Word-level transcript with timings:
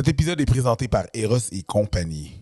Cet 0.00 0.08
épisode 0.08 0.40
est 0.40 0.46
présenté 0.46 0.88
par 0.88 1.04
Eros 1.12 1.36
et 1.52 1.62
compagnie. 1.62 2.40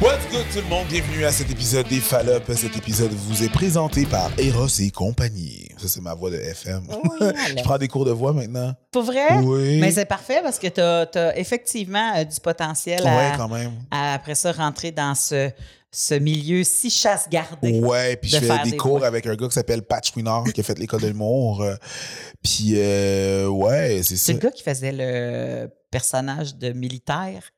What's 0.00 0.26
good 0.30 0.46
tout 0.50 0.60
le 0.60 0.68
monde? 0.70 0.86
Bienvenue 0.88 1.26
à 1.26 1.30
cet 1.30 1.50
épisode 1.50 1.86
des 1.88 2.00
Fallop. 2.00 2.40
Cet 2.54 2.74
épisode 2.78 3.10
vous 3.12 3.42
est 3.42 3.52
présenté 3.52 4.06
par 4.06 4.30
Eros 4.38 4.66
et 4.80 4.90
compagnie. 4.90 5.68
Ça, 5.76 5.88
c'est 5.88 6.00
ma 6.00 6.14
voix 6.14 6.30
de 6.30 6.36
FM. 6.36 6.84
Je 7.20 7.62
prends 7.62 7.76
des 7.76 7.88
cours 7.88 8.06
de 8.06 8.12
voix 8.12 8.32
maintenant. 8.32 8.72
Pour 8.90 9.02
vrai? 9.02 9.40
Oui. 9.42 9.78
Mais 9.78 9.90
c'est 9.90 10.06
parfait 10.06 10.40
parce 10.42 10.58
que 10.58 10.68
tu 10.68 10.80
as, 10.80 11.38
effectivement 11.38 12.14
euh, 12.16 12.24
du 12.24 12.40
potentiel 12.40 13.02
Ouais, 13.02 13.30
à, 13.34 13.36
quand 13.36 13.48
même. 13.48 13.72
à, 13.90 14.14
après 14.14 14.36
ça, 14.36 14.52
rentrer 14.52 14.90
dans 14.90 15.14
ce, 15.14 15.50
ce 15.92 16.14
milieu 16.14 16.62
si 16.64 16.88
chasse-gardé. 16.90 17.80
Ouais, 17.80 18.16
puis 18.16 18.30
de 18.30 18.36
je 18.38 18.44
fais 18.44 18.62
des 18.64 18.70
des 18.72 18.76
cours 18.76 19.04
avec 19.04 19.26
un 19.26 19.34
gars 19.34 19.48
qui 19.48 19.54
s'appelle 19.54 19.82
Patch 19.82 20.14
Winard 20.16 20.44
qui 20.52 20.60
a 20.60 20.64
fait 20.64 20.78
l'école 20.78 21.00
de 21.02 21.08
l'humour. 21.08 21.62
Euh, 21.62 21.74
Puis, 22.42 22.74
euh, 22.76 23.48
ouais, 23.48 24.00
c'est 24.04 24.16
ça. 24.16 24.26
C'est 24.26 24.32
le 24.34 24.38
gars 24.38 24.50
qui 24.52 24.62
faisait 24.62 24.92
le 24.92 25.68
personnage 25.90 26.54
de 26.56 26.72
militaire, 26.72 27.50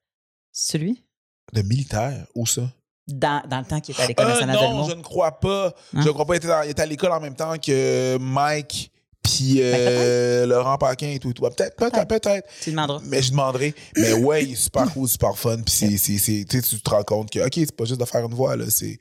celui? 0.50 1.04
De 1.52 1.62
militaire, 1.62 2.26
où 2.34 2.46
ça? 2.46 2.62
Dans, 3.08 3.42
dans 3.48 3.58
le 3.58 3.64
temps 3.66 3.80
qu'il 3.80 3.92
était 3.94 4.04
à 4.04 4.06
l'École 4.06 4.26
Euh, 4.26 4.30
nationale 4.30 4.56
de 4.56 4.62
non, 4.62 4.70
l'humour. 4.70 4.90
je 4.90 4.94
ne 4.96 5.02
crois 5.02 5.38
pas. 5.40 5.74
Hein? 5.94 6.00
Je 6.02 6.06
ne 6.08 6.12
crois 6.12 6.24
pas. 6.24 6.34
Il 6.34 6.36
était, 6.38 6.48
dans- 6.48 6.62
il 6.62 6.70
était 6.70 6.82
à 6.82 6.86
l'école 6.86 7.12
en 7.12 7.20
même 7.20 7.34
temps 7.34 7.58
que 7.58 8.16
Mike, 8.18 8.90
puis 9.22 9.58
euh, 9.60 10.46
Laurent 10.46 10.78
Paquin 10.78 11.08
et 11.10 11.18
tout. 11.18 11.30
et 11.30 11.34
tout. 11.34 11.42
Peut-être, 11.42 11.76
peut-être, 11.76 12.08
peut-être. 12.08 12.48
Tu 12.62 12.70
demanderas. 12.70 13.00
Mais 13.04 13.22
je 13.22 13.30
demanderai. 13.30 13.74
Mais 13.96 14.12
ouais, 14.14 14.44
il 14.44 14.52
est 14.52 14.56
super 14.56 14.90
cool, 14.92 15.08
super 15.08 15.36
fun. 15.38 15.58
Puis 15.64 15.74
c'est, 15.74 15.96
c'est, 15.96 16.18
c'est- 16.18 16.44
tu 16.44 16.80
te 16.80 16.90
rends 16.90 17.04
compte 17.04 17.30
que, 17.30 17.38
OK, 17.40 17.52
c'est 17.54 17.76
pas 17.76 17.84
juste 17.84 18.00
de 18.00 18.04
faire 18.04 18.24
une 18.26 18.34
voix, 18.34 18.56
là. 18.56 18.64
C'est, 18.68 18.98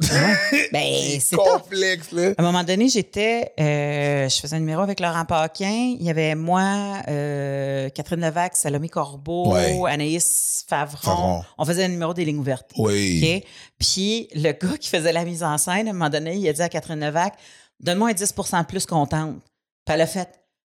Ben, 0.72 1.18
c'est 1.20 1.34
complexe, 1.36 2.12
là. 2.12 2.32
À 2.38 2.42
un 2.42 2.44
moment 2.44 2.62
donné, 2.62 2.88
j'étais, 2.88 3.52
euh, 3.58 4.28
je 4.28 4.38
faisais 4.40 4.54
un 4.54 4.60
numéro 4.60 4.80
avec 4.82 5.00
Laurent 5.00 5.24
Paquin. 5.24 5.96
Il 5.98 6.04
y 6.04 6.10
avait 6.10 6.36
moi, 6.36 7.02
euh, 7.08 7.88
Catherine 7.90 8.20
Levac, 8.20 8.56
Salomé 8.56 8.88
Corbeau, 8.88 9.52
Ouais. 9.54 9.76
Anaïs 9.88 10.64
Favron. 10.68 10.98
Favron. 11.02 11.42
On 11.58 11.64
faisait 11.64 11.84
un 11.84 11.88
numéro 11.88 12.14
des 12.14 12.24
lignes 12.24 12.38
ouvertes. 12.38 12.70
Oui. 12.76 13.40
OK? 13.42 13.48
Puis 13.80 14.28
le 14.34 14.52
gars 14.52 14.76
qui 14.78 14.88
faisait 14.88 15.12
la 15.12 15.24
mise 15.24 15.42
en 15.42 15.58
scène, 15.58 15.88
à 15.88 15.90
un 15.90 15.94
moment 15.94 16.10
donné, 16.10 16.36
il 16.36 16.48
a 16.48 16.52
dit 16.52 16.62
à 16.62 16.68
Catherine 16.68 17.00
Levac 17.04 17.34
Donne-moi 17.80 18.10
un 18.10 18.12
10 18.12 18.34
de 18.34 18.66
plus 18.66 18.86
contente. 18.86 19.40
Puis 19.84 19.94
elle 19.94 20.00
a 20.00 20.06
fait 20.06 20.28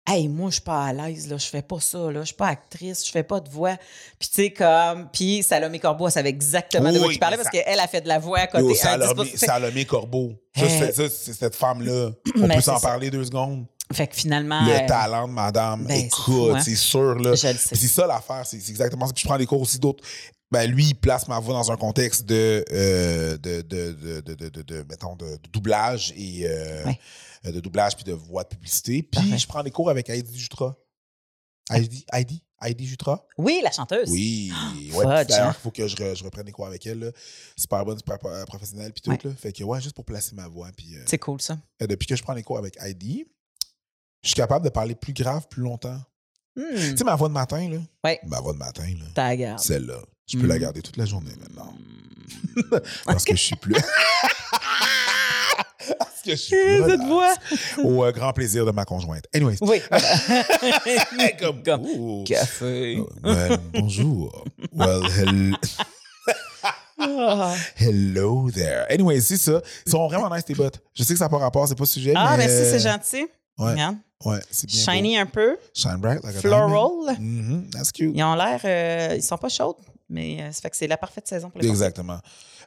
Hey, 0.07 0.27
moi, 0.27 0.49
je 0.49 0.55
suis 0.55 0.63
pas 0.63 0.85
à 0.85 0.93
l'aise, 0.93 1.29
là, 1.29 1.37
je 1.37 1.45
fais 1.45 1.61
pas 1.61 1.79
ça, 1.79 1.99
là, 2.11 2.21
je 2.21 2.27
suis 2.27 2.35
pas 2.35 2.47
actrice, 2.47 3.05
je 3.05 3.11
fais 3.11 3.21
pas 3.21 3.39
de 3.39 3.47
voix. 3.47 3.75
Puis, 4.17 4.27
tu 4.27 4.41
sais, 4.41 4.49
comme. 4.49 5.07
Puis, 5.13 5.43
Salomé 5.43 5.77
Corbeau, 5.77 6.07
elle 6.07 6.13
savait 6.13 6.29
exactement 6.29 6.91
de 6.91 6.97
quoi 6.97 7.11
parlait 7.19 7.37
mais 7.37 7.43
parce 7.43 7.55
qu'elle 7.55 7.79
a 7.79 7.87
fait 7.87 8.01
de 8.01 8.07
la 8.07 8.17
voix 8.17 8.39
à 8.39 8.47
côté. 8.47 8.63
Yo, 8.63 8.73
Salomé, 8.73 9.23
10%. 9.25 9.37
Salomé 9.37 9.85
Corbeau. 9.85 10.31
Ça, 10.55 10.67
c'est, 10.67 10.93
ça, 10.93 11.03
c'est 11.09 11.33
cette 11.33 11.55
femme-là. 11.55 12.09
On 12.41 12.47
peut 12.47 12.61
s'en 12.61 12.79
parler 12.79 13.11
deux 13.11 13.25
secondes? 13.25 13.67
Fait 13.93 14.07
que 14.07 14.15
finalement. 14.15 14.65
Le 14.65 14.71
euh, 14.71 14.87
talent 14.87 15.27
de 15.27 15.33
madame. 15.33 15.85
ben, 15.85 16.05
Écoute, 16.05 16.55
hein. 16.55 16.61
c'est 16.61 16.75
sûr, 16.75 17.13
là. 17.15 17.35
Je 17.35 17.47
le 17.47 17.53
sais. 17.53 17.69
Puis 17.69 17.77
c'est 17.77 17.87
ça 17.87 18.07
l'affaire, 18.07 18.45
c'est 18.45 18.57
exactement 18.57 19.05
ça. 19.05 19.13
Puis 19.13 19.21
je 19.21 19.27
prends 19.27 19.37
des 19.37 19.45
cours 19.45 19.61
aussi 19.61 19.77
d'autres. 19.77 20.03
Ben, 20.51 20.65
lui, 20.69 20.85
il 20.87 20.95
place 20.95 21.27
ma 21.27 21.39
voix 21.39 21.53
dans 21.53 21.71
un 21.71 21.77
contexte 21.77 22.25
de, 22.25 22.65
euh, 22.71 23.37
de, 23.37 23.61
de, 23.61 24.21
de, 24.21 24.61
de, 24.63 24.85
mettons, 24.89 25.15
de, 25.15 25.37
doublage 25.53 26.11
et 26.17 26.47
euh, 26.47 26.85
Ouais. 26.85 26.99
euh, 27.45 27.51
de 27.51 27.59
doublage 27.59 27.95
puis 27.95 28.03
de 28.03 28.13
voix 28.13 28.43
de 28.43 28.49
publicité. 28.49 29.03
Puis 29.03 29.21
Parfait. 29.21 29.37
je 29.37 29.47
prends 29.47 29.61
des 29.63 29.69
cours 29.71 29.89
avec 29.91 30.09
Heidi 30.09 30.39
Jutra. 30.39 30.75
Heidi, 31.71 32.03
Heidi, 32.11 32.43
Heidi 32.61 32.87
Jutra? 32.87 33.23
Oui, 33.37 33.59
la 33.63 33.71
chanteuse. 33.71 34.09
Oui. 34.09 34.51
Ouais, 34.95 35.23
puis 35.23 35.27
d'ailleurs, 35.33 35.49
hein. 35.49 35.55
il 35.55 35.61
faut 35.61 35.69
que 35.69 35.87
je, 35.87 35.95
re- 35.95 36.15
je 36.17 36.23
reprenne 36.23 36.45
des 36.45 36.51
cours 36.51 36.65
avec 36.65 36.83
elle. 36.87 36.97
là. 36.99 37.11
Super 37.55 37.85
bonne, 37.85 37.99
super 37.99 38.17
professionnelle 38.47 38.91
puis 38.91 39.01
tout. 39.03 39.11
Ouais. 39.11 39.19
Là. 39.23 39.31
Fait 39.37 39.53
que 39.53 39.63
ouais, 39.63 39.79
juste 39.79 39.93
pour 39.95 40.03
placer 40.03 40.33
ma 40.33 40.47
voix. 40.47 40.69
Puis 40.75 40.95
euh, 40.97 41.03
C'est 41.05 41.19
cool, 41.19 41.39
ça. 41.39 41.59
depuis 41.79 42.07
que 42.07 42.15
je 42.15 42.23
prends 42.23 42.33
les 42.33 42.41
cours 42.41 42.57
avec 42.57 42.75
Heidi, 42.81 43.25
je 44.23 44.29
suis 44.29 44.35
capable 44.35 44.65
de 44.65 44.69
parler 44.69 44.95
plus 44.95 45.13
grave 45.13 45.47
plus 45.47 45.61
longtemps. 45.61 46.01
Hmm, 46.55 46.63
Tu 46.75 46.97
sais, 46.97 47.03
ma 47.03 47.15
voix 47.15 47.27
de 47.29 47.33
matin, 47.33 47.69
là. 47.69 47.77
Ouais. 48.03 48.19
Ma 48.25 48.41
voix 48.41 48.53
de 48.53 48.57
matin, 48.57 48.87
là. 48.99 49.05
T'as 49.13 49.35
garde. 49.35 49.59
Celle-là. 49.59 49.99
Je 50.29 50.37
peux 50.37 50.45
Mm. 50.45 50.49
la 50.49 50.59
garder 50.59 50.81
toute 50.81 50.97
la 50.97 51.05
journée 51.05 51.31
maintenant. 51.41 51.73
Parce 53.05 53.25
que 53.25 53.35
je 53.35 53.41
suis 53.41 53.55
plus. 53.55 53.73
Parce 55.97 56.21
que 56.23 56.31
je 56.31 56.35
suis 56.35 56.55
plus. 56.55 56.83
Cette 56.89 57.01
voix. 57.01 57.33
Au 57.83 58.03
euh, 58.05 58.11
grand 58.11 58.31
plaisir 58.33 58.65
de 58.65 58.71
ma 58.71 58.85
conjointe. 58.85 59.25
Anyways. 59.33 59.57
Oui. 59.61 59.81
comme. 61.39 61.63
Comme. 61.63 62.23
Café. 62.25 62.99
Oh, 62.99 63.09
well, 63.23 63.57
bonjour. 63.73 64.45
Well, 64.71 65.01
Ah, 67.01 67.55
hello 67.77 68.49
there. 68.51 68.85
Anyways, 68.91 69.21
c'est 69.21 69.37
ça. 69.37 69.61
Ils 69.85 69.91
sont 69.91 70.05
vraiment 70.09 70.29
nice, 70.29 70.43
tes 70.43 70.53
bottes. 70.53 70.81
Je 70.93 71.03
sais 71.03 71.13
que 71.13 71.19
ça 71.19 71.25
n'a 71.25 71.29
pas 71.29 71.37
rapport, 71.37 71.65
c'est 71.67 71.75
pas 71.75 71.83
le 71.83 71.87
sujet. 71.87 72.13
Ah, 72.15 72.31
mais 72.37 72.45
merci, 72.45 72.55
c'est 72.69 72.85
euh, 72.85 72.91
gentil. 72.91 73.25
Ouais, 73.57 73.71
Regarde. 73.71 73.95
ouais, 74.25 74.39
c'est 74.51 74.67
bien. 74.69 74.83
Shiny 74.83 75.17
un 75.17 75.25
peu. 75.25 75.57
Shine 75.73 75.95
bright 75.97 76.21
like 76.23 76.35
a. 76.35 76.39
Floral. 76.41 77.15
Mhm, 77.17 77.69
that's 77.71 77.91
cute. 77.93 78.11
Ils 78.13 78.21
ont 78.23 78.35
l'air. 78.35 78.59
euh, 78.65 79.15
ils 79.15 79.23
sont 79.23 79.37
pas 79.37 79.47
chaudes, 79.47 79.77
mais 80.09 80.41
euh, 80.41 80.51
ça 80.51 80.61
fait 80.61 80.69
que 80.69 80.77
c'est 80.77 80.87
la 80.87 80.97
parfaite 80.97 81.27
saison 81.27 81.49
pour 81.49 81.61
les 81.61 81.67
Exactement. 81.67 82.19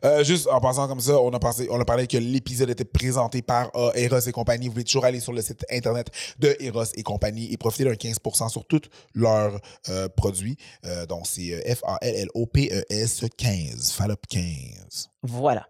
Euh, 0.04 0.24
juste 0.24 0.46
en 0.48 0.60
passant 0.60 0.88
comme 0.88 1.00
ça, 1.00 1.18
on 1.20 1.30
a, 1.30 1.38
pensé, 1.38 1.68
on 1.70 1.80
a 1.80 1.84
parlé 1.84 2.06
que 2.06 2.16
l'épisode 2.16 2.70
était 2.70 2.84
présenté 2.84 3.42
par 3.42 3.70
euh, 3.74 3.92
Eros 3.94 4.18
et 4.20 4.32
compagnie. 4.32 4.66
Vous 4.66 4.72
pouvez 4.72 4.84
toujours 4.84 5.04
aller 5.04 5.20
sur 5.20 5.32
le 5.32 5.42
site 5.42 5.64
internet 5.70 6.08
de 6.38 6.56
Eros 6.60 6.84
et 6.94 7.02
compagnie 7.02 7.52
et 7.52 7.56
profiter 7.56 7.84
d'un 7.84 7.92
15% 7.92 8.48
sur 8.48 8.64
tous 8.66 8.82
leurs 9.14 9.60
produits. 10.16 10.56
Donc, 11.08 11.26
c'est 11.26 11.74
F-A-L-L-O-P-E-S 11.76 13.24
15. 13.36 13.92
Fallop 13.92 14.16
15. 14.28 15.08
Voilà. 15.22 15.68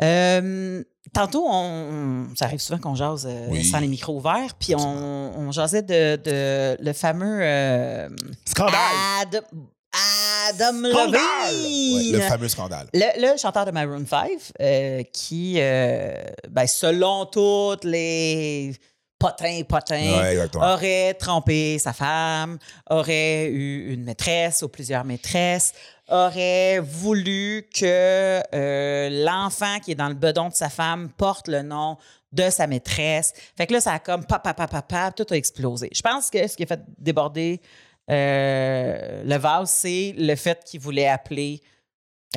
Euh, 0.00 0.82
tantôt, 1.12 1.44
on, 1.48 2.26
ça 2.34 2.46
arrive 2.46 2.60
souvent 2.60 2.78
qu'on 2.78 2.94
jase 2.94 3.26
euh, 3.28 3.46
Oui. 3.50 3.64
sans 3.64 3.78
les 3.80 3.88
micros 3.88 4.16
ouverts, 4.16 4.54
puis 4.58 4.74
on, 4.74 4.80
on 4.80 5.52
jasait 5.52 5.82
de, 5.82 6.16
de 6.16 6.82
le 6.82 6.92
fameux 6.92 7.40
euh, 7.42 8.08
Scandale! 8.46 8.72
Adam, 9.20 9.40
Adam! 9.92 10.80
Levine. 10.82 12.12
Ouais, 12.12 12.18
le 12.18 12.20
fameux 12.20 12.48
scandale. 12.48 12.88
Le, 12.94 13.32
le 13.32 13.36
chanteur 13.38 13.64
de 13.66 13.70
Maroon 13.70 14.04
5, 14.06 14.30
euh, 14.60 15.02
qui, 15.12 15.56
euh, 15.58 16.14
ben, 16.48 16.66
selon 16.66 17.26
toutes 17.26 17.84
les 17.84 18.72
potins, 19.18 19.62
potins, 19.68 20.20
Ouais, 20.20 20.48
aurait 20.56 21.14
trompé 21.14 21.78
sa 21.78 21.92
femme, 21.92 22.58
aurait 22.90 23.46
eu 23.46 23.92
une 23.92 24.04
maîtresse 24.04 24.62
ou 24.62 24.68
plusieurs 24.68 25.04
maîtresses, 25.04 25.72
aurait 26.08 26.80
voulu 26.80 27.68
que 27.72 28.40
euh, 28.54 29.24
l'enfant 29.24 29.78
qui 29.78 29.92
est 29.92 29.96
dans 29.96 30.08
le 30.08 30.14
bedon 30.14 30.48
de 30.48 30.54
sa 30.54 30.68
femme 30.68 31.10
porte 31.16 31.48
le 31.48 31.62
nom 31.62 31.98
de 32.32 32.50
sa 32.50 32.66
maîtresse. 32.66 33.32
Fait 33.56 33.66
que 33.66 33.74
là, 33.74 33.80
ça 33.80 33.92
a 33.92 33.98
comme 33.98 34.24
papa, 34.24 34.54
papa, 34.54 34.80
papa, 34.82 35.12
tout 35.12 35.26
a 35.30 35.36
explosé. 35.36 35.90
Je 35.94 36.00
pense 36.00 36.30
que 36.30 36.46
ce 36.48 36.56
qui 36.56 36.62
a 36.64 36.66
fait 36.66 36.80
déborder 36.98 37.60
euh, 38.10 39.22
le 39.24 39.36
vase, 39.36 39.70
c'est 39.70 40.14
le 40.18 40.34
fait 40.36 40.62
qu'il 40.64 40.80
voulait 40.80 41.08
appeler 41.08 41.60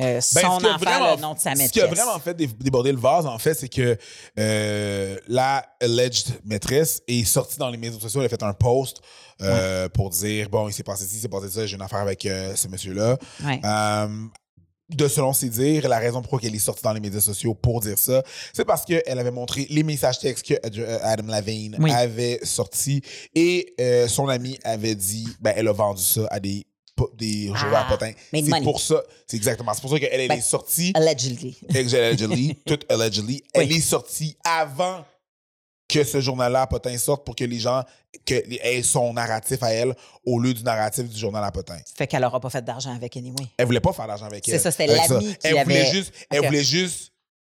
euh, 0.00 0.14
Ben, 0.14 0.20
son 0.20 0.60
ce 0.60 0.66
enfant 0.66 0.76
vraiment- 0.78 1.14
le 1.16 1.20
nom 1.22 1.32
de 1.34 1.38
sa 1.38 1.52
Ce 1.54 1.58
maîtresse. 1.58 1.70
qui 1.72 1.80
a 1.80 1.86
vraiment 1.86 2.18
fait 2.18 2.34
dé- 2.34 2.46
déborder 2.46 2.92
le 2.92 2.98
vase, 2.98 3.24
en 3.24 3.38
fait, 3.38 3.54
c'est 3.54 3.68
que 3.70 3.96
euh, 4.38 5.18
la 5.26 5.64
alleged 5.80 6.28
maîtresse 6.44 7.02
est 7.08 7.24
sortie 7.24 7.58
dans 7.58 7.70
les 7.70 7.78
médias 7.78 7.98
sociaux. 7.98 8.20
Elle 8.20 8.26
a 8.26 8.28
fait 8.28 8.42
un 8.42 8.52
post 8.52 9.00
euh, 9.40 9.88
pour 9.88 10.10
dire 10.10 10.50
bon, 10.50 10.68
il 10.68 10.72
s'est 10.74 10.82
passé 10.82 11.06
ci, 11.06 11.16
il 11.16 11.20
s'est 11.20 11.28
passé 11.28 11.48
ça, 11.48 11.64
j'ai 11.66 11.76
une 11.76 11.82
affaire 11.82 12.00
avec 12.00 12.22
ce 12.22 12.68
monsieur-là. 12.68 13.16
Ouais. 13.44 13.60
De 14.88 15.08
selon 15.08 15.32
ses 15.32 15.48
dires, 15.48 15.88
la 15.88 15.98
raison 15.98 16.22
pourquoi 16.22 16.38
elle 16.44 16.54
est 16.54 16.58
sortie 16.60 16.84
dans 16.84 16.92
les 16.92 17.00
médias 17.00 17.20
sociaux 17.20 17.54
pour 17.54 17.80
dire 17.80 17.98
ça, 17.98 18.22
c'est 18.52 18.64
parce 18.64 18.84
qu'elle 18.84 19.18
avait 19.18 19.32
montré 19.32 19.66
les 19.68 19.82
messages 19.82 20.20
textes 20.20 20.46
que 20.46 20.54
euh, 20.78 20.98
Adam 21.02 21.26
Levine 21.26 21.76
Oui. 21.80 21.90
avait 21.90 22.38
sortis 22.44 23.02
et 23.34 23.74
euh, 23.80 24.06
son 24.06 24.28
ami 24.28 24.56
avait 24.62 24.94
dit 24.94 25.26
ben 25.40 25.52
elle 25.56 25.66
a 25.66 25.72
vendu 25.72 26.02
ça 26.02 26.28
à 26.30 26.38
des 26.38 26.64
des 27.18 27.48
joueurs 27.48 27.84
Ah, 27.84 27.86
potins. 27.90 28.12
made 28.32 28.46
C'est 28.48 28.62
pour 28.62 28.80
ça, 28.80 29.02
c'est 29.26 29.36
exactement. 29.36 29.74
C'est 29.74 29.82
pour 29.82 29.90
ça 29.90 29.98
qu'elle 29.98 30.18
elle 30.20 30.28
Ben, 30.28 30.38
est 30.38 30.40
sortie 30.40 30.92
Allegedly. 30.94 31.58
allegedly, 31.74 32.56
tout 32.66 32.78
allegedly, 32.88 33.42
elle 33.52 33.70
est 33.72 33.80
sortie 33.80 34.36
avant 34.44 35.04
que 35.96 36.04
ce 36.04 36.20
journal-là 36.20 36.62
à 36.62 36.66
Potin 36.66 36.96
sorte 36.98 37.24
pour 37.24 37.34
que 37.34 37.44
les 37.44 37.58
gens 37.58 37.82
que, 38.26 38.34
aient 38.34 38.82
son 38.82 39.12
narratif 39.14 39.62
à 39.62 39.72
elle 39.72 39.94
au 40.24 40.38
lieu 40.38 40.52
du 40.54 40.62
narratif 40.62 41.08
du 41.08 41.18
journal 41.18 41.42
à 41.44 41.50
Potin. 41.50 41.78
Fait 41.96 42.06
qu'elle 42.06 42.22
n'aura 42.22 42.40
pas 42.40 42.50
fait 42.50 42.64
d'argent 42.64 42.94
avec 42.94 43.16
Anyway. 43.16 43.46
Elle 43.56 43.66
voulait 43.66 43.80
pas 43.80 43.92
faire 43.92 44.06
d'argent 44.06 44.26
avec 44.26 44.44
C'est 44.44 44.52
elle. 44.52 44.60
ça, 44.60 44.70
c'était 44.70 44.86
l'ami 44.86 45.34
qui 45.36 45.46
elle 45.46 45.62
voulait 45.64 45.80
avait- 45.80 45.90
juste, 45.90 46.12
Elle 46.30 46.40
Ok. 46.40 46.46
voulait 46.46 46.64
juste 46.64 47.12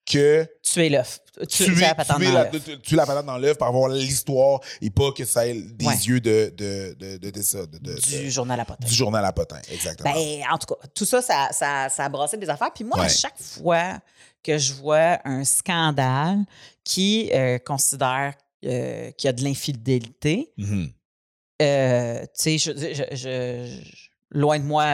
que 0.10 0.48
Tuer 0.64 0.90
l'œuf. 0.90 1.20
Tuer, 1.48 1.66
tuer, 1.66 1.76
la 1.82 1.94
tuer 1.96 2.26
dans 2.26 2.34
l'œuf. 2.34 2.52
tu- 2.66 2.80
tuer 2.82 2.96
la 2.96 3.06
patate 3.06 3.26
dans 3.26 3.38
l'œuf 3.38 3.58
pour 3.58 3.68
avoir 3.68 3.90
l'histoire 3.90 4.60
et 4.82 4.90
pas 4.90 5.12
que 5.12 5.24
ça 5.26 5.48
ait 5.48 5.54
des 5.54 5.86
Ouais. 5.86 5.96
yeux 5.96 6.20
de, 6.20 6.52
de, 6.58 6.96
de, 7.18 7.30
du 8.22 8.32
journal 8.32 8.60
à 8.60 8.66
potin. 8.66 8.86
du 8.88 8.94
journal 8.94 9.24
à 9.24 9.32
Potin. 9.32 9.60
Exactement. 9.72 10.12
Ben, 10.14 10.42
en 10.52 10.58
tout 10.58 10.74
cas, 10.74 10.88
tout 10.96 11.06
ça, 11.06 11.22
ça, 11.22 11.50
ça, 11.52 11.88
ça 11.90 12.06
a 12.06 12.10
brassé 12.10 12.38
des 12.38 12.50
affaires. 12.50 12.72
Puis 12.74 12.84
moi, 12.84 13.02
à 13.02 13.08
chaque 13.08 13.38
fois 13.40 14.00
que 14.44 14.58
je 14.58 14.74
vois 14.74 15.20
un 15.24 15.44
scandale 15.44 16.40
qui 16.84 17.30
euh, 17.34 17.58
considère 17.60 18.34
euh, 18.66 19.12
qu'il 19.12 19.28
y 19.28 19.30
a 19.30 19.34
de 19.34 19.44
l'infidélité, 19.44 20.52
Mhm. 20.58 20.92
euh, 21.62 22.22
tu 22.22 22.28
sais, 22.34 22.58
je, 22.58 22.72
je- 22.72 22.94
je- 22.94 23.16
je- 23.16 23.92
loin 24.34 24.58
de 24.60 24.64
moi 24.64 24.86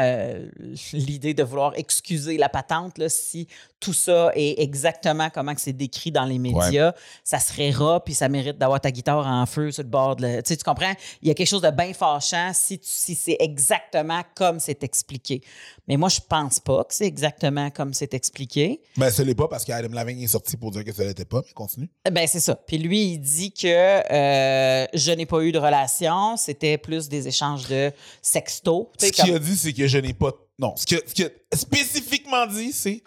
l'idée 0.94 1.34
de 1.34 1.44
vouloir 1.44 1.74
excuser 1.78 2.38
la 2.38 2.50
patente 2.50 2.98
là, 2.98 3.07
si 3.10 3.48
tout 3.79 3.94
ça 3.94 4.31
est 4.33 4.59
exactement 4.59 5.29
comment 5.29 5.53
que 5.53 5.62
c'est 5.62 5.74
décrit 5.74 6.12
dans 6.12 6.25
les 6.25 6.39
médias, 6.39 6.94
ça 7.24 7.39
serait 7.39 7.69
rat, 7.69 8.03
puis 8.03 8.13
ça 8.13 8.27
mérite 8.27 8.57
d'avoir 8.57 8.81
ta 8.81 8.91
guitare 8.91 9.25
en 9.27 9.45
feu 9.45 9.71
sur 9.71 9.83
le 9.83 9.89
bord 9.89 10.15
de. 10.15 10.41
Tu 10.41 10.41
sais, 10.45 10.57
tu 10.57 10.63
comprends? 10.63 10.94
Il 11.21 11.27
y 11.27 11.31
a 11.31 11.33
quelque 11.33 11.47
chose 11.47 11.62
de 11.62 11.69
bien 11.69 11.94
fâchant 11.94 12.51
si, 12.53 12.79
si 12.81 13.15
c'est 13.15 13.38
exactement 13.39 14.21
comme 14.35 14.59
c'est 14.59 14.83
expliqué. 14.83 15.41
Mais 15.88 15.95
moi, 15.95 16.09
je 16.09 16.19
pense 16.27 16.59
pas 16.59 16.83
que 16.83 16.94
c'est 16.94 17.06
exactement 17.06 17.69
comme 17.69 17.94
c'est 17.94 18.13
expliqué. 18.13 18.81
Ben, 18.97 19.09
ce 19.09 19.21
n'est 19.21 19.35
pas 19.35 19.47
parce 19.47 19.63
qu'Adam 19.63 19.94
Lavigne 19.94 20.21
est 20.21 20.27
sorti 20.27 20.57
pour 20.57 20.71
dire 20.71 20.83
que 20.83 20.91
ce 20.91 21.03
n'était 21.03 21.25
pas, 21.25 21.41
mais 21.45 21.53
continue. 21.53 21.89
Ben, 22.12 22.27
c'est 22.27 22.39
ça. 22.39 22.56
Puis 22.56 22.77
lui, 22.77 23.13
il 23.13 23.19
dit 23.19 23.51
que 23.51 23.68
euh, 23.68 24.85
je 24.94 25.12
n'ai 25.12 25.25
pas 25.25 25.41
eu 25.41 25.51
de 25.51 25.59
relation, 25.59 26.35
c'était 26.35 26.77
plus 26.77 27.07
des 27.09 27.27
échanges 27.27 27.68
de 27.68 27.91
sexto. 28.21 28.91
Ce 29.00 29.07
qu'il 29.07 29.33
a 29.33 29.39
dit, 29.39 29.56
c'est 29.56 29.74
que 29.74 29.88
je 29.88 29.97
n'ai 30.00 30.13
pas. 30.13 30.31
Non, 30.59 30.74
ce 30.75 30.85
qu'il 30.85 31.25
a 31.25 31.56
spécifiquement 31.56 32.47
dit, 32.47 32.74
c'est 32.74 33.03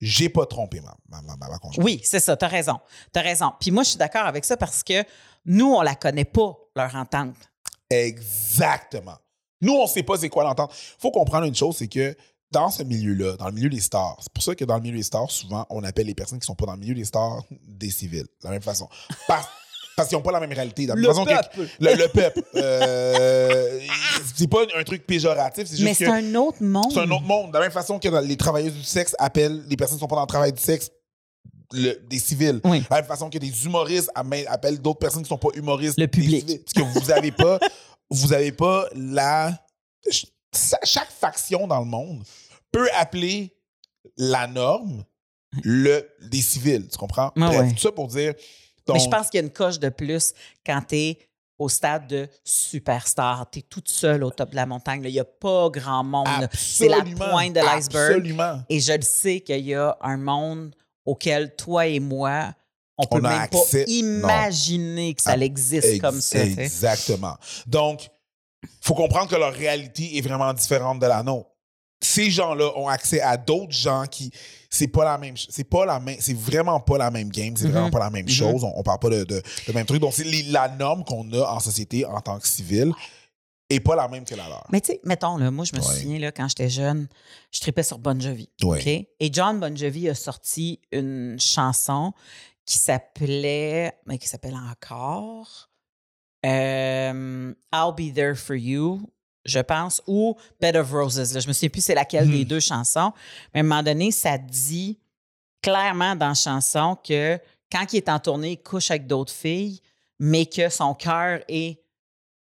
j'ai 0.00 0.28
pas 0.28 0.46
trompé 0.46 0.80
ma, 0.80 0.94
ma, 1.08 1.22
ma, 1.22 1.58
Oui, 1.78 2.00
c'est 2.04 2.20
ça, 2.20 2.36
t'as 2.36 2.48
raison. 2.48 2.78
T'as 3.12 3.22
raison. 3.22 3.52
Puis 3.60 3.70
moi, 3.70 3.82
je 3.82 3.90
suis 3.90 3.98
d'accord 3.98 4.26
avec 4.26 4.44
ça 4.44 4.56
parce 4.56 4.82
que 4.82 5.04
nous, 5.44 5.72
on 5.72 5.82
la 5.82 5.94
connaît 5.94 6.24
pas, 6.24 6.54
leur 6.74 6.94
entente. 6.94 7.36
Exactement. 7.88 9.16
Nous, 9.60 9.72
on 9.72 9.86
sait 9.86 10.02
pas 10.02 10.18
c'est 10.18 10.28
quoi 10.28 10.44
l'entente. 10.44 10.72
faut 10.98 11.10
comprendre 11.10 11.46
une 11.46 11.54
chose, 11.54 11.76
c'est 11.76 11.88
que 11.88 12.14
dans 12.50 12.70
ce 12.70 12.82
milieu-là, 12.82 13.36
dans 13.36 13.46
le 13.46 13.52
milieu 13.52 13.68
des 13.68 13.80
stars, 13.80 14.16
c'est 14.20 14.32
pour 14.32 14.42
ça 14.42 14.54
que 14.54 14.64
dans 14.64 14.76
le 14.76 14.82
milieu 14.82 14.96
des 14.96 15.02
stars, 15.02 15.30
souvent, 15.30 15.66
on 15.70 15.82
appelle 15.82 16.06
les 16.06 16.14
personnes 16.14 16.38
qui 16.38 16.46
sont 16.46 16.54
pas 16.54 16.66
dans 16.66 16.74
le 16.74 16.78
milieu 16.78 16.94
des 16.94 17.04
stars 17.04 17.42
des 17.50 17.90
civils, 17.90 18.22
de 18.22 18.44
la 18.44 18.50
même 18.50 18.62
façon. 18.62 18.88
Parce, 19.26 19.46
parce 19.96 20.08
qu'ils 20.08 20.18
n'ont 20.18 20.22
pas 20.22 20.32
la 20.32 20.40
même 20.40 20.52
réalité. 20.52 20.86
le, 20.86 20.94
peuple. 21.24 21.68
le, 21.80 22.06
peuple. 22.08 22.42
Euh, 22.54 23.80
c'est 24.36 24.48
pas 24.48 24.64
un 24.76 24.84
truc 24.84 25.06
péjoratif, 25.06 25.66
c'est 25.66 25.76
juste 25.76 25.84
Mais 25.84 25.94
c'est 25.94 26.06
un 26.06 26.34
autre 26.34 26.62
monde. 26.62 26.92
C'est 26.92 27.00
un 27.00 27.10
autre 27.10 27.24
monde. 27.24 27.48
De 27.48 27.54
la 27.54 27.60
même 27.60 27.70
façon 27.70 27.98
que 27.98 28.08
les 28.08 28.36
travailleuses 28.36 28.74
du 28.74 28.84
sexe 28.84 29.14
appellent 29.18 29.64
les 29.66 29.76
personnes 29.76 29.96
qui 29.96 30.00
sont 30.00 30.08
pas 30.08 30.16
dans 30.16 30.22
le 30.22 30.26
travail 30.26 30.52
du 30.52 30.62
sexe 30.62 30.90
des 31.72 32.18
civils. 32.18 32.60
De 32.62 32.70
la 32.90 32.96
même 32.96 33.04
façon 33.04 33.30
que 33.30 33.38
des 33.38 33.64
humoristes 33.64 34.10
appellent 34.14 34.80
d'autres 34.80 34.98
personnes 34.98 35.22
qui 35.22 35.28
sont 35.28 35.38
pas 35.38 35.48
humoristes. 35.54 35.98
Le 35.98 36.06
public. 36.06 36.46
Parce 36.64 36.72
que 36.72 36.98
vous 36.98 37.10
avez 37.10 37.32
pas, 37.32 37.58
vous 38.10 38.32
avez 38.32 38.52
pas 38.52 38.86
la. 38.94 39.58
Chaque 40.84 41.10
faction 41.10 41.66
dans 41.66 41.80
le 41.80 41.86
monde 41.86 42.22
peut 42.70 42.88
appeler 42.94 43.54
la 44.16 44.46
norme 44.46 45.04
le, 45.62 46.08
des 46.22 46.42
civils. 46.42 46.88
Tu 46.88 46.98
comprends? 46.98 47.32
Bref, 47.34 47.74
tout 47.74 47.80
ça 47.80 47.92
pour 47.92 48.08
dire. 48.08 48.34
Mais 48.92 49.00
je 49.00 49.08
pense 49.08 49.30
qu'il 49.30 49.38
y 49.38 49.42
a 49.42 49.46
une 49.46 49.52
coche 49.52 49.78
de 49.78 49.88
plus 49.88 50.32
quand 50.64 50.80
tu 50.88 50.96
es 50.96 51.18
au 51.58 51.68
stade 51.68 52.06
de 52.06 52.28
superstar. 52.44 53.48
Tu 53.50 53.60
es 53.60 53.62
toute 53.62 53.88
seule 53.88 54.24
au 54.24 54.30
top 54.30 54.50
de 54.50 54.56
la 54.56 54.66
montagne. 54.66 55.02
Il 55.04 55.12
n'y 55.12 55.20
a 55.20 55.24
pas 55.24 55.68
grand 55.70 56.04
monde. 56.04 56.48
C'est 56.52 56.88
la 56.88 57.02
pointe 57.02 57.54
de 57.54 57.60
l'iceberg. 57.60 58.64
Et 58.68 58.80
je 58.80 58.92
le 58.92 59.02
sais 59.02 59.40
qu'il 59.40 59.64
y 59.64 59.74
a 59.74 59.96
un 60.00 60.16
monde 60.16 60.74
auquel 61.04 61.54
toi 61.54 61.86
et 61.86 62.00
moi, 62.00 62.52
on 62.98 63.06
peut 63.06 63.20
même 63.20 63.48
pas 63.48 63.58
imaginer 63.86 65.14
que 65.14 65.22
ça 65.22 65.32
ah, 65.32 65.38
existe 65.38 66.00
comme 66.00 66.20
ça. 66.20 66.44
Exactement. 66.44 67.36
Donc, 67.66 68.08
faut 68.80 68.94
comprendre 68.94 69.28
que 69.28 69.36
leur 69.36 69.52
réalité 69.52 70.16
est 70.16 70.22
vraiment 70.22 70.52
différente 70.52 70.98
de 70.98 71.06
la 71.06 71.22
nôtre. 71.22 71.50
Ces 72.00 72.30
gens-là 72.30 72.72
ont 72.76 72.88
accès 72.88 73.20
à 73.20 73.36
d'autres 73.36 73.72
gens 73.72 74.04
qui 74.10 74.30
c'est 74.68 74.88
pas 74.88 75.04
la 75.04 75.16
même 75.16 75.34
c'est 75.36 75.64
pas 75.64 75.86
la 75.86 75.98
même 75.98 76.16
c'est 76.20 76.36
vraiment 76.36 76.78
pas 76.80 76.98
la 76.98 77.10
même 77.10 77.30
game 77.30 77.56
c'est 77.56 77.68
vraiment 77.68 77.88
mm-hmm. 77.88 77.92
pas 77.92 77.98
la 77.98 78.10
même 78.10 78.26
mm-hmm. 78.26 78.30
chose 78.30 78.64
on, 78.64 78.82
parle 78.82 78.98
pas 78.98 79.08
de, 79.08 79.24
de, 79.24 79.42
même 79.72 79.86
truc 79.86 80.00
donc 80.00 80.12
c'est 80.12 80.24
la 80.48 80.68
norme 80.68 81.04
qu'on 81.04 81.32
a 81.32 81.50
en 81.52 81.60
société 81.60 82.04
en 82.04 82.20
tant 82.20 82.38
que 82.38 82.46
civil 82.46 82.92
est 83.68 83.80
pas 83.80 83.96
la 83.96 84.08
même 84.08 84.24
que 84.24 84.34
la 84.34 84.48
leur. 84.48 84.66
Mais 84.70 84.80
tu 84.80 84.92
sais, 84.92 85.00
mettons, 85.04 85.36
là, 85.38 85.50
moi, 85.50 85.64
je 85.64 85.74
me 85.74 85.80
souviens, 85.80 86.18
là, 86.18 86.30
quand 86.30 86.46
j'étais 86.48 86.68
jeune, 86.68 87.08
je 87.52 87.60
tripais 87.60 87.82
sur 87.82 87.98
Bon 87.98 88.20
Jovi. 88.20 88.48
Et 88.84 89.32
John 89.32 89.58
Bon 89.58 89.76
Jovi 89.76 90.08
a 90.08 90.14
sorti 90.14 90.80
une 90.92 91.36
chanson 91.40 92.12
qui 92.64 92.78
s'appelait, 92.78 93.92
mais 94.06 94.18
qui 94.18 94.28
s'appelle 94.28 94.56
encore 94.56 95.68
euh, 96.44 97.54
I'll 97.72 97.94
Be 97.96 98.14
There 98.14 98.34
For 98.34 98.56
You, 98.56 99.00
je 99.46 99.58
pense, 99.60 100.02
ou 100.06 100.36
Bed 100.60 100.76
of 100.76 100.90
Roses. 100.90 101.32
Là. 101.32 101.40
Je 101.40 101.48
me 101.48 101.52
souviens 101.52 101.68
plus 101.68 101.80
c'est 101.80 101.94
laquelle 101.94 102.30
des 102.30 102.44
hmm. 102.44 102.48
deux 102.48 102.60
chansons. 102.60 103.12
Mais 103.54 103.60
à 103.60 103.64
un 103.64 103.66
moment 103.66 103.82
donné, 103.82 104.10
ça 104.10 104.38
dit 104.38 104.98
clairement 105.62 106.14
dans 106.14 106.28
la 106.28 106.34
chanson 106.34 106.96
que 107.02 107.38
quand 107.70 107.92
il 107.92 107.96
est 107.96 108.08
en 108.08 108.18
tournée, 108.18 108.52
il 108.52 108.62
couche 108.62 108.90
avec 108.90 109.06
d'autres 109.06 109.32
filles, 109.32 109.80
mais 110.18 110.46
que 110.46 110.68
son 110.68 110.94
cœur 110.94 111.40
est 111.48 111.80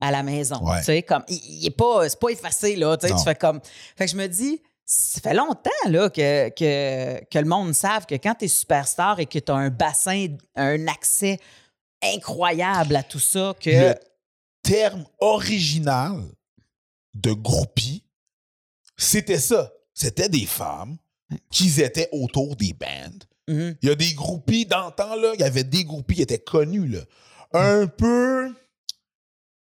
à 0.01 0.11
la 0.11 0.23
maison. 0.23 0.61
Tu 0.79 0.85
sais, 0.85 1.03
comme, 1.03 1.23
il, 1.29 1.65
est 1.65 1.71
pas, 1.71 2.09
c'est 2.09 2.19
pas 2.19 2.31
effacé, 2.31 2.75
là. 2.75 2.97
Tu, 2.97 3.07
sais, 3.07 3.15
tu 3.15 3.23
fais 3.23 3.37
comme. 3.37 3.61
Fait 3.97 4.07
que 4.07 4.11
je 4.11 4.17
me 4.17 4.27
dis, 4.27 4.61
ça 4.85 5.21
fait 5.21 5.35
longtemps 5.35 5.71
là, 5.89 6.11
que, 6.11 6.49
que, 6.49 7.25
que 7.25 7.39
le 7.39 7.45
monde 7.45 7.73
savent 7.73 8.07
que 8.07 8.17
quand 8.17 8.35
tu 8.35 8.47
es 8.47 8.49
superstar 8.49 9.21
et 9.21 9.27
que 9.27 9.39
tu 9.39 9.53
as 9.53 9.55
un 9.55 9.71
bassin, 9.71 10.27
un 10.57 10.89
accès 10.89 11.39
incroyable 12.03 12.97
à 12.97 13.03
tout 13.03 13.21
ça, 13.21 13.55
que. 13.61 13.71
Le 13.71 13.95
terme 14.63 15.05
original 15.19 16.23
de 17.15 17.33
groupie, 17.33 18.05
c'était 18.97 19.39
ça. 19.39 19.73
C'était 19.95 20.29
des 20.29 20.47
femmes 20.47 20.97
qui 21.51 21.81
étaient 21.81 22.09
autour 22.13 22.57
des 22.57 22.73
bands. 22.73 23.27
Mm-hmm. 23.49 23.77
Il 23.83 23.89
y 23.89 23.93
a 23.93 23.95
des 23.95 24.15
groupies, 24.15 24.67
dans 24.67 24.87
le 24.87 24.93
temps, 24.93 25.17
là, 25.17 25.33
il 25.35 25.41
y 25.41 25.45
avait 25.45 25.65
des 25.65 25.85
groupies 25.85 26.17
qui 26.17 26.23
étaient 26.23 26.39
connus, 26.39 26.89
là. 26.89 27.01
Un 27.55 27.87
peu 27.87 28.55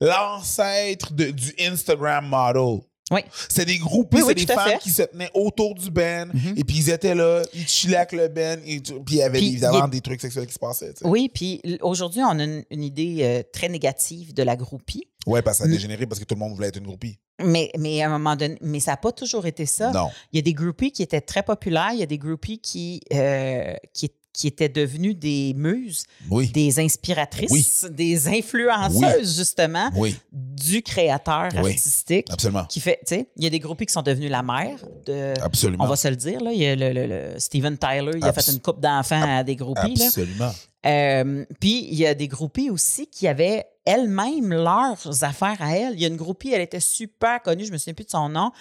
l'ancêtre 0.02 1.14
du 1.14 1.54
Instagram 1.60 2.28
model. 2.28 2.82
Oui. 3.12 3.22
C'était 3.50 3.66
des 3.66 3.78
groupes, 3.78 4.16
c'est 4.18 4.34
des 4.34 4.48
femmes 4.48 4.80
qui 4.80 4.90
se 4.90 5.04
tenaient 5.04 5.30
autour 5.36 5.76
du 5.76 5.92
band, 5.92 6.26
mm-hmm. 6.26 6.58
et 6.60 6.64
puis 6.64 6.78
ils 6.78 6.90
étaient 6.90 7.14
là, 7.14 7.44
ils 7.54 7.68
chillaient 7.68 7.98
avec 7.98 8.14
le 8.14 8.28
band, 8.30 8.64
et 8.66 8.80
puis 8.80 9.04
il 9.12 9.18
y 9.18 9.22
avait 9.22 9.44
évidemment 9.44 9.88
des 9.88 10.02
trucs 10.02 10.22
sexuels 10.22 10.48
qui 10.48 10.54
se 10.54 10.60
passaient. 10.60 10.94
Oui, 11.04 11.30
puis 11.32 11.62
aujourd'hui, 11.82 12.22
on 12.24 12.40
a 12.40 12.44
une, 12.44 12.84
idée 12.84 13.18
euh, 13.22 13.44
très 13.54 13.70
négative 13.70 14.34
de 14.34 14.42
la 14.42 14.56
groupie. 14.56 15.08
Oui, 15.28 15.42
parce 15.44 15.60
que 15.60 15.64
ça 15.66 15.70
a 15.70 15.72
dégénéré 15.72 16.08
parce 16.08 16.20
que 16.20 16.26
tout 16.26 16.34
le 16.34 16.40
monde 16.40 16.56
voulait 16.56 16.70
être 16.70 16.78
une 16.78 16.88
groupie. 16.88 17.20
Mais, 17.44 17.72
mais 17.78 18.02
à 18.02 18.08
un 18.08 18.10
moment 18.10 18.36
donné, 18.36 18.58
mais 18.62 18.80
ça 18.80 18.92
n'a 18.92 18.98
pas 18.98 19.12
toujours 19.12 19.46
été 19.46 19.66
ça. 19.66 19.92
Non. 19.92 20.10
Il 20.32 20.38
y 20.38 20.40
a 20.40 20.42
des 20.42 20.54
groupies 20.54 20.92
qui 20.92 21.04
étaient 21.04 21.22
très 21.22 21.44
populaires, 21.44 21.92
il 21.94 22.00
y 22.00 22.04
a 22.04 22.06
des 22.06 22.18
groupies 22.18 22.60
qui, 22.60 23.02
euh, 23.14 23.74
qui, 23.92 24.10
qui 24.36 24.48
étaient 24.48 24.70
devenues 24.70 25.16
des 25.16 25.54
muses, 25.56 26.06
des 26.54 26.80
inspiratrices, 26.80 27.86
des 27.92 28.28
influenceuses, 28.28 29.36
justement, 29.38 29.90
du 30.32 30.82
créateur 30.82 31.56
artistique. 31.56 32.28
Absolument. 32.30 32.66
Qui 32.66 32.80
fait, 32.80 33.00
il 33.36 33.44
y 33.44 33.48
a 33.48 33.50
des 33.50 33.60
groupies 33.60 33.86
qui 33.86 33.94
sont 33.94 34.02
devenus 34.02 34.30
la 34.30 34.44
mère 34.44 34.80
de. 35.06 35.34
Absolument. 35.42 35.84
On 35.84 35.88
va 35.88 35.96
se 35.96 36.08
le 36.08 36.16
dire, 36.16 36.42
là. 36.42 36.52
Il 36.52 36.60
y 36.60 36.68
a 36.68 36.76
le, 36.76 37.40
Steven 37.40 37.78
Tyler, 37.78 38.12
il 38.16 38.24
a 38.24 38.34
fait 38.34 38.52
une 38.52 38.60
coupe 38.60 38.80
d'enfants 38.80 39.22
à 39.22 39.44
des 39.44 39.56
groupies. 39.56 40.02
Absolument. 40.02 40.52
Euh, 40.86 41.46
puis 41.60 41.88
il 41.90 41.96
y 41.96 42.06
a 42.06 42.14
des 42.14 42.28
groupies 42.28 42.70
aussi 42.70 43.08
qui 43.08 43.28
avaient 43.28 43.66
elles-mêmes 43.86 44.54
leurs 44.54 45.24
affaires 45.24 45.58
à 45.60 45.76
elles. 45.76 45.94
Il 45.94 46.02
y 46.02 46.06
a 46.06 46.08
une 46.08 46.16
groupie, 46.16 46.52
elle 46.52 46.62
était 46.62 46.80
super 46.80 47.42
connue, 47.42 47.66
je 47.66 47.72
me 47.72 47.78
souviens 47.78 47.94
plus 47.94 48.06
de 48.06 48.12
son 48.12 48.30
nom, 48.30 48.52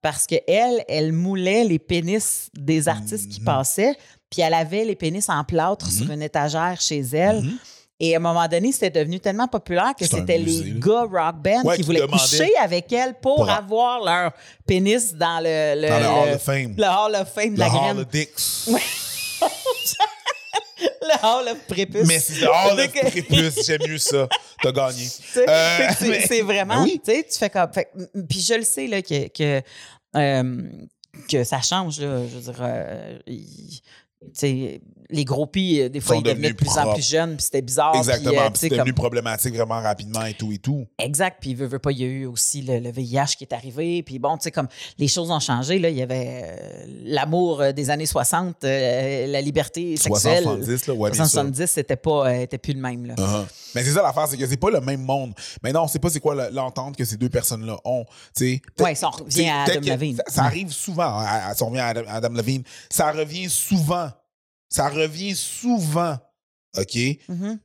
parce 0.00 0.26
qu'elle, 0.26 0.84
elle 0.88 1.12
moulait 1.12 1.64
les 1.64 1.78
pénis 1.78 2.50
des 2.54 2.88
artistes 2.88 3.30
qui 3.30 3.40
mhm. 3.40 3.46
passaient, 3.46 3.96
puis 4.30 4.42
elle 4.42 4.54
avait 4.54 4.84
les 4.84 4.96
pénis 4.96 5.28
en 5.28 5.44
plâtre 5.44 5.90
sur 5.90 6.06
mhm. 6.06 6.12
une 6.12 6.22
étagère 6.22 6.80
chez 6.80 7.00
elle. 7.00 7.42
Mhm. 7.42 7.58
Et 8.00 8.14
à 8.14 8.16
un 8.16 8.20
moment 8.20 8.48
donné, 8.48 8.72
c'était 8.72 8.90
devenu 8.90 9.20
tellement 9.20 9.46
populaire 9.46 9.92
que 9.96 10.04
c'était 10.04 10.38
les 10.38 10.72
gars 10.76 11.02
rock 11.02 11.36
band 11.36 11.62
qui 11.76 11.82
voulaient 11.82 12.06
coucher 12.08 12.50
avec 12.60 12.92
elle 12.92 13.14
pour, 13.20 13.48
avoir 13.48 14.04
leur 14.04 14.32
pénis 14.66 15.14
dans 15.14 15.38
le, 15.40 15.80
le, 15.80 15.88
dans 15.88 15.98
le, 16.00 16.06
Hall 16.06 16.34
of 16.34 16.42
Fame. 16.42 16.74
Le 16.76 16.84
Hall 16.84 17.14
of 17.14 17.32
Fame 17.32 17.54
de 17.54 17.60
la 17.60 17.68
graine. 17.68 17.96
Hall 17.96 18.00
of 18.00 18.08
Dicks. 18.08 18.68
le 20.82 21.26
Hall 21.26 21.48
of 21.48 21.58
Prépuce. 21.66 22.06
Mais 22.06 22.18
c'est 22.18 22.40
le 22.40 22.48
Hall 22.48 22.80
of 22.80 22.92
Prépuce, 23.10 23.66
j'aime 23.66 23.80
mieux 23.88 23.98
ça. 23.98 24.28
T'as 24.62 24.72
gagné. 24.72 25.06
Euh, 25.36 25.88
c'est 26.26 26.42
vraiment, 26.42 26.84
tu 26.84 27.00
sais, 27.04 27.26
tu 27.30 27.38
fais 27.38 27.50
comme. 27.50 27.68
puis 28.28 28.40
je 28.40 28.54
le 28.54 28.62
sais, 28.62 28.86
là, 28.86 29.02
que, 29.02 29.28
que, 29.28 29.62
euh, 30.16 30.62
que 31.28 31.44
ça 31.44 31.60
change, 31.60 32.00
là. 32.00 32.22
Je 32.26 32.38
veux 32.38 32.52
dire, 32.52 32.60
euh, 32.60 33.18
les 35.12 35.24
groupies, 35.24 35.82
euh, 35.82 35.88
des 35.88 36.00
fois, 36.00 36.16
ils 36.16 36.22
devenaient 36.22 36.50
de 36.50 36.56
plus 36.56 36.76
en 36.76 36.92
plus 36.94 37.06
jeunes, 37.06 37.36
puis 37.36 37.44
c'était 37.44 37.62
bizarre. 37.62 37.94
Exactement, 37.94 38.40
euh, 38.40 38.50
puis 38.50 38.58
c'était 38.60 38.76
devenu 38.76 38.94
problématique 38.94 39.54
vraiment 39.54 39.80
rapidement 39.80 40.24
et 40.24 40.34
tout 40.34 40.50
et 40.52 40.58
tout. 40.58 40.86
Exact, 40.98 41.38
puis 41.40 41.54
veut, 41.54 41.66
veut 41.66 41.78
pas, 41.78 41.92
il 41.92 42.00
y 42.00 42.04
a 42.04 42.06
eu 42.06 42.26
aussi 42.26 42.62
le, 42.62 42.90
VIH 42.90 43.36
qui 43.38 43.44
est 43.44 43.52
arrivé, 43.54 44.02
puis 44.02 44.18
bon, 44.18 44.36
tu 44.36 44.44
sais, 44.44 44.50
comme 44.50 44.68
les 44.98 45.08
choses 45.08 45.30
ont 45.30 45.40
changé, 45.40 45.78
là, 45.78 45.88
il 45.90 45.96
y 45.96 46.02
avait 46.02 46.44
euh, 46.44 46.84
l'amour 47.04 47.62
des 47.72 47.90
années 47.90 48.06
60, 48.06 48.56
la 48.62 49.40
liberté 49.40 49.96
sexuelle. 49.96 50.44
70, 50.44 50.86
là, 50.86 50.94
ouais, 50.94 51.14
70, 51.14 51.66
c'était 51.66 51.96
pas, 51.96 52.34
était 52.34 52.58
plus 52.58 52.72
le 52.72 52.80
même, 52.80 53.06
là. 53.06 53.14
Uh-huh. 53.14 53.44
Mais 53.74 53.84
c'est 53.84 53.92
ça 53.92 54.02
l'affaire, 54.02 54.26
c'est 54.28 54.36
que 54.36 54.46
c'est 54.46 54.56
pas 54.56 54.70
le 54.70 54.80
même 54.80 55.02
monde. 55.02 55.32
Mais 55.62 55.72
non, 55.72 55.86
c'est 55.86 55.98
pas 55.98 56.10
c'est 56.10 56.20
quoi 56.20 56.50
l'entente 56.50 56.96
que 56.96 57.04
ces 57.04 57.16
deux 57.16 57.28
personnes-là 57.28 57.78
ont, 57.84 58.04
tu 58.36 58.60
sais. 58.60 58.62
Ouais, 58.82 58.94
ça 58.94 59.08
revient 59.08 59.48
à 59.48 59.62
Adam 59.62 59.80
Levine. 59.80 60.18
Ça, 60.26 60.44
arrive 60.44 60.70
souvent, 60.70 61.18
hein, 61.18 61.54
ça 61.54 61.64
revient 61.64 61.80
à 61.80 61.94
Adam 62.08 62.30
Levine, 62.30 62.62
ça 62.90 63.10
revient 63.12 63.48
souvent 63.48 64.10
ça 64.72 64.88
revient 64.88 65.34
souvent, 65.36 66.18
OK? 66.76 66.94
Mm-hmm. 66.94 67.58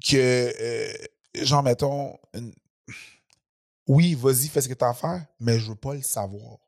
Que, 0.00 0.52
euh, 0.60 0.92
genre, 1.44 1.62
mettons, 1.62 2.16
oui, 3.86 4.14
vas-y, 4.14 4.48
fais 4.48 4.60
ce 4.62 4.68
que 4.68 4.74
tu 4.74 4.84
as 4.84 4.88
à 4.88 4.94
faire, 4.94 5.26
mais 5.38 5.58
je 5.58 5.68
veux 5.70 5.76
pas 5.76 5.94
le 5.94 6.02
savoir. 6.02 6.58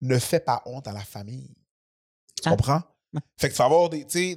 Ne 0.00 0.18
fais 0.18 0.40
pas 0.40 0.62
honte 0.66 0.86
à 0.86 0.92
la 0.92 1.00
famille. 1.04 1.54
Tu 2.40 2.48
Ah. 2.48 2.50
comprends? 2.50 2.82
Fait 3.36 3.48
que 3.48 3.54
tu 3.54 3.58
vas 3.58 3.64
avoir 3.64 3.88
des. 3.88 4.04
Tu 4.06 4.36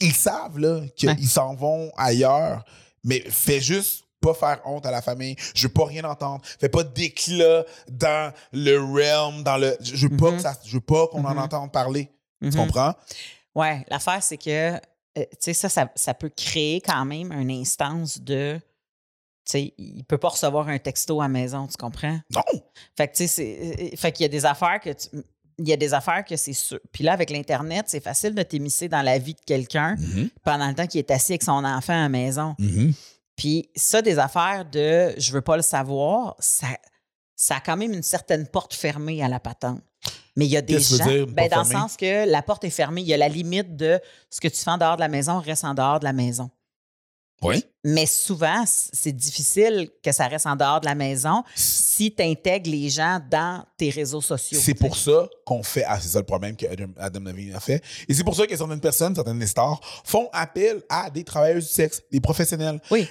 ils 0.00 0.14
savent, 0.14 0.58
là, 0.58 0.82
qu'ils 0.96 1.28
s'en 1.28 1.54
vont 1.54 1.92
ailleurs, 1.96 2.64
mais 3.02 3.20
fais 3.28 3.60
juste 3.60 4.04
pas 4.20 4.32
faire 4.32 4.62
honte 4.64 4.86
à 4.86 4.90
la 4.90 5.02
famille. 5.02 5.36
Je 5.54 5.66
veux 5.66 5.72
pas 5.72 5.84
rien 5.84 6.04
entendre. 6.04 6.42
Fais 6.58 6.68
pas 6.70 6.82
d'éclat 6.84 7.64
dans 7.88 8.32
le 8.52 8.78
realm, 8.78 9.42
dans 9.42 9.58
le. 9.58 9.76
Je 9.80 10.06
veux 10.06 10.16
pas 10.16 10.30
Mhm. 10.30 10.36
que 10.36 10.42
ça. 10.42 10.58
Je 10.64 10.72
veux 10.74 10.80
pas 10.80 11.08
qu'on 11.08 11.24
en 11.24 11.34
Mhm. 11.34 11.38
entende 11.38 11.72
parler. 11.72 12.10
Tu 12.42 12.48
Mhm. 12.48 12.54
comprends? 12.56 12.94
Ouais, 13.54 13.84
l'affaire, 13.88 14.22
c'est 14.22 14.36
que, 14.38 14.74
euh, 14.74 14.78
tu 15.16 15.26
sais, 15.40 15.54
ça, 15.54 15.68
ça, 15.68 15.90
ça 15.94 16.14
peut 16.14 16.30
créer 16.30 16.80
quand 16.80 17.04
même 17.04 17.32
une 17.32 17.50
instance 17.50 18.20
de. 18.20 18.58
Tu 19.46 19.52
sais, 19.52 19.74
il 19.78 20.04
peut 20.04 20.16
pas 20.18 20.28
recevoir 20.28 20.68
un 20.68 20.78
texto 20.78 21.20
à 21.20 21.24
la 21.24 21.28
maison, 21.28 21.66
tu 21.66 21.76
comprends? 21.76 22.18
Non! 22.34 22.42
Fait 22.96 23.08
que, 23.08 23.12
tu 23.16 23.26
sais, 23.26 23.26
c'est- 23.26 23.92
euh, 23.92 23.96
fait 23.96 24.10
qu'il 24.12 24.22
y 24.22 24.26
a 24.26 24.28
des 24.30 24.44
affaires 24.46 24.80
que 24.80 24.90
tu- 24.90 25.08
Il 25.58 25.68
y 25.68 25.72
a 25.72 25.76
des 25.76 25.94
affaires 25.94 26.24
que 26.24 26.34
c'est 26.34 26.52
sûr. 26.52 26.80
Puis 26.90 27.04
là, 27.04 27.12
avec 27.12 27.30
l'Internet, 27.30 27.84
c'est 27.86 28.00
facile 28.00 28.34
de 28.34 28.42
t'émisser 28.42 28.88
dans 28.88 29.02
la 29.02 29.18
vie 29.18 29.34
de 29.34 29.40
quelqu'un 29.46 29.94
Mhm. 29.96 30.30
pendant 30.42 30.66
le 30.66 30.74
temps 30.74 30.88
qu'il 30.88 30.98
est 30.98 31.12
assis 31.12 31.30
avec 31.34 31.44
son 31.44 31.64
enfant 31.64 31.92
à 31.92 32.00
la 32.02 32.08
maison. 32.08 32.56
Mhm. 32.58 32.92
Puis 33.36 33.70
ça, 33.76 34.02
des 34.02 34.18
affaires 34.18 34.64
de 34.64 35.14
je 35.16 35.30
veux 35.30 35.42
pas 35.42 35.54
le 35.56 35.62
savoir, 35.62 36.34
ça, 36.40 36.66
ça 37.36 37.58
a 37.58 37.60
quand 37.60 37.76
même 37.76 37.92
une 37.92 38.02
certaine 38.02 38.48
porte 38.48 38.74
fermée 38.74 39.22
à 39.22 39.28
la 39.28 39.38
patente. 39.38 39.80
Mais 40.36 40.46
il 40.46 40.50
y 40.50 40.56
a 40.56 40.62
des 40.62 40.80
gens. 40.80 41.06
dire, 41.06 41.26
ben, 41.26 41.48
dans 41.48 41.62
le 41.62 41.64
sens 41.64 41.96
que 41.96 42.28
la 42.28 42.42
porte 42.42 42.64
est 42.64 42.70
fermée, 42.70 43.02
il 43.02 43.06
y 43.06 43.14
a 43.14 43.16
la 43.16 43.28
limite 43.28 43.76
de 43.76 44.00
ce 44.30 44.40
que 44.40 44.48
tu 44.48 44.56
fais 44.56 44.70
en 44.70 44.78
dehors 44.78 44.96
de 44.96 45.00
la 45.00 45.08
maison 45.08 45.38
reste 45.38 45.64
en 45.64 45.74
dehors 45.74 46.00
de 46.00 46.04
la 46.04 46.12
maison. 46.12 46.50
Oui. 47.42 47.62
Mais 47.84 48.06
souvent, 48.06 48.64
c'est 48.66 49.12
difficile 49.12 49.90
que 50.02 50.12
ça 50.12 50.26
reste 50.28 50.46
en 50.46 50.56
dehors 50.56 50.80
de 50.80 50.86
la 50.86 50.94
maison 50.94 51.42
si 51.54 52.14
tu 52.14 52.22
intègres 52.22 52.70
les 52.70 52.88
gens 52.88 53.20
dans 53.30 53.64
tes 53.76 53.90
réseaux 53.90 54.22
sociaux. 54.22 54.58
C'est 54.62 54.74
pour 54.74 54.96
ça 54.96 55.28
qu'on 55.44 55.62
fait. 55.62 55.84
Ah, 55.86 56.00
c'est 56.00 56.08
ça 56.08 56.20
le 56.20 56.24
problème 56.24 56.56
que 56.56 56.66
Adam, 56.66 56.88
Adam 56.96 57.20
Levine 57.20 57.54
a 57.54 57.60
fait. 57.60 57.82
Et 58.08 58.14
c'est 58.14 58.24
pour 58.24 58.34
ça 58.34 58.46
que 58.46 58.56
certaines 58.56 58.80
personnes, 58.80 59.14
certaines 59.14 59.46
stars, 59.46 59.80
font 60.04 60.28
appel 60.32 60.82
à 60.88 61.10
des 61.10 61.22
travailleurs 61.22 61.60
du 61.60 61.66
sexe, 61.68 62.02
des 62.10 62.20
professionnels. 62.20 62.80
Oui. 62.90 63.06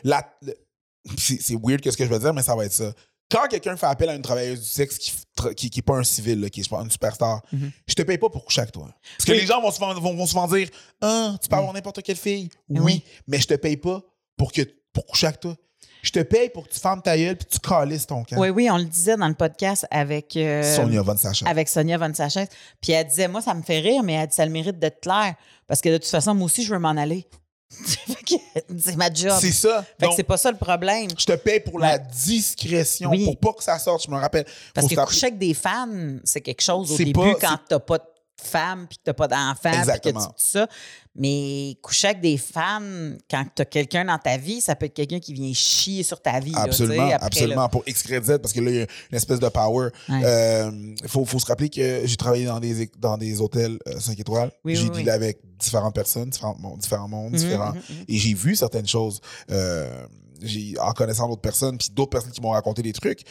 C'est 1.18 1.56
weird 1.62 1.82
que 1.82 1.92
ce 1.92 1.98
que 1.98 2.06
je 2.06 2.10
veux 2.10 2.20
dire, 2.20 2.34
mais 2.34 2.44
ça 2.44 2.56
va 2.56 2.65
être 2.65 2.74
ça. 2.74 2.92
Quand 3.34 3.48
quelqu'un 3.48 3.75
fait 3.75 3.88
appel 3.88 4.10
à 4.10 4.16
une 4.16 4.22
travailleuse 4.22 4.60
du 4.62 4.66
sexe 4.68 4.98
qui 5.00 5.12
n'est 5.44 5.54
qui, 5.56 5.82
pas 5.82 5.96
un 5.96 6.04
civil, 6.04 6.40
là, 6.40 6.50
qui 6.50 6.62
est 6.62 6.72
une 6.72 6.92
superstar, 6.92 7.42
Mhm. 7.52 7.72
je 7.88 7.94
te 7.96 8.02
paye 8.04 8.18
pas 8.20 8.30
pour 8.30 8.46
coucher 8.46 8.62
avec 8.62 8.72
toi. 8.74 8.88
Parce 9.18 9.25
que 9.25 9.32
Oui. 9.32 9.40
les 9.40 9.46
gens 9.48 9.60
vont 9.62 9.72
souvent, 9.72 9.94
vont, 9.96 10.16
vont 10.16 10.25
souvent 10.28 10.48
dire 10.48 10.70
Ah, 11.02 11.36
tu 11.42 11.50
peux 11.50 11.56
avoir 11.56 11.74
n'importe 11.74 12.02
quelle 12.04 12.16
fille. 12.16 12.50
Oui, 12.70 12.80
Oui. 12.82 13.04
mais 13.28 13.40
je 13.40 13.48
te 13.48 13.56
paye 13.56 13.78
pas 13.78 14.02
pour, 14.38 14.52
que, 14.52 14.62
pour 14.94 15.06
coucher 15.08 15.28
avec 15.28 15.40
toi. 15.40 15.56
Je 16.04 16.12
te 16.12 16.20
paye 16.20 16.50
pour 16.50 16.68
que 16.68 16.74
tu 16.74 16.80
fermes 16.82 17.02
ta 17.02 17.18
gueule 17.18 17.38
puis 17.38 17.48
tu 17.50 17.60
calisses 17.60 18.06
ton 18.06 18.24
camp. 18.25 18.38
Oui, 18.38 18.50
oui, 18.50 18.70
on 18.70 18.78
le 18.78 18.84
disait 18.84 19.16
dans 19.18 19.28
le 19.30 19.34
podcast 19.36 19.88
avec. 19.90 20.36
euh, 20.36 20.62
Sonia 20.75 21.02
Von 21.02 21.16
Sacha. 21.18 21.48
avec 21.48 21.70
Sonia 21.70 21.98
Von 21.98 22.13
Sachet. 22.13 22.50
Puis 22.82 22.92
elle 22.92 23.08
disait, 23.08 23.30
moi, 23.30 23.42
ça 23.42 23.54
me 23.54 23.62
fait 23.62 23.80
rire, 23.80 24.04
mais 24.04 24.13
elle 24.13 24.28
dit, 24.28 24.36
ça 24.36 24.44
a 24.44 24.46
le 24.46 24.52
mérite 24.52 24.78
d'être 24.80 25.00
clair. 25.00 25.36
Parce 25.66 25.80
que 25.82 25.88
de 25.90 25.98
toute 25.98 26.08
façon, 26.10 26.36
moi 26.36 26.46
aussi, 26.46 26.63
je 26.66 26.74
veux 26.74 26.80
m'en 26.80 26.90
aller. 26.90 27.25
C'est 28.80 28.96
ma 28.96 29.13
job. 29.13 29.38
C'est 29.39 29.51
ça. 29.51 29.84
Fait 29.84 29.96
que 29.98 30.06
Donc, 30.06 30.13
c'est 30.15 30.24
pas 30.24 30.38
ça 30.38 30.51
le 30.51 30.58
problème. 30.58 31.08
Je 31.18 31.25
te 31.25 31.34
paye 31.34 31.60
pour 31.60 31.80
la 31.80 31.98
discrétion, 31.98 33.10
Oui. 33.10 33.25
pour 33.25 33.38
pas 33.38 33.53
que 33.58 33.63
ça 33.63 33.77
sorte, 33.80 34.06
je 34.06 34.12
me 34.12 34.18
rappelle. 34.18 34.46
Parce 34.74 34.88
que 34.88 34.96
coucher 34.96 35.27
avec 35.27 35.38
des 35.39 35.53
fans, 35.53 35.88
c'est 36.24 36.42
quelque 36.42 36.62
chose 36.62 36.92
au 36.92 36.98
début 36.98 37.13
pas- 37.13 37.36
quand 37.39 37.58
t'as 37.68 37.80
pas 37.80 37.98
de 37.98 38.03
femme 38.42 38.88
puis 38.88 38.98
que 38.98 39.04
t'as 39.06 39.13
pas 39.13 39.28
d'enfant 39.28 39.72
puis 39.72 40.00
que 40.00 40.10
tu 40.10 40.13
tout 40.13 40.34
ça. 40.38 40.68
Mais 41.16 41.78
coucher 41.82 42.08
avec 42.08 42.22
des 42.22 42.38
fans, 42.38 42.82
quand 43.30 43.46
t'as 43.54 43.66
quelqu'un 43.66 44.04
dans 44.06 44.18
ta 44.18 44.38
vie, 44.38 44.62
ça 44.62 44.75
peut 44.75 44.88
être 44.88 44.96
quelqu'un 44.96 45.20
qui 45.20 45.34
vient 45.34 45.54
chier 45.54 46.02
sur 46.04 46.20
ta 46.22 46.40
vie. 46.40 46.52
là, 46.52 46.62
Absolument, 46.63 47.04
après, 47.12 47.25
absolument. 47.28 47.62
là. 47.62 47.70
Pour 47.70 47.84
X, 47.88 48.04
Z, 48.08 48.40
parce 48.42 48.52
que 48.52 48.60
là, 48.62 48.72
il 48.72 48.75
y 48.78 48.80
a 48.82 48.88
une 49.12 49.18
espèce 49.18 49.40
de 49.40 49.50
power. 49.50 49.90
Il 50.10 50.16
Ouais. 50.16 50.96
faut, 51.08 51.24
faut 51.25 51.38
se 51.40 51.46
rappeler 51.46 51.70
que 51.70 52.02
j'ai 52.06 52.16
travaillé 52.16 52.46
dans 52.46 52.60
des, 52.60 52.90
dans 52.98 53.18
des 53.18 53.40
hôtels 53.42 53.78
5 54.00 54.20
étoiles. 54.20 54.52
Oui, 54.66 54.75
j'ai 54.75 54.84
oui, 54.86 54.90
dealé 54.90 55.04
oui. 55.04 55.10
avec 55.12 55.40
différentes 55.60 55.94
personnes, 55.96 56.30
différents, 56.32 56.58
mondes, 56.60 56.80
différents 56.80 57.08
mondes, 57.08 57.32
Mhm, 57.34 57.38
différents. 57.38 57.72
mhm, 57.74 57.78
mhm. 57.90 58.06
Et 58.08 58.18
j'ai 58.18 58.34
vu 58.34 58.56
certaines 58.56 58.88
choses. 58.88 59.22
euh, 59.52 60.06
j'ai, 60.42 60.74
en 60.80 60.92
connaissant 60.92 61.30
d'autres 61.30 61.42
personnes, 61.42 61.78
puis 61.78 61.88
d'autres 61.92 62.10
personnes 62.10 62.32
qui 62.32 62.42
m'ont 62.42 62.50
raconté 62.50 62.82
des 62.82 62.92
trucs. 62.92 63.22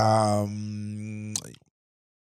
Euh, 0.00 1.32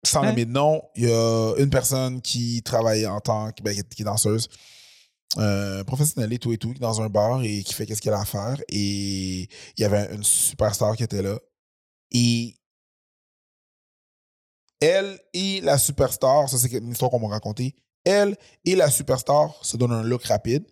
sans 0.07 0.21
Ouais. 0.21 0.29
nommer 0.29 0.45
de 0.45 0.51
nom, 0.53 0.83
il 0.95 1.05
y 1.09 1.13
a 1.13 1.55
une 1.59 1.71
personne 1.71 2.21
qui 2.23 2.63
travaille 2.63 3.07
en 3.07 3.21
tant 3.21 3.51
que, 3.53 3.63
ben, 3.63 3.75
qui 3.75 4.03
est- 4.03 4.05
danseuse. 4.05 4.49
euh, 5.39 5.83
professionnelle 5.83 6.33
et 6.33 6.39
tout 6.39 6.53
et 6.53 6.59
tout, 6.59 6.71
qui 6.71 6.77
est 6.77 6.81
dans 6.81 7.01
un 7.03 7.09
bar 7.09 7.43
et 7.43 7.65
qui 7.65 7.75
fait 7.75 7.87
qu'est-ce 7.87 8.01
qu'elle 8.01 8.13
a 8.13 8.21
à 8.21 8.25
faire. 8.25 8.57
Et 8.69 9.41
il 9.77 9.81
y 9.81 9.85
avait 9.85 10.15
une 10.15 10.23
superstar 10.23 10.95
qui 10.97 11.03
était 11.03 11.23
là. 11.23 11.41
Et 12.13 12.55
elle 14.81 15.19
et 15.33 15.61
la 15.63 15.79
superstar, 15.79 16.49
ça 16.49 16.59
c'est 16.59 16.71
une 16.73 16.91
histoire 16.93 17.11
qu'on 17.11 17.19
m'a 17.19 17.29
racontée, 17.29 17.75
elle 18.05 18.37
et 18.65 18.77
la 18.77 18.91
superstar 18.91 19.59
se 19.65 19.77
donnent 19.77 19.93
un 19.93 20.03
look 20.05 20.25
rapide. 20.25 20.65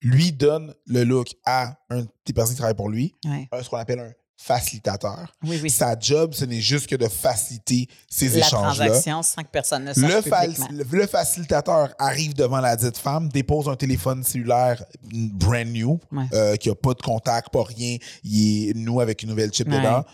Lui 0.00 0.32
donne 0.32 0.74
le 0.86 1.04
look 1.04 1.34
à 1.44 1.78
un 1.90 2.06
des 2.24 2.32
personnes 2.32 2.54
qui 2.54 2.58
travaillent 2.58 2.76
pour 2.76 2.88
lui, 2.88 3.14
Ouais. 3.26 3.48
un- 3.52 3.62
ce 3.62 3.68
qu'on 3.68 3.76
appelle 3.78 4.00
un 4.00 4.12
facilitateur. 4.36 5.26
Oui, 5.44 5.58
oui. 5.62 5.70
Sa 5.70 5.98
job, 5.98 6.34
ce 6.34 6.44
n'est 6.44 6.60
juste 6.60 6.86
que 6.86 6.96
de 6.96 7.08
faciliter 7.08 7.88
ces 8.08 8.28
La 8.28 8.38
échanges-là. 8.38 8.86
transaction, 8.86 9.22
sans 9.22 9.42
que 9.42 9.48
personne 9.48 9.84
ne 9.84 9.92
Le, 9.96 10.20
fa- 10.22 10.46
le- 10.46 11.06
facilitateur 11.06 11.94
arrive 11.98 12.34
devant 12.34 12.60
la 12.60 12.76
dite 12.76 12.98
femme, 12.98 13.28
dépose 13.28 13.68
un 13.68 13.76
téléphone 13.76 14.22
cellulaire 14.22 14.84
brand 15.12 15.66
new, 15.66 15.98
Ouais. 16.12 16.24
euh, 16.32 16.56
qui 16.56 16.68
n'a 16.68 16.74
pas 16.74 16.94
de 16.94 17.02
contact, 17.02 17.50
pas 17.50 17.64
rien. 17.64 17.96
Il 18.24 18.70
est 18.70 18.74
nous 18.74 19.00
avec 19.00 19.22
une 19.22 19.30
nouvelle 19.30 19.52
chip 19.52 19.68
Ouais. 19.68 19.78
dedans. 19.78 20.04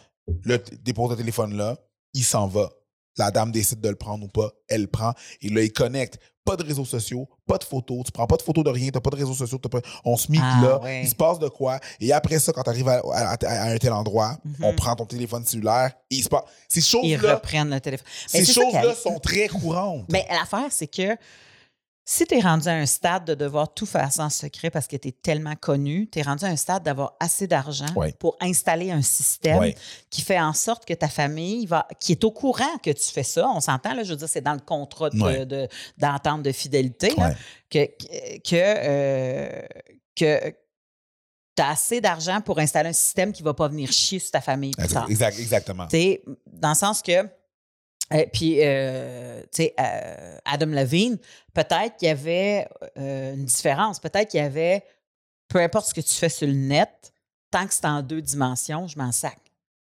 Le 0.44 0.58
dépose 0.82 1.10
le 1.10 1.16
téléphone 1.16 1.54
là, 1.56 1.76
il 2.14 2.24
s'en 2.24 2.46
va. 2.46 2.70
La 3.18 3.30
dame 3.30 3.52
décide 3.52 3.80
de 3.80 3.88
le 3.88 3.96
prendre 3.96 4.24
ou 4.24 4.28
pas, 4.28 4.50
elle 4.68 4.82
le 4.82 4.86
prend. 4.86 5.12
Et 5.42 5.48
là, 5.48 5.62
il 5.62 5.72
connecte. 5.72 6.18
Pas 6.44 6.56
de 6.56 6.64
réseaux 6.64 6.84
sociaux, 6.84 7.28
pas 7.46 7.56
de 7.56 7.62
photos. 7.62 8.02
Tu 8.06 8.10
prends 8.10 8.26
pas 8.26 8.36
de 8.36 8.42
photos 8.42 8.64
de 8.64 8.70
rien, 8.70 8.90
t'as 8.90 8.98
pas 9.00 9.10
de 9.10 9.16
réseaux 9.16 9.34
sociaux. 9.34 9.58
t'as 9.58 9.68
Pas... 9.68 9.80
On 10.04 10.16
se 10.16 10.32
met 10.32 10.38
Ah, 10.42 10.60
là, 10.60 10.80
ouais. 10.82 11.02
il 11.04 11.08
se 11.08 11.14
passe 11.14 11.38
de 11.38 11.46
quoi? 11.48 11.78
Et 12.00 12.12
après 12.12 12.40
ça, 12.40 12.52
quand 12.52 12.64
tu 12.64 12.70
arrives 12.70 12.88
à, 12.88 13.00
à- 13.12 13.36
à 13.46 13.70
un 13.70 13.78
tel 13.78 13.92
endroit, 13.92 14.36
Mhm. 14.44 14.64
on 14.64 14.74
prend 14.74 14.96
ton 14.96 15.06
téléphone 15.06 15.44
cellulaire 15.44 15.92
et 16.10 16.16
il 16.16 16.22
se 16.24 16.28
passe. 16.28 16.42
Ces 16.68 16.80
Ils 16.80 16.84
choses-là, 16.84 17.34
reprennent 17.36 17.70
le 17.70 17.80
téléphone. 17.80 18.06
Mais 18.34 18.44
ces 18.44 18.52
choses-là 18.52 18.92
sont 18.94 19.20
très 19.20 19.46
courantes. 19.46 20.06
Mais 20.08 20.26
l'affaire, 20.28 20.66
c'est 20.70 20.88
que 20.88 21.16
si 22.04 22.26
tu 22.26 22.36
es 22.36 22.40
rendu 22.40 22.66
à 22.68 22.72
un 22.72 22.86
stade 22.86 23.24
de 23.24 23.34
devoir 23.34 23.72
tout 23.72 23.86
faire 23.86 24.12
sans 24.12 24.28
secret 24.28 24.70
parce 24.70 24.88
que 24.88 24.96
tu 24.96 25.08
es 25.08 25.12
tellement 25.12 25.54
connu, 25.54 26.08
tu 26.10 26.18
es 26.18 26.22
rendu 26.22 26.44
à 26.44 26.48
un 26.48 26.56
stade 26.56 26.82
d'avoir 26.82 27.14
assez 27.20 27.46
d'argent 27.46 27.86
pour 28.18 28.36
installer 28.40 28.90
un 28.90 29.02
système 29.02 29.58
qui 30.10 30.20
fait 30.22 30.40
en 30.40 30.52
sorte 30.52 30.84
que 30.84 30.94
ta 30.94 31.08
famille 31.08 31.64
va, 31.66 31.86
qui 32.00 32.12
est 32.12 32.24
au 32.24 32.32
courant 32.32 32.76
que 32.82 32.90
tu 32.90 33.08
fais 33.12 33.22
ça, 33.22 33.48
on 33.48 33.60
s'entend, 33.60 33.94
là, 33.94 34.02
je 34.02 34.10
veux 34.10 34.16
dire, 34.16 34.28
c'est 34.28 34.40
dans 34.40 34.54
le 34.54 34.60
contrat 34.60 35.10
de- 35.10 35.20
Ouais. 35.22 35.46
de- 35.46 35.68
d'entente 35.98 36.42
de, 36.42 36.50
fidélité, 36.52 37.14
là, 37.16 37.34
que, 37.70 37.86
que, 37.86 38.54
euh, 38.56 39.62
que 40.16 40.50
tu 41.54 41.62
as 41.62 41.68
assez 41.70 42.00
d'argent 42.00 42.40
pour 42.40 42.58
installer 42.58 42.88
un 42.88 42.94
système 42.94 43.32
qui 43.32 43.42
ne 43.42 43.46
va 43.46 43.54
pas 43.54 43.68
venir 43.68 43.92
chier 43.92 44.18
sur 44.18 44.32
ta 44.32 44.40
famille. 44.40 44.72
Exact, 45.08 45.38
exactement. 45.38 45.86
Dans 46.46 46.70
le 46.70 46.74
sens 46.74 47.00
que. 47.02 47.28
Euh, 48.12 48.26
puis, 48.32 48.58
euh, 48.60 49.40
tu 49.42 49.48
sais, 49.62 49.74
euh, 49.78 50.36
Adam 50.44 50.66
Levine, 50.66 51.18
peut-être 51.54 51.96
qu'il 51.96 52.08
y 52.08 52.10
avait 52.10 52.68
une 52.96 53.44
différence. 53.44 53.98
Peut-être 53.98 54.30
qu'il 54.30 54.40
y 54.40 54.42
avait, 54.42 54.84
peu 55.48 55.60
importe 55.60 55.86
ce 55.86 55.94
que 55.94 56.00
tu 56.00 56.14
fais 56.14 56.28
sur 56.28 56.46
le 56.46 56.54
net, 56.54 57.12
tant 57.50 57.66
que 57.66 57.74
c'est 57.74 57.86
en 57.86 58.02
deux 58.02 58.22
dimensions, 58.22 58.86
je 58.86 58.98
m'en 58.98 59.12
sac. 59.12 59.38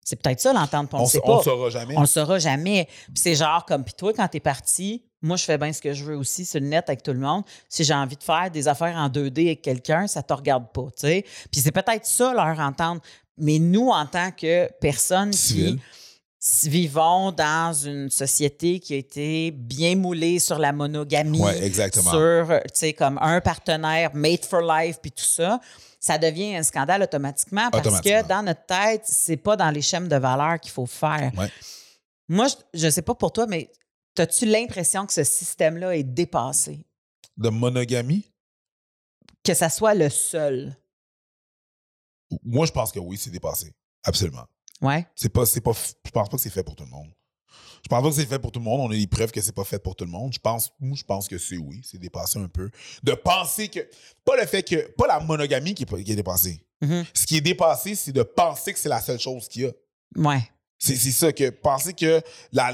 C'est 0.03 0.15
peut-être 0.15 0.39
ça 0.39 0.51
l'entente, 0.51 0.93
on 0.93 1.01
On 1.01 1.05
sait 1.05 1.21
pas. 1.21 1.37
le 1.37 1.43
saura 1.43 1.69
jamais. 1.69 1.93
On 1.95 2.01
le 2.01 2.07
saura 2.07 2.39
jamais. 2.39 2.87
Puis 3.05 3.17
c'est 3.17 3.35
genre 3.35 3.63
comme, 3.65 3.83
puis 3.83 3.93
toi, 3.93 4.11
quand 4.13 4.27
t'es 4.27 4.39
parti, 4.39 5.03
moi, 5.21 5.37
je 5.37 5.43
fais 5.43 5.59
bien 5.59 5.71
ce 5.71 5.81
que 5.81 5.93
je 5.93 6.03
veux 6.03 6.17
aussi 6.17 6.43
sur 6.45 6.59
le 6.59 6.65
net 6.65 6.85
avec 6.89 7.03
tout 7.03 7.13
le 7.13 7.19
monde. 7.19 7.43
Si 7.69 7.83
j'ai 7.83 7.93
envie 7.93 8.17
de 8.17 8.23
faire 8.23 8.49
des 8.49 8.67
affaires 8.67 8.95
en 8.97 9.07
2D 9.07 9.45
avec 9.45 9.61
quelqu'un, 9.61 10.07
ça 10.07 10.23
te 10.23 10.33
regarde 10.33 10.71
pas, 10.73 10.85
tu 10.97 11.07
sais. 11.07 11.23
Puis 11.51 11.61
c'est 11.61 11.71
peut-être 11.71 12.05
ça 12.05 12.33
leur 12.33 12.59
entente. 12.59 13.03
Mais 13.37 13.59
nous, 13.59 13.89
en 13.89 14.05
tant 14.07 14.31
que 14.31 14.69
personnes 14.79 15.31
Civil. 15.33 15.75
qui 15.75 15.81
vivons 16.63 17.31
dans 17.31 17.71
une 17.73 18.09
société 18.09 18.79
qui 18.79 18.95
a 18.95 18.97
été 18.97 19.51
bien 19.51 19.95
moulée 19.95 20.39
sur 20.39 20.57
la 20.57 20.71
monogamie, 20.73 21.39
Ouais, 21.39 21.63
exactement. 21.63 22.09
sur, 22.09 22.19
euh, 22.19 22.59
tu 22.65 22.69
sais, 22.73 22.93
comme 22.93 23.19
un 23.21 23.41
partenaire 23.41 24.09
made 24.15 24.43
for 24.43 24.61
life, 24.61 24.97
puis 25.01 25.11
tout 25.11 25.23
ça, 25.23 25.59
ça 25.99 26.17
devient 26.17 26.55
un 26.55 26.63
scandale 26.63 27.03
automatiquement 27.03 27.69
parce 27.69 27.85
Automatiquement. 27.85 28.23
que 28.23 28.27
dans 28.27 28.41
notre 28.43 28.65
tête, 28.65 29.03
c'est 29.05 29.37
pas 29.37 29.55
dans 29.55 29.69
les 29.69 29.83
schèmes 29.83 30.07
de 30.07 30.15
valeur 30.15 30.59
qu'il 30.59 30.71
faut 30.71 30.87
faire. 30.87 31.31
Ouais. 31.37 31.49
Moi, 32.27 32.47
je, 32.47 32.79
je 32.79 32.89
sais 32.89 33.03
pas 33.03 33.13
pour 33.13 33.31
toi, 33.31 33.45
mais 33.45 33.71
as-tu 34.17 34.45
l'impression 34.47 35.05
que 35.05 35.13
ce 35.13 35.23
système-là 35.23 35.95
est 35.95 36.03
dépassé? 36.03 36.85
De 37.37 37.49
monogamie, 37.49 38.25
Que 39.43 39.53
ça 39.53 39.69
soit 39.69 39.93
le 39.93 40.09
seul? 40.09 40.75
moi, 42.43 42.65
je 42.65 42.71
pense 42.71 42.91
que 42.91 42.99
oui, 42.99 43.17
c'est 43.17 43.29
dépassé. 43.29 43.71
Absolument. 44.03 44.45
Ouais. 44.81 45.07
C'est 45.15 45.29
pas, 45.29 45.45
c'est 45.45 45.61
pas, 45.61 45.73
je 45.73 46.11
pense 46.11 46.29
pas 46.29 46.37
que 46.37 46.41
c'est 46.41 46.49
fait 46.49 46.63
pour 46.63 46.75
tout 46.75 46.83
le 46.83 46.89
monde. 46.89 47.09
Je 47.83 47.87
pense 47.89 48.03
pas 48.03 48.09
que 48.09 48.15
c'est 48.15 48.25
fait 48.25 48.39
pour 48.39 48.51
tout 48.51 48.59
le 48.59 48.65
monde. 48.65 48.81
On 48.81 48.91
a 48.91 48.95
des 48.95 49.07
preuves 49.07 49.31
que 49.31 49.41
c'est 49.41 49.55
pas 49.55 49.63
fait 49.63 49.79
pour 49.79 49.95
tout 49.95 50.05
le 50.05 50.11
monde. 50.11 50.33
Je 50.33 50.39
pense, 50.39 50.71
moi, 50.79 50.95
je 50.95 51.03
pense 51.03 51.27
que 51.27 51.37
c'est 51.37 51.57
oui, 51.57 51.81
c'est 51.83 51.97
dépassé 51.97 52.39
un 52.39 52.47
peu. 52.47 52.69
De 53.03 53.13
penser 53.13 53.69
que, 53.69 53.79
pas 54.23 54.35
le 54.35 54.45
fait 54.45 54.63
que, 54.63 54.91
pas 54.91 55.07
la 55.07 55.19
monogamie 55.19 55.73
qui 55.73 55.83
est, 55.83 56.03
qui 56.03 56.11
est 56.11 56.15
dépassée. 56.15 56.63
Mhm. 56.81 57.05
Ce 57.13 57.25
qui 57.25 57.37
est 57.37 57.41
dépassé, 57.41 57.95
c'est 57.95 58.11
de 58.11 58.23
penser 58.23 58.73
que 58.73 58.79
c'est 58.79 58.89
la 58.89 59.01
seule 59.01 59.19
chose 59.19 59.47
qu'il 59.47 59.63
y 59.63 59.65
a. 59.65 59.71
Ouais. 60.15 60.41
C'est 60.83 60.95
ça 60.97 61.31
que 61.31 61.51
penser 61.51 61.93
que 61.93 62.23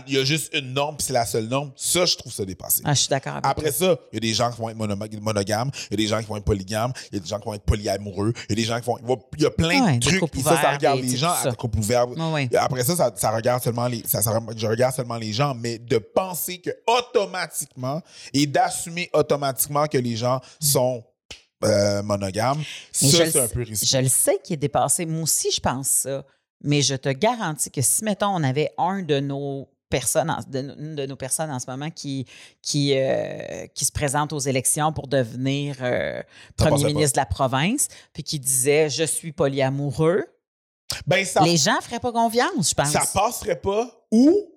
il 0.08 0.14
y 0.14 0.18
a 0.18 0.24
juste 0.24 0.54
une 0.56 0.72
norme 0.74 0.96
puis 0.96 1.06
c'est 1.08 1.12
la 1.14 1.26
seule 1.26 1.48
norme, 1.48 1.74
ça 1.76 2.06
je 2.06 2.16
trouve 2.16 2.32
ça 2.32 2.46
dépassé. 2.46 2.82
Ah, 2.86 2.94
je 2.94 3.00
suis 3.02 3.10
d'accord 3.10 3.34
avec 3.34 3.46
Après 3.46 3.70
toi. 3.74 3.96
ça, 3.96 4.00
il 4.14 4.16
y 4.16 4.18
a 4.18 4.20
des 4.22 4.34
gens 4.34 4.50
qui 4.50 4.58
vont 4.62 4.70
être 4.70 4.78
mono- 4.78 4.96
monogames, 5.22 5.70
il 5.92 5.92
y 5.92 5.94
a 5.96 5.98
des 5.98 6.08
gens 6.08 6.20
qui 6.22 6.26
vont 6.28 6.38
être 6.38 6.46
polygames, 6.46 6.94
il 7.12 7.16
y 7.16 7.18
a 7.18 7.20
des 7.20 7.28
gens 7.28 7.38
qui 7.38 7.46
vont 7.46 7.54
être 7.54 7.66
polyamoureux, 7.66 8.32
il 8.48 8.52
y 8.52 8.54
a 8.54 8.56
des 8.56 8.64
gens 8.64 8.80
qui 8.80 8.86
vont. 8.86 8.98
il 9.36 9.44
y 9.44 9.46
a 9.46 9.50
plein 9.52 9.86
Ouais, 9.86 9.98
de 9.98 10.06
trucs. 10.08 10.36
Et 10.38 10.42
ça, 10.42 10.62
ça 10.62 10.72
regarde 10.72 11.02
les 11.02 11.18
gens 11.18 11.34
à 11.34 11.54
couple 11.54 11.80
ouvert. 11.80 12.08
Ouais. 12.08 12.48
Après 12.56 12.84
ça, 12.86 12.96
ça, 12.96 13.12
ça 13.14 13.30
regarde 13.32 13.62
seulement 13.62 13.88
les. 13.90 14.02
Ça, 14.08 14.22
ça- 14.22 14.40
je 14.56 14.68
regarde 14.68 14.96
seulement 14.96 15.18
les 15.18 15.34
gens, 15.34 15.54
mais 15.54 15.78
de 15.78 15.98
penser 15.98 16.60
que 16.60 16.70
automatiquement 16.88 18.02
et 18.34 18.46
d'assumer 18.48 19.10
automatiquement 19.14 19.86
que 19.88 19.98
les 19.98 20.16
gens 20.16 20.40
sont 20.62 21.04
euh, 21.64 22.04
monogames, 22.04 22.64
Mais 23.02 23.10
ça, 23.10 23.30
c'est 23.32 23.40
un 23.42 23.48
peu 23.48 23.64
risqué. 23.64 23.86
Je 23.88 23.98
le 23.98 24.08
sais 24.08 24.38
qu'il 24.44 24.54
est 24.54 24.58
dépassé. 24.58 25.06
Moi 25.08 25.24
aussi, 25.24 25.50
je 25.52 25.60
pense 25.60 25.88
ça. 25.88 26.24
Mais 26.64 26.82
je 26.82 26.96
te 26.96 27.10
garantis 27.10 27.70
que 27.72 27.82
si, 27.82 28.04
mettons, 28.04 28.28
on 28.36 28.44
avait 28.44 28.72
un 28.78 29.02
de 29.04 29.20
nos 29.20 29.70
personnes, 29.90 30.30
en- 30.30 30.40
de, 30.48 30.76
une 30.80 30.96
de 30.96 31.06
nos 31.06 31.16
personnes 31.16 31.50
en 31.52 31.60
ce 31.60 31.70
moment 31.70 31.90
qui, 31.92 32.26
qui, 32.62 32.94
euh, 32.98 33.68
qui 33.74 33.86
se 33.86 33.92
présente 33.92 34.34
aux 34.34 34.40
élections 34.40 34.92
pour 34.92 35.08
devenir 35.08 35.78
euh, 35.82 36.22
premier 36.58 36.84
ministre 36.86 37.14
de 37.16 37.22
la 37.22 37.26
province, 37.26 37.88
puis 38.12 38.24
qui 38.24 38.40
disait 38.40 38.90
je 38.90 39.04
suis 39.04 39.32
polyamoureux, 39.32 40.26
Ben, 41.06 41.24
ça 41.26 41.42
les 41.42 41.56
gens 41.58 41.80
feraient 41.82 42.00
pas 42.02 42.12
confiance, 42.12 42.70
je 42.70 42.74
pense. 42.74 42.92
ça 42.92 43.06
passerait 43.14 43.62
pas 43.62 43.90
ou 44.12 44.52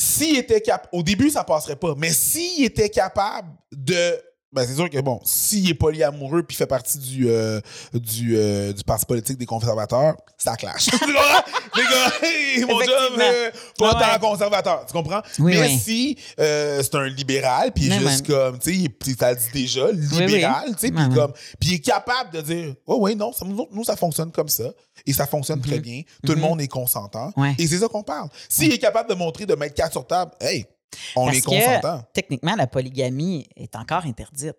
s'il 0.00 0.36
était 0.38 0.60
capable 0.60 0.88
au 0.92 1.02
début 1.02 1.28
ça 1.30 1.42
passerait 1.44 1.76
pas 1.76 1.94
mais 1.96 2.10
s'il 2.12 2.64
était 2.64 2.88
capable 2.90 3.48
de 3.72 4.16
ben 4.52 4.66
c'est 4.66 4.74
sûr 4.74 4.88
que 4.88 4.98
bon 5.00 5.20
s'il 5.24 5.68
est 5.68 5.74
polyamoureux 5.74 6.42
puis 6.42 6.56
fait 6.56 6.66
partie 6.66 6.98
du 6.98 7.28
euh, 7.28 7.60
du 7.92 8.36
euh, 8.36 8.72
du 8.72 8.82
parti 8.82 9.04
politique 9.04 9.36
des 9.38 9.46
conservateurs 9.46 10.16
ça 10.38 10.56
clash. 10.56 10.86
Tu 10.98 10.98
comprends? 10.98 11.42
Les 11.76 12.62
gars 12.62 12.66
mon 12.66 12.80
job 12.80 13.20
euh, 13.20 13.50
pas 13.78 14.12
Ouais. 14.14 14.18
conservateur 14.20 14.84
tu 14.86 14.92
comprends? 14.92 15.20
Oui, 15.38 15.52
mais 15.54 15.60
oui. 15.68 15.78
si 15.78 16.18
euh, 16.40 16.82
c'est 16.82 16.94
un 16.94 17.06
libéral 17.08 17.72
puis 17.74 17.84
il 17.86 17.92
est 17.92 18.00
Mais 18.00 18.10
juste 18.10 18.26
comme 18.26 18.58
tu 18.58 18.72
sais 18.74 18.88
le 19.30 19.34
dit 19.36 19.48
déjà 19.52 19.90
libéral 19.92 20.74
tu 20.76 20.86
sais 20.86 20.92
puis 20.92 21.14
comme 21.14 21.32
puis 21.60 21.68
il 21.70 21.74
est 21.74 21.78
capable 21.80 22.30
de 22.32 22.40
dire 22.40 22.74
oh 22.86 22.96
oui 23.00 23.14
non 23.14 23.32
ça, 23.32 23.44
nous, 23.44 23.68
nous, 23.70 23.84
ça 23.84 23.96
fonctionne 23.96 24.32
comme 24.32 24.48
ça 24.48 24.64
et 25.06 25.12
ça 25.12 25.26
fonctionne 25.26 25.60
très 25.60 25.78
bien. 25.78 26.02
Tout 26.26 26.32
le 26.32 26.38
Mhm. 26.38 26.42
monde 26.42 26.60
est 26.60 26.66
consentant. 26.68 27.32
Ouais. 27.36 27.54
et 27.58 27.66
c'est 27.68 27.78
ça 27.78 27.86
qu'on 27.88 28.02
parle. 28.02 28.28
S'il 28.48 28.72
est 28.72 28.78
capable 28.78 29.08
de 29.08 29.14
montrer 29.14 29.46
de 29.46 29.54
mettre 29.54 29.74
quatre 29.74 29.92
sur 29.92 30.06
table, 30.06 30.32
hey, 30.40 30.66
on 31.16 31.26
Parce 31.26 31.36
est 31.38 31.40
que, 31.42 31.46
consentant. 31.46 32.04
techniquement, 32.12 32.54
la 32.56 32.66
polygamie 32.66 33.48
est 33.56 33.74
encore 33.76 34.04
interdite. 34.06 34.56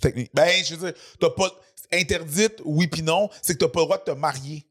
Technique. 0.00 0.30
Ben, 0.34 0.64
je 0.64 0.74
veux 0.74 0.92
dire, 0.92 1.00
t'as 1.20 1.30
pas 1.30 1.50
interdite, 1.92 2.60
oui 2.64 2.86
puis 2.88 3.02
non, 3.02 3.28
c'est 3.42 3.54
que 3.54 3.58
t'as 3.64 3.68
pas 3.68 3.80
le 3.80 3.86
droit 3.86 3.98
de 3.98 4.04
te 4.04 4.10
marier 4.12 4.66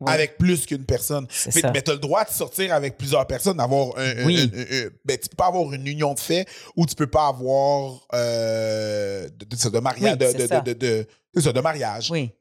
Ouais. 0.00 0.10
avec 0.14 0.36
plus 0.36 0.66
qu'une 0.66 0.84
personne. 0.84 1.28
Mais 1.72 1.80
t'as 1.80 1.92
le 1.92 1.98
droit 2.00 2.24
de 2.24 2.30
sortir 2.30 2.74
avec 2.74 2.98
plusieurs 2.98 3.24
personnes, 3.24 3.58
d'avoir 3.58 3.96
un, 3.96 4.18
un- 4.18 4.24
Oui. 4.24 4.50
un- 4.52 4.58
un- 4.58 4.86
un- 4.86 4.90
ben, 5.04 5.16
tu 5.16 5.28
peux 5.28 5.36
pas 5.36 5.46
avoir 5.46 5.72
une 5.72 5.86
union 5.86 6.12
de 6.14 6.18
fait 6.18 6.44
ou 6.74 6.86
tu 6.86 6.96
peux 6.96 7.06
pas 7.06 7.28
avoir 7.28 8.04
euh, 8.12 9.28
de, 9.28 9.44
de, 9.44 9.68
de 9.68 9.78
mariage. 9.78 10.18
Oui, 11.36 11.52
de 11.52 11.60
mariage. 11.60 12.10
Oui. 12.10 12.32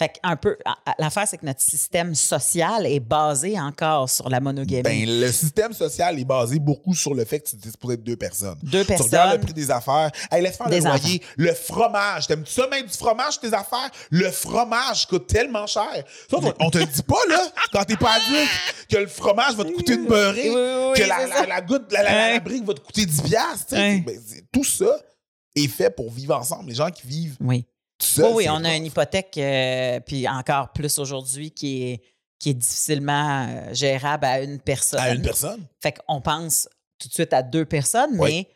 Fait 0.00 0.14
un 0.22 0.34
peu, 0.34 0.56
l'affaire, 0.98 1.28
c'est 1.28 1.36
que 1.36 1.44
notre 1.44 1.60
système 1.60 2.14
social 2.14 2.86
est 2.86 3.00
basé 3.00 3.60
encore 3.60 4.08
sur 4.08 4.30
la 4.30 4.40
monogamie. 4.40 4.80
Ben, 4.82 5.04
le 5.06 5.30
système 5.30 5.74
social 5.74 6.18
est 6.18 6.24
basé 6.24 6.58
beaucoup 6.58 6.94
sur 6.94 7.12
le 7.12 7.26
fait 7.26 7.40
que 7.40 7.50
tu 7.50 7.56
es 7.56 7.92
être 7.92 8.02
deux 8.02 8.16
personnes. 8.16 8.56
Deux 8.62 8.82
Tu 8.82 8.92
regardes 8.94 9.02
le 9.04 9.10
personnes. 9.10 9.40
prix 9.42 9.52
des 9.52 9.70
affaires. 9.70 10.10
Hey, 10.32 10.42
laisse 10.42 10.56
faire 10.56 10.68
Des 10.70 10.80
le 10.80 10.84
loyer. 10.86 11.22
Le 11.36 11.52
fromage. 11.52 12.26
T'aimes-tu 12.28 12.50
ça, 12.50 12.66
même 12.68 12.86
du 12.86 12.96
fromage, 12.96 13.38
tes 13.40 13.52
affaires? 13.52 13.90
Le 14.08 14.30
fromage 14.30 15.06
coûte 15.06 15.26
tellement 15.26 15.66
cher. 15.66 15.90
Ça, 16.30 16.38
on, 16.38 16.54
on 16.60 16.70
te 16.70 16.78
le 16.78 16.86
dit 16.86 17.02
pas, 17.02 17.20
là, 17.28 17.46
quand 17.70 17.84
t'es 17.84 17.96
pas 17.98 18.12
adulte, 18.12 18.50
que 18.88 18.96
le 18.96 19.06
fromage 19.06 19.54
va 19.54 19.64
te 19.64 19.72
coûter 19.72 19.96
une 19.96 20.06
beurrée, 20.06 20.48
Oui, 20.48 20.56
oui, 20.56 20.92
oui, 20.92 20.98
que 20.98 21.46
la, 21.46 21.60
goutte, 21.60 21.92
la, 21.92 22.02
la- 22.32 22.40
brique 22.40 22.64
va 22.64 22.72
te 22.72 22.80
coûter 22.80 23.04
10 23.04 23.20
piastres. 23.20 23.74
Ben, 23.74 24.02
tout 24.50 24.64
ça 24.64 24.96
est 25.54 25.68
fait 25.68 25.90
pour 25.90 26.10
vivre 26.10 26.34
ensemble. 26.34 26.70
Les 26.70 26.74
gens 26.76 26.88
qui 26.90 27.06
vivent 27.06 27.36
Oui. 27.38 27.66
Tout. 28.00 28.22
Oh 28.24 28.32
oui, 28.34 28.46
on 28.48 28.64
a 28.64 28.74
une 28.74 28.86
hypothèque, 28.86 29.34
euh, 29.38 30.00
puis 30.00 30.26
encore 30.28 30.72
plus 30.72 30.98
aujourd'hui, 30.98 31.50
qui 31.50 31.84
est, 31.84 32.02
qui 32.38 32.50
est 32.50 32.54
difficilement 32.54 33.46
euh, 33.48 33.74
gérable 33.74 34.24
à 34.24 34.40
une 34.40 34.58
personne. 34.58 35.00
À 35.00 35.14
une 35.14 35.22
personne? 35.22 35.60
Fait 35.82 35.92
qu'on 35.92 36.20
pense 36.20 36.68
tout 36.98 37.08
de 37.08 37.12
suite 37.14 37.32
à 37.32 37.42
deux 37.42 37.64
personnes, 37.64 38.10
Oui. 38.18 38.30
mais, 38.30 38.48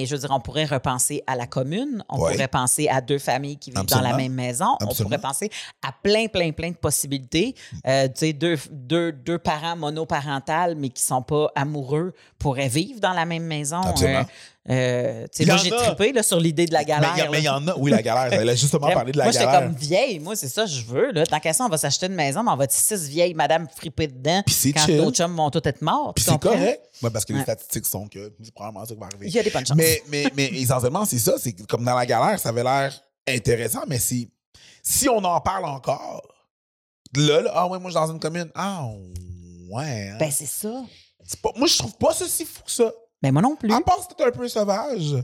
mais 0.00 0.06
je 0.06 0.14
veux 0.16 0.20
dire, 0.20 0.30
on 0.32 0.40
pourrait 0.40 0.64
repenser 0.64 1.22
à 1.26 1.36
la 1.36 1.46
commune, 1.46 2.02
on 2.08 2.16
Oui. 2.24 2.32
pourrait 2.32 2.48
penser 2.48 2.88
à 2.88 3.00
deux 3.00 3.18
familles 3.18 3.56
qui 3.58 3.70
vivent 3.70 3.84
dans 3.86 4.00
la 4.00 4.16
même 4.16 4.32
maison, 4.32 4.76
on 4.82 4.92
pourrait 4.94 5.18
penser 5.18 5.50
à 5.86 5.92
plein, 6.02 6.26
plein, 6.26 6.50
plein 6.52 6.70
de 6.70 6.76
possibilités. 6.76 7.54
Euh, 7.86 8.08
tu 8.08 8.12
sais, 8.16 8.32
deux, 8.32 8.56
deux, 8.70 9.12
deux 9.12 9.38
parents 9.38 9.76
monoparentales, 9.76 10.74
mais 10.74 10.88
qui 10.88 11.02
sont 11.02 11.22
pas 11.22 11.50
amoureux, 11.54 12.12
pourraient 12.38 12.68
vivre 12.68 12.98
dans 13.00 13.12
la 13.12 13.24
même 13.24 13.44
maison. 13.44 13.80
Absolument. 13.82 14.20
Euh, 14.20 14.24
euh, 14.70 15.26
tu 15.32 15.44
sais, 15.44 15.46
moi, 15.46 15.56
j'ai 15.56 15.70
trippé 15.70 16.12
là, 16.12 16.22
sur 16.22 16.38
l'idée 16.38 16.66
de 16.66 16.72
la 16.72 16.84
galère. 16.84 17.30
Mais 17.30 17.38
il 17.38 17.44
y 17.44 17.48
en 17.48 17.66
a. 17.68 17.74
Oui, 17.76 17.90
la 17.90 18.02
galère. 18.02 18.32
Elle 18.32 18.48
a 18.48 18.54
justement 18.54 18.88
parlé 18.92 19.12
de 19.12 19.18
la 19.18 19.24
moi, 19.24 19.32
j'étais 19.32 19.44
galère. 19.46 19.62
comme 19.62 19.74
vieille. 19.74 20.18
Moi, 20.18 20.36
c'est 20.36 20.48
ça 20.48 20.64
que 20.64 20.70
je 20.70 20.84
veux. 20.84 21.10
Là. 21.12 21.24
Tant 21.24 21.40
qu'à 21.40 21.52
ça, 21.52 21.64
on 21.64 21.68
va 21.68 21.78
s'acheter 21.78 22.06
une 22.06 22.14
maison, 22.14 22.42
mais 22.42 22.50
on 22.50 22.56
va 22.56 22.64
être 22.64 22.72
six 22.72 23.08
vieilles 23.08 23.34
madame 23.34 23.66
fripées 23.74 24.08
dedans. 24.08 24.42
Puis 24.44 24.54
c'est 24.54 24.72
quand 24.72 24.86
nos 24.88 25.10
chums 25.10 25.34
vont 25.34 25.50
tous 25.50 25.62
être 25.66 25.80
morts. 25.82 26.12
Puis 26.14 26.24
c'est 26.24 26.38
correct. 26.38 26.82
Ouais, 27.02 27.10
parce 27.10 27.24
que 27.24 27.32
les 27.32 27.42
statistiques 27.42 27.86
sont 27.86 28.08
que 28.08 28.32
c'est 28.42 28.52
probablement 28.52 28.84
ça 28.84 28.94
qui 28.94 29.00
va 29.00 29.06
arriver. 29.06 29.26
Il 29.26 29.32
y 29.32 29.38
a 29.38 29.42
des 29.42 29.50
bonnes 29.50 29.64
chances. 29.66 29.76
Mais, 29.76 30.02
mais, 30.08 30.26
mais 30.36 30.46
essentiellement, 30.52 31.04
c'est 31.04 31.18
ça. 31.18 31.34
C'est 31.38 31.52
comme 31.66 31.84
dans 31.84 31.96
la 31.96 32.04
galère, 32.06 32.38
ça 32.38 32.50
avait 32.50 32.62
l'air 32.64 32.92
intéressant, 33.28 33.84
mais 33.86 33.98
si, 33.98 34.30
si 34.82 35.08
on 35.08 35.18
en 35.24 35.40
parle 35.40 35.64
encore, 35.66 36.22
là, 37.16 37.40
là, 37.42 37.50
ah 37.54 37.66
ouais, 37.68 37.78
moi, 37.78 37.90
je 37.90 37.96
suis 37.96 38.06
dans 38.06 38.12
une 38.12 38.20
commune. 38.20 38.50
Ah 38.54 38.84
ouais. 39.70 40.08
hein. 40.10 40.16
Ben, 40.18 40.30
c'est 40.30 40.46
ça. 40.46 40.82
Pas- 41.42 41.52
moi, 41.56 41.68
je 41.68 41.76
trouve 41.78 41.96
pas 41.98 42.12
ça 42.14 42.26
si 42.26 42.44
fou 42.44 42.62
que 42.64 42.70
ça. 42.70 42.90
Ben, 43.22 43.32
moi 43.32 43.42
non 43.42 43.56
plus. 43.56 43.72
À 43.72 43.80
part 43.80 44.00
si 44.02 44.14
t'es 44.16 44.24
un 44.24 44.30
peu 44.30 44.48
sauvage, 44.48 45.14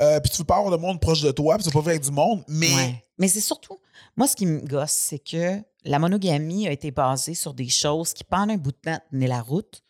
euh, 0.00 0.20
puis 0.20 0.30
tu 0.30 0.38
veux 0.38 0.44
pas 0.44 0.56
avoir 0.56 0.70
de 0.70 0.80
monde 0.80 1.00
proche 1.00 1.22
de 1.22 1.30
toi, 1.30 1.56
puis 1.56 1.64
tu 1.64 1.70
veux 1.70 1.72
pas 1.72 1.80
vivre 1.80 1.90
avec 1.90 2.02
du 2.02 2.10
monde, 2.10 2.44
mais. 2.48 2.74
Ouais. 2.74 3.04
Mais 3.18 3.26
c'est 3.28 3.40
surtout, 3.40 3.78
moi, 4.16 4.28
ce 4.28 4.36
qui 4.36 4.46
me 4.46 4.60
gosse, 4.60 4.92
c'est 4.92 5.18
que 5.18 5.60
la 5.84 5.98
monogamie 5.98 6.68
a 6.68 6.72
été 6.72 6.90
basée 6.90 7.34
sur 7.34 7.52
des 7.52 7.68
choses 7.68 8.12
qui, 8.12 8.22
pendant 8.22 8.54
un 8.54 8.56
bout 8.56 8.70
de 8.70 8.76
temps, 8.76 9.00
tenaient 9.10 9.26
la 9.26 9.42
route. 9.42 9.82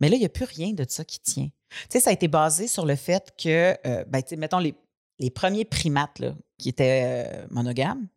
Mais 0.00 0.08
là, 0.08 0.16
il 0.16 0.20
n'y 0.20 0.26
a 0.26 0.30
plus 0.30 0.44
rien 0.44 0.72
de 0.72 0.84
ça 0.88 1.04
qui 1.04 1.20
tient. 1.20 1.48
Tu 1.70 1.86
sais, 1.90 2.00
ça 2.00 2.10
a 2.10 2.12
été 2.12 2.26
basé 2.26 2.66
sur 2.66 2.84
le 2.84 2.96
fait 2.96 3.32
que, 3.40 3.76
euh, 3.86 4.04
ben, 4.06 4.22
tu 4.22 4.30
sais, 4.30 4.36
mettons, 4.36 4.58
les, 4.58 4.74
les 5.20 5.30
premiers 5.30 5.64
primates 5.64 6.18
là, 6.18 6.34
qui 6.58 6.68
étaient 6.68 7.02
euh, 7.04 7.46
monogames, 7.50 8.08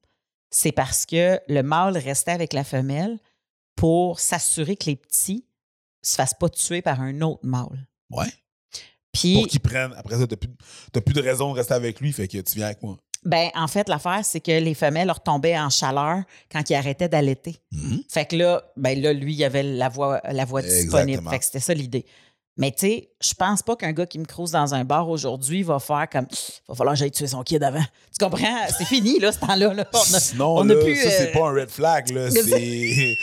c'est 0.49 0.71
parce 0.71 1.05
que 1.05 1.39
le 1.47 1.61
mâle 1.61 1.97
restait 1.97 2.31
avec 2.31 2.53
la 2.53 2.63
femelle 2.63 3.19
pour 3.75 4.19
s'assurer 4.19 4.75
que 4.75 4.85
les 4.85 4.95
petits 4.95 5.45
se 6.01 6.15
fassent 6.15 6.33
pas 6.33 6.49
tuer 6.49 6.81
par 6.81 7.01
un 7.01 7.21
autre 7.21 7.45
mâle. 7.45 7.87
Ouais. 8.09 8.31
Puis, 9.11 9.33
Pour 9.33 9.47
qu'ils 9.47 9.59
prennent. 9.59 9.93
Après 9.97 10.17
ça, 10.17 10.27
t'as 10.27 10.35
plus, 10.35 10.49
t'as 10.91 11.01
plus 11.01 11.13
de 11.13 11.21
raison 11.21 11.51
de 11.51 11.57
rester 11.57 11.73
avec 11.73 11.99
lui, 11.99 12.11
fait 12.11 12.27
que 12.27 12.37
tu 12.37 12.55
viens 12.55 12.65
avec 12.67 12.81
moi. 12.83 12.97
ben, 13.23 13.49
en 13.55 13.67
fait, 13.67 13.89
l'affaire, 13.89 14.23
c'est 14.23 14.39
que 14.39 14.51
les 14.51 14.73
femelles 14.73 15.07
leur 15.07 15.21
tombaient 15.21 15.57
en 15.57 15.69
chaleur 15.69 16.23
quand 16.51 16.69
ils 16.69 16.75
arrêtaient 16.75 17.09
d'allaiter. 17.09 17.57
Mhm. 17.71 18.03
Fait 18.09 18.25
que 18.25 18.35
là, 18.35 18.63
ben 18.77 19.01
là, 19.01 19.11
lui, 19.11 19.33
il 19.33 19.43
avait 19.43 19.63
la 19.63 19.89
voix, 19.89 20.21
la 20.23 20.45
voix 20.45 20.61
disponible. 20.61 21.29
Fait 21.29 21.39
que 21.39 21.45
c'était 21.45 21.59
ça 21.59 21.73
l'idée. 21.73 22.05
Mais 22.57 22.71
tu 22.71 22.87
sais, 22.87 23.09
je 23.21 23.33
pense 23.35 23.61
pas 23.61 23.75
qu'un 23.75 23.91
gars 23.93 24.05
qui 24.07 24.17
me 24.19 24.25
crouse 24.25 24.51
dans 24.51 24.73
un 24.73 24.83
bar 24.83 25.07
aujourd'hui 25.09 25.61
va 25.63 25.77
faire 25.79 26.07
comme 26.11 26.25
va 26.67 26.73
falloir 26.75 26.95
que 26.95 26.99
j'aille 26.99 27.11
tuer 27.11 27.27
son 27.27 27.43
kid 27.43 27.63
avant. 27.63 27.83
Tu 28.17 28.23
comprends? 28.25 28.65
C'est 28.75 28.85
fini, 28.85 29.19
là, 29.19 29.31
ce 29.31 29.39
temps-là. 29.39 29.73
là. 29.75 29.87
On 29.93 29.97
a- 30.13 30.19
Sinon, 30.19 30.55
on 30.57 30.69
a 30.69 30.73
là, 30.73 30.83
plus, 30.83 30.95
ça, 30.95 31.09
c'est 31.11 31.29
euh, 31.29 31.33
pas 31.39 31.47
un 31.49 31.53
red 31.53 31.69
flag, 31.69 32.09
là. 32.09 32.31
c'est- 32.31 33.15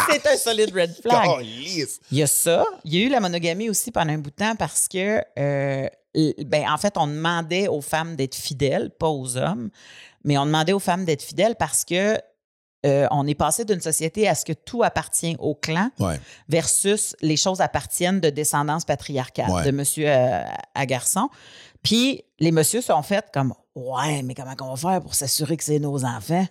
C'est. 0.10 0.26
Un 0.26 0.36
solide 0.36 0.72
red 0.74 0.94
flag. 1.00 1.28
Il 2.10 2.18
y 2.18 2.22
a 2.22 2.26
ça. 2.26 2.64
Il 2.84 2.94
y 2.94 3.02
a 3.02 3.06
eu 3.06 3.08
la 3.08 3.20
monogamie 3.20 3.70
aussi 3.70 3.90
pendant 3.90 4.12
un 4.12 4.18
bout 4.18 4.30
de 4.30 4.36
temps 4.36 4.56
parce 4.56 4.88
que, 4.88 5.22
euh, 5.38 5.88
ben, 6.44 6.68
en 6.68 6.76
fait, 6.78 6.94
on 6.96 7.06
demandait 7.06 7.68
aux 7.68 7.80
femmes 7.80 8.16
d'être 8.16 8.34
fidèles, 8.34 8.90
pas 8.90 9.08
aux 9.08 9.36
hommes, 9.36 9.70
mais 10.24 10.36
on 10.38 10.46
demandait 10.46 10.72
aux 10.72 10.78
femmes 10.80 11.04
d'être 11.04 11.22
fidèles 11.22 11.56
parce 11.56 11.84
que 11.84 12.18
euh, 12.86 13.06
on 13.10 13.26
est 13.26 13.34
passé 13.34 13.64
d'une 13.64 13.80
société 13.80 14.28
à 14.28 14.34
ce 14.34 14.44
que 14.44 14.52
tout 14.52 14.82
appartient 14.82 15.36
au 15.38 15.54
clan 15.54 15.90
Ouais. 15.98 16.20
versus 16.48 17.14
les 17.20 17.36
choses 17.36 17.60
appartiennent 17.60 18.20
de 18.20 18.30
descendance 18.30 18.84
patriarcale, 18.84 19.50
Ouais. 19.50 19.64
de 19.64 19.70
monsieur 19.72 20.08
à, 20.10 20.44
à 20.74 20.86
garçon. 20.86 21.28
Puis 21.82 22.24
les 22.38 22.52
messieurs 22.52 22.80
sont 22.82 23.02
faits 23.02 23.26
comme 23.32 23.52
Ouais, 23.74 24.22
mais 24.22 24.34
comment 24.34 24.54
on 24.60 24.74
va 24.74 24.90
faire 24.92 25.00
pour 25.02 25.14
s'assurer 25.14 25.56
que 25.56 25.64
c'est 25.64 25.78
nos 25.78 26.04
enfants? 26.04 26.46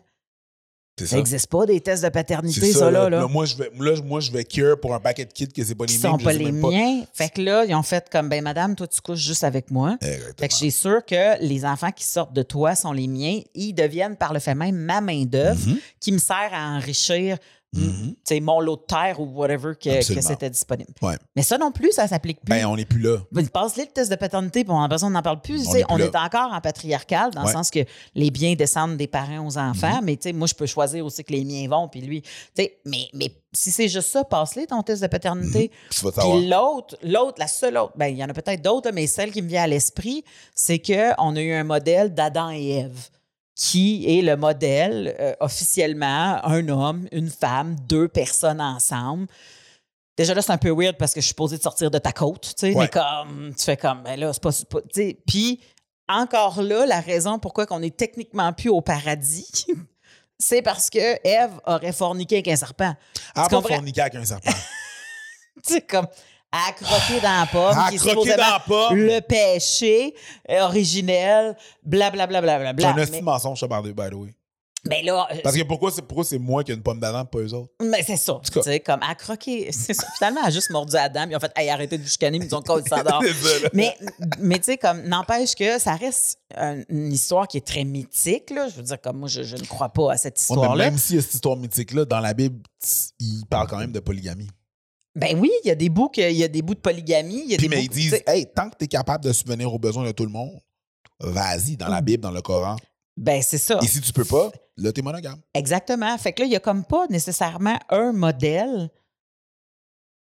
Ça 1.04 1.08
ça. 1.08 1.16
n'existe 1.18 1.48
pas 1.48 1.66
des 1.66 1.82
tests 1.82 2.04
de 2.04 2.10
paternité, 2.10 2.72
ça, 2.72 2.90
là. 2.90 3.10
là. 3.10 3.20
Là, 3.22 3.28
moi, 3.28 3.46
je 3.46 3.58
vais, 3.58 3.70
là, 3.78 3.96
moi, 4.06 4.22
je 4.22 4.32
vais 4.32 4.46
cure 4.46 4.80
pour 4.80 4.94
un 4.96 5.00
paquet 5.02 5.26
de 5.26 5.34
kids 5.34 5.50
que 5.50 5.62
c'est 5.64 5.76
pas 5.76 5.86
les 5.86 5.94
miens. 5.94 6.00
sont 6.12 6.14
que 6.16 6.20
je 6.22 6.26
pas 6.26 6.34
les 6.34 6.52
pas. 6.54 6.70
miens. 6.70 7.04
Fait 7.14 7.30
que 7.30 7.42
là, 7.42 7.66
ils 7.66 7.76
ont 7.76 7.84
fait 7.84 8.08
comme, 8.10 8.30
ben 8.30 8.42
madame, 8.42 8.76
toi, 8.76 8.88
tu 8.88 9.02
couches 9.02 9.20
juste 9.20 9.44
avec 9.44 9.72
moi. 9.72 9.98
Exactement. 10.02 10.34
Fait 10.40 10.48
que 10.48 10.56
j'ai 10.56 10.70
sûr 10.72 11.06
que 11.06 11.42
les 11.44 11.66
enfants 11.66 11.92
qui 11.92 12.06
sortent 12.06 12.32
de 12.34 12.44
toi 12.44 12.76
sont 12.76 12.94
les 12.94 13.08
miens. 13.08 13.42
Ils 13.56 13.74
deviennent 13.74 14.16
par 14.16 14.32
le 14.32 14.40
fait 14.40 14.56
même 14.56 14.76
ma 14.78 15.02
main-d'œuvre 15.02 15.68
Mhm. 15.68 15.78
qui 16.00 16.12
me 16.14 16.18
sert 16.18 16.50
à 16.54 16.78
enrichir 16.78 17.38
Sais, 18.24 18.40
mon 18.40 18.60
lot 18.60 18.78
de 18.78 18.82
terre 18.88 19.20
ou 19.20 19.26
whatever 19.26 19.74
que, 19.76 20.02
c'était 20.02 20.50
disponible. 20.50 20.94
Ouais. 21.02 21.16
Mais 21.36 21.42
ça 21.44 21.58
non 21.58 21.72
plus, 21.72 21.92
ça 21.92 22.08
s'applique 22.08 22.40
plus. 22.42 22.50
Ben, 22.50 22.66
on 22.66 22.76
n'est 22.76 22.86
plus 22.86 23.00
là. 23.00 23.18
Il 23.36 23.50
passe 23.50 23.78
le 23.78 23.86
test 23.86 24.10
de 24.10 24.16
paternité, 24.16 24.64
puis 24.64 24.74
on 24.74 24.88
n'en 25.10 25.22
parle 25.22 25.42
plus. 25.42 25.68
On 25.68 25.76
est 25.76 25.84
plus 25.84 25.94
on 25.94 25.98
est 25.98 26.16
encore 26.16 26.52
en 26.54 26.62
patriarcal, 26.62 27.32
dans 27.32 27.44
le 27.44 27.52
sens 27.52 27.70
que 27.70 27.80
les 28.16 28.32
biens 28.32 28.56
descendent 28.56 28.98
des 28.98 29.08
parents 29.08 29.46
aux 29.46 29.58
enfants, 29.58 30.02
Mhm. 30.02 30.06
mais 30.06 30.34
moi, 30.34 30.48
je 30.48 30.54
peux 30.54 30.66
choisir 30.66 31.06
aussi 31.06 31.24
que 31.24 31.32
les 31.34 31.44
miens 31.46 31.68
vont, 31.70 31.88
puis 31.88 32.02
lui. 32.02 32.24
Mais, 32.58 33.08
mais 33.14 33.32
si 33.54 33.72
c'est 33.72 33.88
juste 33.88 34.10
ça, 34.10 34.24
passe-le 34.24 34.66
ton 34.68 34.82
test 34.84 35.02
de 35.02 35.08
paternité. 35.08 35.72
Savoir. 35.90 36.30
Puis 36.38 36.48
l'autre, 36.48 36.98
l'autre, 37.04 37.36
la 37.40 37.48
seule 37.48 37.78
autre, 37.78 37.94
ben, 37.96 38.08
il 38.08 38.18
y 38.18 38.24
en 38.24 38.30
a 38.30 38.34
peut-être 38.34 38.62
d'autres, 38.62 38.92
mais 38.92 39.08
celle 39.08 39.32
qui 39.32 39.42
me 39.42 39.48
vient 39.48 39.64
à 39.64 39.68
l'esprit, 39.68 40.24
c'est 40.54 40.80
qu'on 40.80 41.36
a 41.36 41.42
eu 41.42 41.54
un 41.54 41.64
modèle 41.64 42.14
d'Adam 42.14 42.50
et 42.52 42.70
Ève, 42.80 43.10
qui 43.56 44.18
est 44.18 44.22
le 44.22 44.36
modèle 44.36 45.16
euh, 45.20 45.34
officiellement 45.40 46.40
un 46.46 46.68
homme, 46.70 47.08
une 47.12 47.30
femme, 47.30 47.76
deux 47.88 48.08
personnes 48.08 48.60
ensemble. 48.62 49.28
Déjà 50.18 50.34
là, 50.34 50.42
c'est 50.42 50.52
un 50.52 50.58
peu 50.58 50.72
weird 50.72 50.98
parce 50.98 51.14
que 51.14 51.20
je 51.22 51.26
suis 51.26 51.30
supposée 51.30 51.58
de 51.58 51.62
sortir 51.64 51.90
de 51.92 51.98
ta 51.98 52.12
côte, 52.12 52.42
tu 52.42 52.52
sais, 52.58 52.74
Ouais. 52.74 52.84
mais 52.84 52.88
comme, 52.90 53.54
tu 53.58 53.64
fais 53.64 53.78
comme, 53.78 54.04
ben 54.04 54.20
là, 54.20 54.32
c'est 54.34 54.42
pas, 54.44 54.52
pas- 54.70 54.82
tu 54.82 54.88
sais, 54.94 55.18
puis 55.28 55.62
encore 56.08 56.62
là, 56.62 56.86
la 56.86 57.00
raison 57.02 57.40
pourquoi 57.40 57.66
qu'on 57.66 57.82
est 57.82 57.96
techniquement 57.96 58.52
plus 58.54 58.70
au 58.70 58.82
paradis, 58.82 59.66
c'est 60.40 60.62
parce 60.62 60.90
que 60.90 61.00
Ève 61.28 61.52
aurait 61.66 61.92
forniqué 61.94 62.36
avec 62.36 62.48
un 62.50 62.56
serpent. 62.56 62.94
Ah, 63.36 63.48
pas 63.50 63.62
forniquer 63.62 64.02
avec 64.02 64.16
un 64.16 64.26
serpent. 64.26 64.52
Tu 65.66 65.74
sais, 65.76 65.82
comme 65.82 66.06
à 66.68 66.72
croquer 66.72 67.20
dans 67.22 67.40
la 67.42 67.46
pomme, 67.52 67.78
À 67.78 67.90
qui 67.90 67.98
croquer 67.98 68.30
dans 68.32 68.38
la 68.38 68.64
pomme. 68.66 68.96
le 68.96 69.20
péché 69.22 70.14
originel, 70.50 71.56
blablabla. 71.84 72.42
Bla, 72.42 72.60
bla, 72.60 72.74
bla, 72.74 72.74
C'est 72.78 72.86
un 72.90 72.94
bla. 72.94 73.02
hostie 73.04 73.12
mais, 73.14 73.20
de 73.20 73.26
mensonge, 73.26 73.60
ça, 73.60 73.68
by 73.68 73.92
the 73.92 74.14
way. 74.16 74.36
mais 74.88 75.02
là, 75.04 75.28
euh, 75.32 75.36
Parce 75.44 75.56
que 75.56 75.64
pourquoi 75.64 75.92
c'est 75.92 76.02
pourquoi 76.04 76.24
c'est 76.24 76.38
moi 76.38 76.64
qui 76.64 76.72
ai 76.72 76.76
une 76.76 76.84
pomme 76.84 77.00
d'Adam, 77.00 77.26
pas 77.26 77.40
eux 77.40 77.54
autres? 77.54 77.72
mais 77.82 78.04
c'est 78.04 78.18
ça. 78.18 78.40
Tu 78.52 78.62
sais, 78.62 78.80
comme 78.80 79.00
à 79.02 79.16
croquer. 79.16 79.72
C'est 79.72 79.94
ça. 79.94 80.06
Finalement, 80.18 80.42
elle 80.44 80.48
a 80.48 80.52
juste 80.52 80.70
mordu 80.70 80.96
Adam. 80.96 81.26
Ils 81.30 81.36
ont 81.36 81.40
fait, 81.40 81.52
hey, 81.56 81.70
arrêtez 81.70 81.98
de 81.98 82.04
vous 82.04 82.10
chicaner, 82.10 82.38
mais 82.40 82.46
ils 82.46 82.56
ont. 82.56 82.62
C'est 82.66 82.90
ça, 82.90 83.04
là. 83.04 83.20
Mais, 83.74 83.98
mais 84.40 84.58
tu 84.60 84.66
sais, 84.66 84.78
comme, 84.78 85.02
n'empêche 85.04 85.56
que 85.56 85.80
ça 85.80 85.96
reste 85.96 86.40
un- 86.56 86.82
une 86.90 87.12
histoire 87.12 87.48
qui 87.48 87.58
est 87.58 87.66
très 87.66 87.84
mythique, 87.84 88.50
là. 88.52 88.68
Je 88.70 88.76
veux 88.76 88.84
dire, 88.84 89.02
comme 89.02 89.18
moi, 89.18 89.28
je, 89.28 89.42
je 89.44 89.56
ne 89.58 89.66
crois 89.66 89.90
pas 89.90 90.14
à 90.14 90.18
cette 90.18 90.36
Ouais, 90.38 90.44
mais 90.50 90.56
histoire-là. 90.56 90.84
même 90.86 90.98
s'il 91.00 91.16
y 91.16 91.20
a 91.20 91.22
cette 91.22 91.34
histoire 91.34 91.58
mythique-là, 91.58 92.06
dans 92.06 92.20
la 92.20 92.34
Bible, 92.34 92.62
il 93.20 93.44
parle 93.50 93.68
quand 93.68 93.78
même 93.78 93.92
de 93.92 94.00
polygamie. 94.00 94.48
Ben 95.16 95.40
oui, 95.40 95.50
il 95.64 95.68
y 95.68 95.72
a 95.72 95.76
des 95.76 95.90
bouts, 95.90 96.10
que- 96.10 96.30
il 96.30 96.36
y 96.38 96.44
a 96.44 96.48
des 96.48 96.62
bouts 96.62 96.76
de 96.76 96.80
polygamie. 96.80 97.46
Y 97.48 97.56
a 97.56 97.58
Puis, 97.58 97.68
des 97.70 97.76
mais 97.76 97.84
ils 97.86 97.90
disent, 97.90 98.22
hey, 98.28 98.46
tant 98.54 98.70
que 98.70 98.76
tu 98.78 98.86
es 98.86 98.88
capable 98.88 99.24
de 99.24 99.32
subvenir 99.32 99.74
aux 99.74 99.80
besoins 99.80 100.06
de 100.06 100.12
tout 100.12 100.26
le 100.26 100.32
monde, 100.32 100.60
vas-y, 101.22 101.78
dans 101.78 101.88
la 101.88 102.02
Bible, 102.02 102.22
dans 102.22 102.32
le 102.32 102.42
Coran. 102.42 102.76
Ben, 103.16 103.42
c'est 103.42 103.58
ça. 103.58 103.80
Et 103.82 103.88
si 103.88 104.02
tu 104.02 104.12
peux 104.12 104.26
pas, 104.26 104.52
là, 104.76 104.92
t'es 104.92 105.02
monogame. 105.02 105.40
Exactement. 105.54 106.18
Fait 106.18 106.34
que 106.34 106.42
là, 106.42 106.46
il 106.48 106.50
n'y 106.50 106.56
a 106.58 106.60
comme 106.60 106.84
pas 106.84 107.08
nécessairement 107.10 107.80
un 107.90 108.12
modèle. 108.12 108.90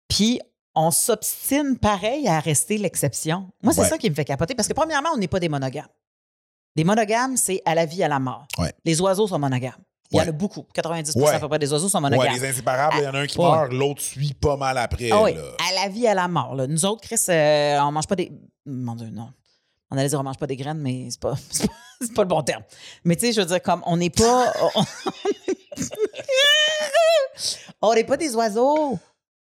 Puis 0.08 0.40
on 0.74 0.90
s'obstine 0.90 1.78
pareil 1.78 2.26
à 2.26 2.40
rester 2.40 2.78
l'exception. 2.78 3.50
Moi, 3.62 3.72
c'est 3.72 3.82
Ouais. 3.82 3.88
ça 3.88 3.98
qui 3.98 4.10
me 4.10 4.14
fait 4.14 4.24
capoter 4.24 4.54
parce 4.54 4.66
que 4.68 4.72
premièrement, 4.74 5.10
on 5.14 5.18
n'est 5.18 5.28
pas 5.28 5.38
des 5.40 5.48
monogames. 5.48 5.86
Des 6.74 6.84
monogames, 6.84 7.36
c'est 7.36 7.62
à 7.64 7.74
la 7.74 7.86
vie, 7.86 8.02
à 8.02 8.08
la 8.08 8.18
mort. 8.18 8.46
Ouais. 8.58 8.72
Les 8.84 9.00
oiseaux 9.00 9.26
sont 9.28 9.38
monogames. 9.38 9.78
Il 10.12 10.16
y 10.16 10.20
en 10.20 10.22
Ouais. 10.24 10.28
a 10.28 10.32
beaucoup. 10.32 10.66
90 10.74 11.16
Ouais. 11.16 11.28
à 11.30 11.40
peu 11.40 11.48
près 11.48 11.58
des 11.58 11.72
oiseaux 11.72 11.88
sont 11.88 11.98
Ouais, 12.02 12.10
monogames. 12.10 12.34
les 12.34 12.44
inséparables, 12.48 12.96
il 12.98 13.04
y 13.04 13.08
en 13.08 13.14
a 13.14 13.18
un 13.20 13.26
qui 13.26 13.38
Ouais. 13.38 13.44
meurt, 13.50 13.72
l'autre 13.72 14.02
suit 14.02 14.34
pas 14.34 14.56
mal 14.56 14.76
après. 14.78 15.10
Ah 15.10 15.22
oui, 15.22 15.34
là. 15.34 15.42
à 15.70 15.82
la 15.84 15.88
vie, 15.88 16.06
à 16.06 16.14
la 16.14 16.28
mort. 16.28 16.54
là. 16.54 16.66
Nous 16.66 16.84
autres, 16.84 17.00
Chris, 17.02 17.16
euh, 17.28 17.78
on 17.80 17.92
mange 17.92 18.06
pas 18.06 18.16
des. 18.16 18.30
Mon 18.66 18.94
Dieu, 18.94 19.08
non. 19.10 19.30
On 19.90 19.96
allait 19.96 20.08
dire 20.08 20.20
on 20.20 20.22
mange 20.22 20.38
pas 20.38 20.46
des 20.46 20.56
graines, 20.56 20.78
mais 20.78 21.08
c'est 21.10 21.20
pas, 21.20 21.34
c'est 21.50 21.66
pas, 21.66 21.72
c'est 22.00 22.14
pas 22.14 22.22
le 22.22 22.28
bon 22.28 22.42
terme. 22.42 22.62
Mais 23.04 23.16
tu 23.16 23.26
sais, 23.26 23.32
je 23.32 23.40
veux 23.40 23.46
dire, 23.46 23.60
comme 23.62 23.82
on 23.86 23.96
n'est 23.96 24.10
pas. 24.10 24.52
On 27.80 27.94
n'est 27.94 28.04
pas 28.04 28.16
des 28.16 28.34
oiseaux. 28.34 28.98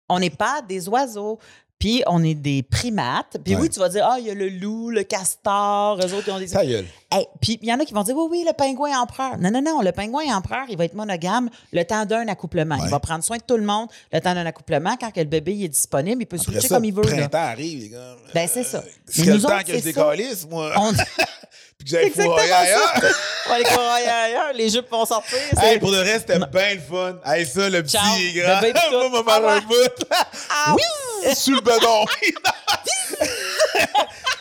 On 0.10 0.20
n'est 0.20 0.30
pas 0.30 0.62
des 0.62 0.88
oiseaux. 0.90 1.40
Puis 1.82 2.04
on 2.06 2.24
est 2.24 2.36
des 2.36 2.62
primates. 2.62 3.38
Puis 3.44 3.56
Ouais. 3.56 3.62
oui, 3.64 3.70
tu 3.70 3.80
vas 3.80 3.90
dire, 3.90 4.08
ah, 4.08 4.18
il 4.20 4.28
y 4.28 4.30
a 4.30 4.36
le 4.36 4.50
loup, 4.50 4.92
le 4.92 5.02
castor, 5.02 5.98
eux 5.98 6.14
autres, 6.14 6.28
ils 6.28 6.32
ont 6.32 6.38
des. 6.38 6.48
Ta 6.48 6.64
gueule. 6.64 6.86
Hey, 7.12 7.26
puis 7.42 7.58
il 7.60 7.68
y 7.68 7.74
en 7.74 7.80
a 7.80 7.86
qui 7.86 7.94
vont 7.96 8.04
dire 8.04 8.16
oui, 8.16 8.28
oui, 8.30 8.46
le 8.48 8.54
pingouin 8.54 9.00
empereur. 9.02 9.40
Non, 9.40 9.50
non, 9.50 9.64
non, 9.64 9.82
le 9.82 9.92
pingouin 9.92 10.34
empereur, 10.36 10.66
il 10.70 10.78
va 10.78 10.86
être 10.86 10.94
monogame 10.94 11.50
le 11.74 11.84
temps 11.84 12.06
d'un 12.06 12.28
accouplement. 12.28 12.76
Ouais. 12.76 12.84
Il 12.86 12.92
va 12.92 13.00
prendre 13.00 13.24
soin 13.24 13.38
de 13.38 13.42
tout 13.42 13.58
le 13.58 13.64
monde 13.66 13.90
le 14.14 14.22
temps 14.22 14.36
d'un 14.36 14.46
accouplement. 14.46 14.96
Quand 14.96 15.10
que 15.10 15.20
le 15.22 15.26
bébé 15.26 15.56
il 15.56 15.64
est 15.66 15.70
disponible, 15.70 16.22
il 16.22 16.26
peut 16.28 16.38
switcher 16.38 16.68
ça, 16.68 16.76
comme 16.76 16.86
il 16.86 16.94
veut. 16.94 17.02
là. 17.02 17.10
printemps 17.18 17.38
arrive, 17.40 17.80
les 17.80 17.90
gars. 17.90 18.16
Ben, 18.34 18.48
c'est 18.48 18.64
ça. 18.64 18.84
C'est 19.08 19.26
le 19.26 19.34
nous 19.34 19.42
temps 19.42 19.48
autres, 19.48 19.64
que 19.66 19.78
je 19.78 19.84
décalisse, 19.84 20.48
moi. 20.48 20.72
On... 20.78 20.92
Puis 21.86 22.12
que 22.12 22.24
ça. 22.24 22.58
ailleurs. 22.62 22.94
On 23.46 23.50
va 23.50 23.56
aller 23.56 23.64
courir 23.64 24.14
ailleurs, 24.14 24.54
les 24.54 24.70
jupes 24.70 24.90
vont 24.90 25.06
sortir. 25.06 25.40
Hey, 25.62 25.80
pour 25.80 25.92
le 25.92 26.00
reste, 26.00 26.28
c'était 26.28 26.40
bien 26.40 26.76
le 26.76 26.82
fun. 26.82 27.16
Hey, 27.26 27.46
ça, 27.46 27.70
le 27.70 27.84
petit 27.84 27.98
Ciao, 27.98 28.18
est 28.18 28.34
grand. 28.34 28.62
tout. 28.90 29.10
Moi, 29.10 29.24
m'a 29.24 29.32
faire 29.32 29.48
Ah 29.48 29.54
un 29.54 29.60
bout. 29.62 30.06
Ah 30.50 30.76
oui! 30.76 31.36
Sur 31.36 31.56
le 31.56 31.62
bedon. 31.62 32.06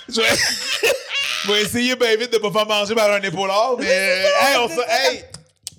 je, 0.08 0.20
vais, 0.20 0.28
je 1.44 1.52
vais 1.52 1.62
essayer 1.62 1.96
bien 1.96 2.16
vite 2.16 2.32
de 2.32 2.38
pas 2.38 2.50
faire 2.50 2.66
manger 2.66 2.94
par 2.94 3.10
un 3.10 3.20
épaulard, 3.22 3.76
mais 3.78 3.86
hey, 3.86 4.56
on 4.58 4.68
se. 4.68 4.80
Hey! 4.88 5.24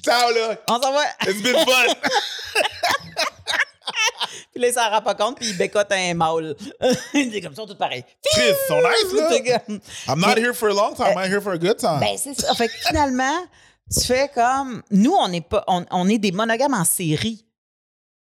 Ciao, 0.03 0.31
là! 0.31 0.55
On 0.67 0.81
s'en 0.81 0.91
va. 0.91 1.03
It's 1.27 1.41
been 1.41 1.55
fun! 1.65 3.31
Puis 4.51 4.61
là, 4.61 4.67
il 4.69 4.73
s'en 4.73 4.89
rend 4.89 5.01
pas 5.01 5.15
compte, 5.15 5.37
puis 5.37 5.49
il 5.49 5.57
bécote 5.57 5.91
un 5.91 6.13
mâle. 6.13 6.55
il 7.13 7.35
est 7.35 7.41
comme 7.41 7.55
ça, 7.55 7.63
tout 7.65 7.75
pareil. 7.75 8.03
Chris, 8.31 8.41
ils 8.47 8.67
sont 8.67 8.79
nice, 8.81 9.13
là! 9.45 9.59
Comme- 9.65 9.79
I'm 10.07 10.19
not 10.19 10.37
here 10.37 10.53
for 10.53 10.69
a 10.69 10.73
long 10.73 10.93
time, 10.93 11.17
I'm 11.17 11.31
here 11.31 11.41
for 11.41 11.53
a 11.53 11.57
good 11.57 11.77
time. 11.77 11.99
Ben, 11.99 12.17
c'est 12.17 12.33
ça. 12.39 12.53
Fait 12.55 12.67
que 12.67 12.73
finalement, 12.87 13.45
tu 13.91 14.05
fais 14.05 14.29
comme. 14.33 14.81
Nous, 14.91 15.13
on 15.13 15.27
n'est 15.27 15.41
pas. 15.41 15.63
On, 15.67 15.85
on 15.91 16.07
est 16.09 16.17
des 16.17 16.31
monogames 16.31 16.73
en 16.73 16.85
série. 16.85 17.45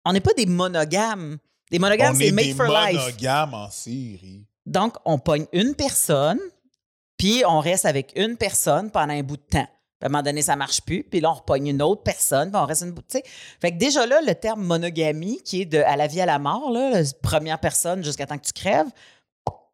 On 0.05 0.13
n'est 0.13 0.21
pas 0.21 0.33
des 0.33 0.45
monogames. 0.45 1.37
Des 1.71 1.79
monogames, 1.79 2.15
on 2.15 2.17
c'est 2.19 2.27
est 2.27 2.31
made 2.31 2.45
des 2.45 2.53
for 2.53 2.65
life. 2.67 2.99
monogames 2.99 3.53
en 3.53 3.69
série. 3.69 4.45
Donc, 4.65 4.95
on 5.05 5.19
pogne 5.19 5.45
une 5.53 5.75
personne, 5.75 6.39
puis 7.17 7.43
on 7.47 7.59
reste 7.59 7.85
avec 7.85 8.11
une 8.15 8.37
personne 8.37 8.89
pendant 8.91 9.13
un 9.13 9.23
bout 9.23 9.37
de 9.37 9.41
temps. 9.43 9.67
Puis 9.99 10.05
à 10.05 10.07
un 10.07 10.09
moment 10.09 10.23
donné, 10.23 10.41
ça 10.41 10.55
marche 10.55 10.81
plus. 10.81 11.03
Puis 11.03 11.19
là, 11.19 11.31
on 11.31 11.35
repogne 11.35 11.67
une 11.67 11.81
autre 11.81 12.03
personne, 12.03 12.51
puis 12.51 12.59
on 12.61 12.65
reste 12.65 12.83
une 12.83 12.95
sais. 13.09 13.23
Fait 13.61 13.71
que 13.73 13.77
déjà 13.77 14.05
là, 14.05 14.21
le 14.25 14.33
terme 14.33 14.63
monogamie, 14.63 15.41
qui 15.43 15.61
est 15.61 15.65
de 15.65 15.79
à 15.79 15.95
la 15.97 16.07
vie 16.07 16.21
à 16.21 16.25
la 16.25 16.39
mort, 16.39 16.71
là, 16.71 16.89
la 17.01 17.03
première 17.21 17.59
personne 17.59 18.03
jusqu'à 18.03 18.25
temps 18.25 18.37
que 18.37 18.45
tu 18.45 18.53
crèves, 18.53 18.87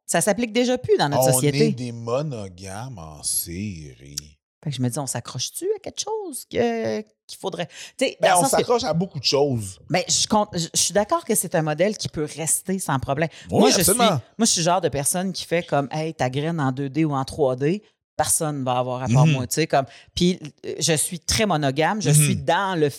ça 0.07 0.21
s'applique 0.21 0.53
déjà 0.53 0.77
plus 0.77 0.97
dans 0.97 1.09
notre 1.09 1.27
on 1.29 1.33
société. 1.33 1.67
est 1.67 1.71
des 1.71 1.91
monogames 1.91 2.97
en 2.97 3.23
série. 3.23 4.37
Fait 4.63 4.71
que 4.71 4.75
je 4.77 4.81
me 4.81 4.89
dis, 4.89 4.97
on 4.97 5.05
s'accroche-tu 5.05 5.65
à 5.75 5.79
quelque 5.79 6.01
chose 6.01 6.45
que- 6.51 7.01
qu'il 7.27 7.37
faudrait? 7.39 7.67
Ben, 7.99 8.33
on 8.37 8.43
que- 8.43 8.49
s'accroche 8.49 8.83
à 8.83 8.93
beaucoup 8.93 9.19
de 9.19 9.23
choses. 9.23 9.79
ben, 9.91 10.01
je, 10.07 10.27
compte- 10.27 10.49
je- 10.53 10.67
suis 10.73 10.93
d'accord 10.93 11.23
que 11.23 11.35
c'est 11.35 11.53
un 11.53 11.61
modèle 11.61 11.97
qui 11.97 12.09
peut 12.09 12.27
rester 12.35 12.79
sans 12.79 12.97
problème. 12.99 13.29
Oui, 13.51 13.59
moi, 13.59 13.69
je 13.69 13.81
suis, 13.81 13.93
moi, 13.93 14.21
je 14.39 14.45
suis 14.45 14.61
le 14.61 14.65
genre 14.65 14.81
de 14.81 14.89
personne 14.89 15.33
qui 15.33 15.45
fait 15.45 15.61
comme, 15.63 15.87
hey, 15.91 16.15
ta 16.15 16.31
graine 16.31 16.59
en 16.59 16.71
2D 16.71 17.05
ou 17.05 17.13
en 17.13 17.23
3D, 17.23 17.83
personne 18.17 18.59
ne 18.59 18.63
va 18.65 18.77
avoir 18.79 19.03
à 19.03 19.07
part 19.07 19.25
Mhm. 19.25 19.33
moi, 19.33 19.47
tu 19.47 19.55
sais, 19.55 19.67
comme. 19.67 19.85
Puis, 20.15 20.39
euh, 20.65 20.73
je 20.79 20.93
suis 20.93 21.19
très 21.19 21.45
monogame, 21.45 22.01
je 22.01 22.09
Mhm. 22.09 22.15
suis 22.15 22.35
dans 22.35 22.79
le. 22.79 22.89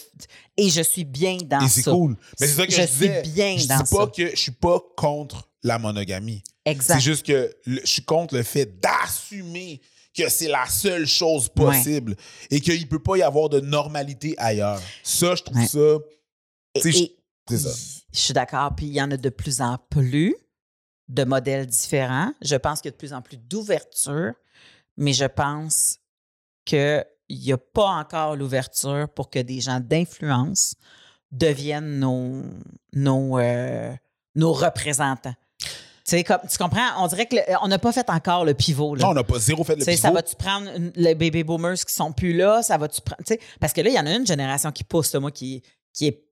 Et 0.56 0.68
je 0.70 0.82
suis 0.82 1.04
bien 1.04 1.36
dans 1.44 1.60
Et 1.60 1.68
ça. 1.68 1.82
c'est 1.82 1.90
cool. 1.90 2.16
Mais 2.40 2.46
c'est 2.46 2.54
ça 2.54 2.66
que 2.66 2.72
je, 2.72 2.82
Je 2.82 2.86
suis 2.86 3.08
disais. 3.08 3.22
bien 3.22 3.56
je 3.58 3.66
dans 3.68 3.78
dis 3.82 3.90
pas 3.94 4.04
ça. 4.06 4.12
que 4.14 4.30
je 4.30 4.36
suis 4.36 4.52
pas 4.52 4.78
contre 4.96 5.48
la 5.62 5.78
monogamie. 5.78 6.42
Exact. 6.64 6.94
C'est 6.94 7.00
juste 7.00 7.26
que 7.26 7.54
le- 7.66 7.80
je 7.82 7.86
suis 7.90 8.02
contre 8.02 8.34
le 8.34 8.42
fait 8.42 8.80
d'assumer 8.80 9.80
que 10.16 10.28
c'est 10.30 10.48
la 10.48 10.66
seule 10.66 11.06
chose 11.06 11.48
possible 11.48 12.16
et 12.50 12.60
qu'il 12.60 12.80
ne 12.80 12.86
peut 12.86 13.02
pas 13.02 13.16
y 13.18 13.22
avoir 13.22 13.48
de 13.50 13.60
normalité 13.60 14.34
ailleurs. 14.38 14.80
Ça, 15.02 15.34
je 15.34 15.42
trouve 15.42 15.58
Ouais. 15.58 15.66
ça. 15.66 15.98
C'est 17.48 17.58
ça. 17.58 17.70
Je 18.12 18.18
suis 18.18 18.32
d'accord. 18.34 18.74
Puis 18.74 18.86
il 18.86 18.92
y 18.94 19.02
en 19.02 19.10
a 19.10 19.16
de 19.16 19.28
plus 19.28 19.60
en 19.60 19.78
plus 19.90 20.34
de 21.08 21.24
modèles 21.24 21.66
différents. 21.66 22.32
Je 22.42 22.56
pense 22.56 22.80
qu'il 22.80 22.88
y 22.88 22.90
a 22.90 22.92
de 22.92 22.96
plus 22.96 23.12
en 23.12 23.20
plus 23.22 23.36
d'ouverture, 23.36 24.32
mais 24.96 25.12
je 25.12 25.24
pense 25.26 25.98
qu'il 26.64 27.04
n'y 27.30 27.52
a 27.52 27.58
pas 27.58 27.88
encore 27.88 28.36
l'ouverture 28.36 29.08
pour 29.14 29.30
que 29.30 29.38
des 29.38 29.60
gens 29.60 29.80
d'influence 29.80 30.74
deviennent 31.32 31.98
nos, 31.98 32.42
nos, 32.92 33.38
euh, 33.38 33.92
nos 34.34 34.52
représentants. 34.52 35.34
Tu 35.58 36.12
sais, 36.12 36.24
comme, 36.24 36.38
tu 36.48 36.56
comprends? 36.56 37.02
On 37.02 37.08
dirait 37.08 37.26
qu'on 37.26 37.66
n'a 37.66 37.80
pas 37.80 37.90
fait 37.92 38.08
encore 38.10 38.44
le 38.44 38.54
pivot. 38.54 38.94
Là. 38.94 39.02
Non, 39.04 39.10
on 39.10 39.14
n'a 39.14 39.24
pas 39.24 39.40
zéro 39.40 39.64
fait 39.64 39.74
le 39.74 39.80
Tu 39.80 39.86
sais, 39.86 39.90
pivot. 39.92 40.02
ça 40.02 40.10
va-tu 40.12 40.36
prendre 40.36 40.70
une- 40.76 40.92
les 40.94 41.16
baby 41.16 41.42
boomers 41.42 41.74
qui 41.84 41.92
sont 41.92 42.12
plus 42.12 42.32
là? 42.32 42.62
Ça 42.62 42.78
va-tu 42.78 43.00
prendre. 43.00 43.22
tu 43.26 43.34
sais, 43.34 43.40
Parce 43.58 43.72
que 43.72 43.80
là, 43.80 43.90
il 43.90 43.94
y 43.94 43.98
en 43.98 44.06
a 44.06 44.12
une 44.14 44.26
génération 44.26 44.70
qui 44.70 44.84
pousse, 44.84 45.12
là, 45.12 45.18
moi, 45.20 45.32
qui, 45.32 45.62
qui 45.92 46.06
est 46.06 46.25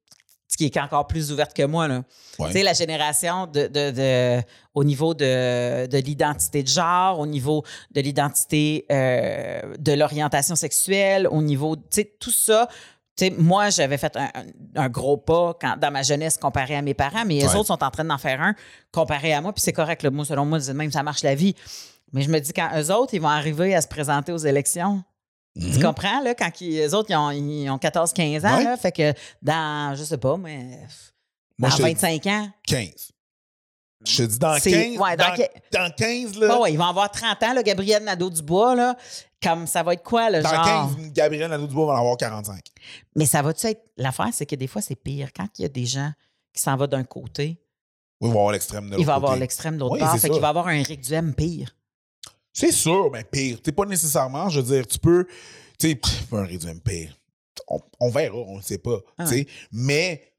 qui 0.57 0.65
est 0.67 0.77
encore 0.79 1.07
plus 1.07 1.33
ouverte 1.33 1.55
que 1.55 1.65
moi. 1.65 1.89
Là. 1.89 2.03
Ouais. 2.39 2.47
Tu 2.49 2.53
sais, 2.55 2.63
la 2.63 2.73
génération 2.73 3.47
de, 3.47 3.67
de- 3.67 3.91
de- 3.91 4.43
au 4.75 4.85
niveau 4.85 5.15
de, 5.15 5.87
de 5.87 5.99
l'identité 5.99 6.63
de 6.63 6.69
genre, 6.69 7.19
au 7.19 7.27
niveau 7.27 7.63
de 7.93 8.01
l'identité 8.01 8.85
euh, 8.91 9.75
de 9.79 9.93
l'orientation 9.93 10.57
sexuelle, 10.57 11.27
au 11.31 11.43
niveau, 11.43 11.77
tu 11.77 11.83
sais, 11.91 12.13
tout 12.19 12.31
ça. 12.31 12.69
Tu 13.17 13.27
sais, 13.27 13.31
moi, 13.39 13.71
j'avais 13.71 13.97
fait 13.97 14.17
un, 14.17 14.25
un- 14.35 14.83
un 14.83 14.89
gros 14.89 15.17
pas 15.17 15.57
quand, 15.61 15.77
dans 15.81 15.93
ma 15.93 16.03
jeunesse 16.03 16.37
comparé 16.37 16.75
à 16.77 16.83
mes 16.83 16.95
parents, 16.95 17.25
mais 17.25 17.35
les 17.35 17.47
Ouais. 17.47 17.55
autres 17.57 17.69
sont 17.69 17.83
en 17.85 17.91
train 17.91 18.05
d'en 18.05 18.19
faire 18.19 18.41
un 18.43 18.55
comparé 18.93 19.33
à 19.33 19.41
moi, 19.41 19.53
puis 19.53 19.63
c'est 19.63 19.73
correct. 19.73 20.03
Là, 20.03 20.11
moi, 20.11 20.25
selon 20.25 20.45
moi, 20.45 20.59
même, 20.75 20.91
ça 20.91 21.03
marche 21.05 21.23
la 21.23 21.35
vie. 21.37 21.55
Mais 22.13 22.23
je 22.23 22.31
me 22.31 22.39
dis, 22.41 22.53
quand 22.53 22.69
eux 22.77 22.93
autres, 22.93 23.15
ils 23.15 23.21
vont 23.21 23.29
arriver 23.29 23.75
à 23.75 23.81
se 23.81 23.89
présenter 23.89 24.33
aux 24.33 24.39
élections, 24.39 25.03
Tu 25.59 25.67
Mhm. 25.79 25.83
comprends, 25.83 26.21
là, 26.21 26.35
quand 26.35 26.51
ils- 26.61 26.71
les 26.73 26.95
autres, 26.95 27.11
ils 27.11 27.17
ont, 27.17 27.31
ils 27.31 27.71
ont 27.71 27.79
14-15 27.79 28.45
ans, 28.45 28.57
Ouais. 28.57 28.65
là, 28.65 28.77
fait 28.77 28.91
que 28.93 29.13
dans, 29.41 29.95
je 29.97 30.03
sais 30.03 30.19
pas, 30.19 30.37
mais 30.37 30.81
Moi, 31.59 31.69
dans 31.69 31.71
je 31.71 31.77
te 31.77 31.83
25 31.83 32.27
ans, 32.27 32.49
15. 32.67 33.13
Je 34.07 34.17
te 34.19 34.23
dis 34.25 34.39
dans 34.39 34.59
C'est- 34.59 34.71
15. 34.71 34.99
ouais, 34.99 35.17
dans 35.17 35.29
dans, 35.29 35.35
que- 35.37 35.77
dans 35.79 35.91
15, 35.97 36.37
là. 36.39 36.57
oh, 36.59 36.63
ouais, 36.65 36.73
ils 36.73 36.77
vont 36.79 36.85
avoir 36.85 37.11
30 37.11 37.43
ans, 37.43 37.53
là, 37.55 37.63
Gabriel 37.63 38.03
Nadeau-Dubois, 38.05 38.75
là, 38.75 38.97
comme 39.43 39.67
ça 39.67 39.83
va 39.83 39.95
être 39.95 40.03
quoi, 40.03 40.29
le 40.29 40.43
dans 40.43 40.51
genre? 40.51 40.65
15, 40.97 41.13
Gabriel 41.13 41.49
Nadeau-Dubois 41.51 41.87
va 41.87 41.93
en 41.95 41.99
avoir 42.01 42.17
45. 42.17 42.65
Mais 43.17 43.25
ça 43.25 43.41
va-tu 43.41 43.67
être. 43.69 43.83
L'affaire, 43.97 44.29
c'est 44.33 44.47
que 44.47 44.57
des 44.57 44.67
fois, 44.67 44.83
c'est 44.83 44.97
pire. 44.97 45.29
Quand 45.35 45.47
il 45.59 45.63
y 45.63 45.65
a 45.65 45.69
des 45.69 45.87
gens 45.87 46.11
qui 46.53 46.61
s'en 46.61 46.77
vont 46.77 46.87
d'un 46.89 47.05
côté, 47.05 47.61
Oui, 48.21 48.29
il 48.29 48.33
va 48.35 48.41
avoir 48.41 48.53
l'extrême 48.53 48.87
de 48.87 48.91
l'autre 48.91 49.01
il 49.01 49.07
va 49.07 49.15
avoir 49.15 49.37
l'extrême 49.37 49.75
de 49.77 49.81
l'autre 49.81 49.95
Oui, 49.95 50.01
part. 50.01 50.19
Fait 50.19 50.29
qu'il 50.31 50.41
va 50.41 50.49
avoir 50.49 50.67
un 50.69 50.83
Rick 50.83 51.01
Duhem 51.01 51.33
pire. 51.35 51.75
C'est 52.55 52.73
sûr, 52.73 53.11
mais 53.11 53.25
pire. 53.25 53.61
T'es 53.61 53.73
pas 53.73 53.85
nécessairement, 53.85 54.49
je 54.49 54.61
veux 54.61 54.75
dire, 54.77 54.87
tu 54.87 54.99
peux. 54.99 55.27
Tu 55.79 55.91
sais, 55.91 56.01
un 56.33 56.45
réduit 56.45 56.73
pire. 56.83 57.19
On, 57.69 57.81
on 58.01 58.11
verra, 58.11 58.37
on 58.39 58.59
ne 58.59 58.63
sait 58.63 58.79
pas. 58.79 58.99
Ah. 59.19 59.27
Mais 59.73 60.33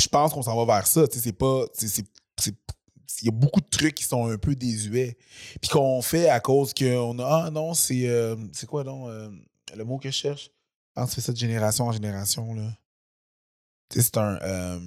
je 0.00 0.08
pense 0.08 0.32
qu'on 0.32 0.42
s'en 0.42 0.56
va 0.64 0.74
vers 0.76 0.86
ça. 0.86 1.04
C'est 1.10 1.32
pas. 1.32 1.66
Il 3.20 3.26
y 3.26 3.28
a 3.28 3.32
beaucoup 3.32 3.60
de 3.60 3.68
trucs 3.68 3.94
qui 3.94 4.04
sont 4.04 4.26
un 4.30 4.38
peu 4.38 4.56
désuets. 4.56 5.18
Puis 5.60 5.70
qu'on 5.70 6.00
fait 6.00 6.28
à 6.30 6.40
cause 6.40 6.72
qu'on 6.72 7.18
a. 7.18 7.44
Ah 7.46 7.50
non, 7.50 7.74
c'est. 7.74 8.08
euh, 8.08 8.34
c'est 8.52 8.66
quoi 8.66 8.82
donc 8.82 9.08
euh, 9.08 9.30
le 9.76 9.84
mot 9.84 9.98
que 9.98 10.10
je 10.10 10.16
cherche? 10.16 10.50
Quand 10.94 11.06
tu 11.06 11.14
fais 11.16 11.20
ça 11.20 11.32
de 11.32 11.36
génération 11.38 11.86
en 11.86 11.92
génération, 11.92 12.54
là. 12.54 12.70
Tu 13.90 13.98
sais, 14.00 14.04
c'est 14.06 14.16
un. 14.16 14.38
euh, 14.42 14.80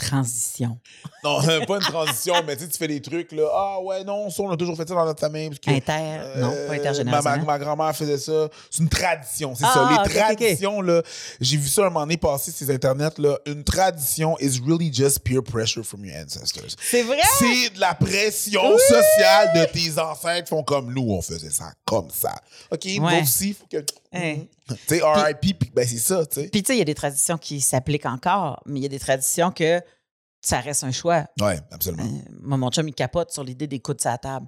Transition. 0.00 0.78
non, 1.24 1.40
pas 1.66 1.76
une 1.76 1.80
transition, 1.80 2.34
mais 2.46 2.56
tu 2.56 2.66
fais 2.78 2.86
des 2.88 3.00
trucs, 3.00 3.32
là. 3.32 3.48
Ah 3.52 3.80
ouais, 3.82 4.04
non, 4.04 4.28
ça, 4.30 4.42
on 4.42 4.50
a 4.50 4.56
toujours 4.56 4.76
fait 4.76 4.86
ça 4.88 4.94
dans 4.94 5.04
notre 5.04 5.20
famille. 5.20 5.48
Parce 5.48 5.60
que, 5.60 5.70
Inter. 5.70 6.38
non, 6.40 6.52
euh, 6.52 6.66
pas 6.66 6.72
ma, 6.74 6.78
intergénérationnel. 6.80 7.40
ma, 7.40 7.46
ma 7.52 7.58
grand-mère 7.58 7.96
faisait 7.96 8.18
ça. 8.18 8.48
C'est 8.70 8.82
une 8.82 8.88
tradition, 8.88 9.54
c'est 9.54 9.64
Ah, 9.66 9.72
ça. 9.74 9.88
Les 9.90 9.94
ok, 9.96 10.00
ok, 10.00 10.06
ok. 10.32 10.36
traditions, 10.36 10.80
là, 10.80 11.02
j'ai 11.40 11.56
vu 11.56 11.68
ça 11.68 11.82
un 11.82 11.84
moment 11.84 12.00
donné 12.00 12.16
passer 12.16 12.50
sur 12.52 12.68
Internet, 12.70 13.18
là. 13.18 13.38
Une 13.46 13.64
tradition 13.64 14.36
is 14.38 14.60
really 14.66 14.92
just 14.92 15.20
peer 15.20 15.42
pressure 15.42 15.84
from 15.84 16.04
your 16.04 16.16
ancestors. 16.22 16.76
C'est 16.80 17.02
vrai? 17.02 17.18
C'est 17.38 17.70
de 17.74 17.80
la 17.80 17.94
pression 17.94 18.62
sociale 18.78 19.52
de 19.54 19.64
tes 19.72 19.98
ancêtres 19.98 20.48
font 20.48 20.62
comme 20.62 20.92
nous, 20.92 21.10
on 21.10 21.22
faisait 21.22 21.50
ça 21.50 21.72
comme 21.84 22.10
ça. 22.10 22.34
OK, 22.70 22.86
moi 22.98 23.12
Ouais. 23.12 23.22
aussi, 23.22 23.48
il 23.48 23.54
faut 23.54 23.66
que. 23.70 23.84
Hein. 24.16 24.44
Tu 24.88 24.96
sais, 24.96 25.00
RIP, 25.00 25.58
puis 25.60 25.70
ben 25.72 25.86
c'est 25.86 25.98
ça, 25.98 26.26
tu 26.26 26.40
sais. 26.40 26.48
Puis, 26.48 26.60
tu 26.60 26.66
sais, 26.66 26.74
il 26.74 26.78
y 26.78 26.82
a 26.82 26.84
des 26.84 26.94
traditions 26.96 27.38
qui 27.38 27.60
s'appliquent 27.60 28.06
encore, 28.06 28.60
mais 28.66 28.80
il 28.80 28.82
y 28.82 28.86
a 28.86 28.88
des 28.88 28.98
traditions 28.98 29.52
que 29.52 29.80
ça 30.40 30.60
reste 30.60 30.82
un 30.82 30.90
choix. 30.90 31.26
Ouais, 31.40 31.60
absolument. 31.70 32.02
Euh, 32.02 32.32
moi, 32.40 32.56
mon 32.56 32.70
chum, 32.70 32.88
il 32.88 32.94
capote 32.94 33.30
sur 33.30 33.44
l'idée 33.44 33.68
des 33.68 33.78
coudes 33.78 34.04
à 34.04 34.10
la 34.10 34.18
table. 34.18 34.46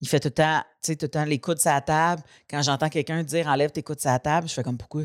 Il 0.00 0.08
fait 0.08 0.18
tout 0.18 0.28
le 0.28 0.34
temps, 0.34 0.60
tu 0.82 0.92
sais, 0.92 0.96
tout 0.96 1.06
le 1.06 1.10
temps 1.10 1.24
les 1.24 1.38
coudes 1.38 1.60
à 1.66 1.74
la 1.74 1.80
table. 1.80 2.22
Quand 2.50 2.62
j'entends 2.62 2.88
quelqu'un 2.88 3.22
dire 3.22 3.46
enlève 3.46 3.70
tes 3.70 3.82
coudes 3.82 4.00
à 4.04 4.12
la 4.12 4.18
table, 4.18 4.48
je 4.48 4.54
fais 4.54 4.62
comme 4.62 4.76
pourquoi? 4.76 5.04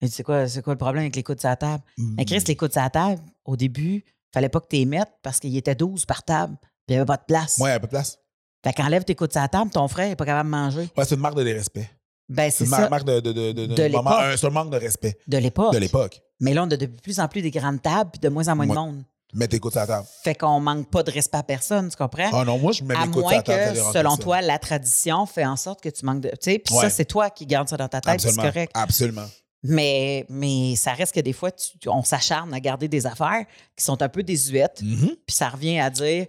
Il 0.00 0.08
dit 0.08 0.14
c'est 0.14 0.24
quoi, 0.24 0.48
c'est 0.48 0.62
quoi 0.62 0.72
le 0.72 0.78
problème 0.78 1.02
avec 1.02 1.14
les 1.14 1.22
coudes 1.22 1.44
à 1.44 1.50
la 1.50 1.56
table? 1.56 1.84
Mais 1.96 2.24
Chris, 2.24 2.42
les 2.46 2.56
coudes 2.56 2.76
à 2.76 2.84
la 2.84 2.90
table, 2.90 3.22
au 3.44 3.56
début, 3.56 4.04
fallait 4.32 4.48
pas 4.48 4.60
que 4.60 4.66
tu 4.68 4.76
les 4.76 4.84
mettes 4.84 5.12
parce 5.22 5.38
qu'il 5.38 5.56
était 5.56 5.74
12 5.74 6.06
par 6.06 6.22
table. 6.24 6.56
Puis 6.60 6.68
il 6.88 6.92
n'y 6.94 6.96
avait 6.96 7.06
pas 7.06 7.18
de 7.18 7.24
place. 7.24 7.58
Ouais, 7.58 7.72
un 7.72 7.78
peu 7.78 7.86
de 7.86 7.90
place. 7.90 8.18
Fait 8.64 8.72
qu'enlève 8.72 9.04
tes 9.04 9.14
coudes 9.14 9.36
à 9.36 9.42
la 9.42 9.48
table, 9.48 9.70
ton 9.70 9.86
frère 9.88 10.08
n'est 10.08 10.16
pas 10.16 10.26
capable 10.26 10.48
de 10.48 10.56
manger. 10.56 10.90
Ouais, 10.96 11.04
c'est 11.04 11.14
une 11.14 11.20
marque 11.20 11.36
de 11.36 11.42
respect. 11.42 11.88
Ben, 12.32 12.50
C'est 12.50 12.66
ça, 12.66 12.80
mar- 12.80 12.90
marque 12.90 13.04
de, 13.04 13.20
de, 13.20 13.32
de, 13.32 13.52
de, 13.52 13.66
De 13.66 13.74
de 13.74 13.88
moment- 13.88 14.10
l'époque. 14.10 14.24
un, 14.24 14.36
c'est 14.36 14.46
un 14.46 14.50
manque 14.50 14.70
de 14.70 14.76
respect 14.78 15.16
de 15.26 15.38
l'époque. 15.38 15.72
de 15.72 15.78
l'époque. 15.78 16.20
Mais 16.40 16.54
là, 16.54 16.62
on 16.64 16.70
a 16.70 16.76
de 16.76 16.86
plus 16.86 17.20
en 17.20 17.28
plus 17.28 17.42
des 17.42 17.50
grandes 17.50 17.80
tables 17.82 18.10
puis 18.12 18.20
de 18.20 18.28
moins 18.28 18.48
en 18.48 18.56
moins 18.56 18.66
de 18.66 18.72
monde. 18.74 19.02
Mets 19.34 19.48
tes 19.48 19.58
coudes 19.60 19.76
à 19.78 19.80
la 19.80 19.86
table. 19.86 20.06
Fait 20.24 20.34
qu'on 20.34 20.60
manque 20.60 20.90
pas 20.90 21.02
de 21.02 21.10
respect 21.10 21.38
à 21.38 21.42
personne, 21.42 21.88
tu 21.88 21.96
comprends? 21.96 22.28
Ah 22.32 22.44
non, 22.44 22.58
moi, 22.58 22.72
je 22.72 22.84
mets 22.84 22.94
à 22.94 23.02
à 23.02 23.06
moins 23.06 23.32
la 23.32 23.42
table. 23.42 23.78
que, 23.78 23.92
selon 23.92 24.16
toi, 24.18 24.42
la 24.42 24.58
tradition 24.58 25.24
fait 25.24 25.46
en 25.46 25.56
sorte 25.56 25.80
que 25.80 25.88
tu 25.88 26.04
manques 26.04 26.20
de. 26.20 26.28
Tu 26.30 26.36
sais, 26.42 26.58
puis 26.58 26.74
Ouais. 26.74 26.82
ça, 26.82 26.90
c'est 26.90 27.06
toi 27.06 27.30
qui 27.30 27.46
gardes 27.46 27.68
ça 27.68 27.78
dans 27.78 27.88
ta 27.88 28.00
tête, 28.02 28.20
c'est 28.20 28.34
correct. 28.36 28.70
Absolument. 28.74 29.24
Mais, 29.64 30.26
mais 30.28 30.74
ça 30.76 30.92
reste 30.92 31.14
que 31.14 31.20
des 31.20 31.32
fois, 31.32 31.50
tu- 31.52 31.88
on 31.88 32.02
s'acharne 32.02 32.52
à 32.52 32.58
garder 32.60 32.88
des 32.88 33.06
affaires 33.06 33.44
qui 33.76 33.84
sont 33.84 34.02
un 34.02 34.08
peu 34.08 34.22
désuètes. 34.22 34.82
Mhm. 34.82 35.16
Puis 35.26 35.36
ça 35.36 35.48
revient 35.48 35.78
à 35.78 35.88
dire 35.88 36.26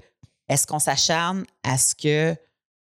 est-ce 0.47 0.67
qu'on 0.67 0.79
s'acharne 0.79 1.43
à 1.63 1.77
ce 1.79 1.95
que 1.95 2.35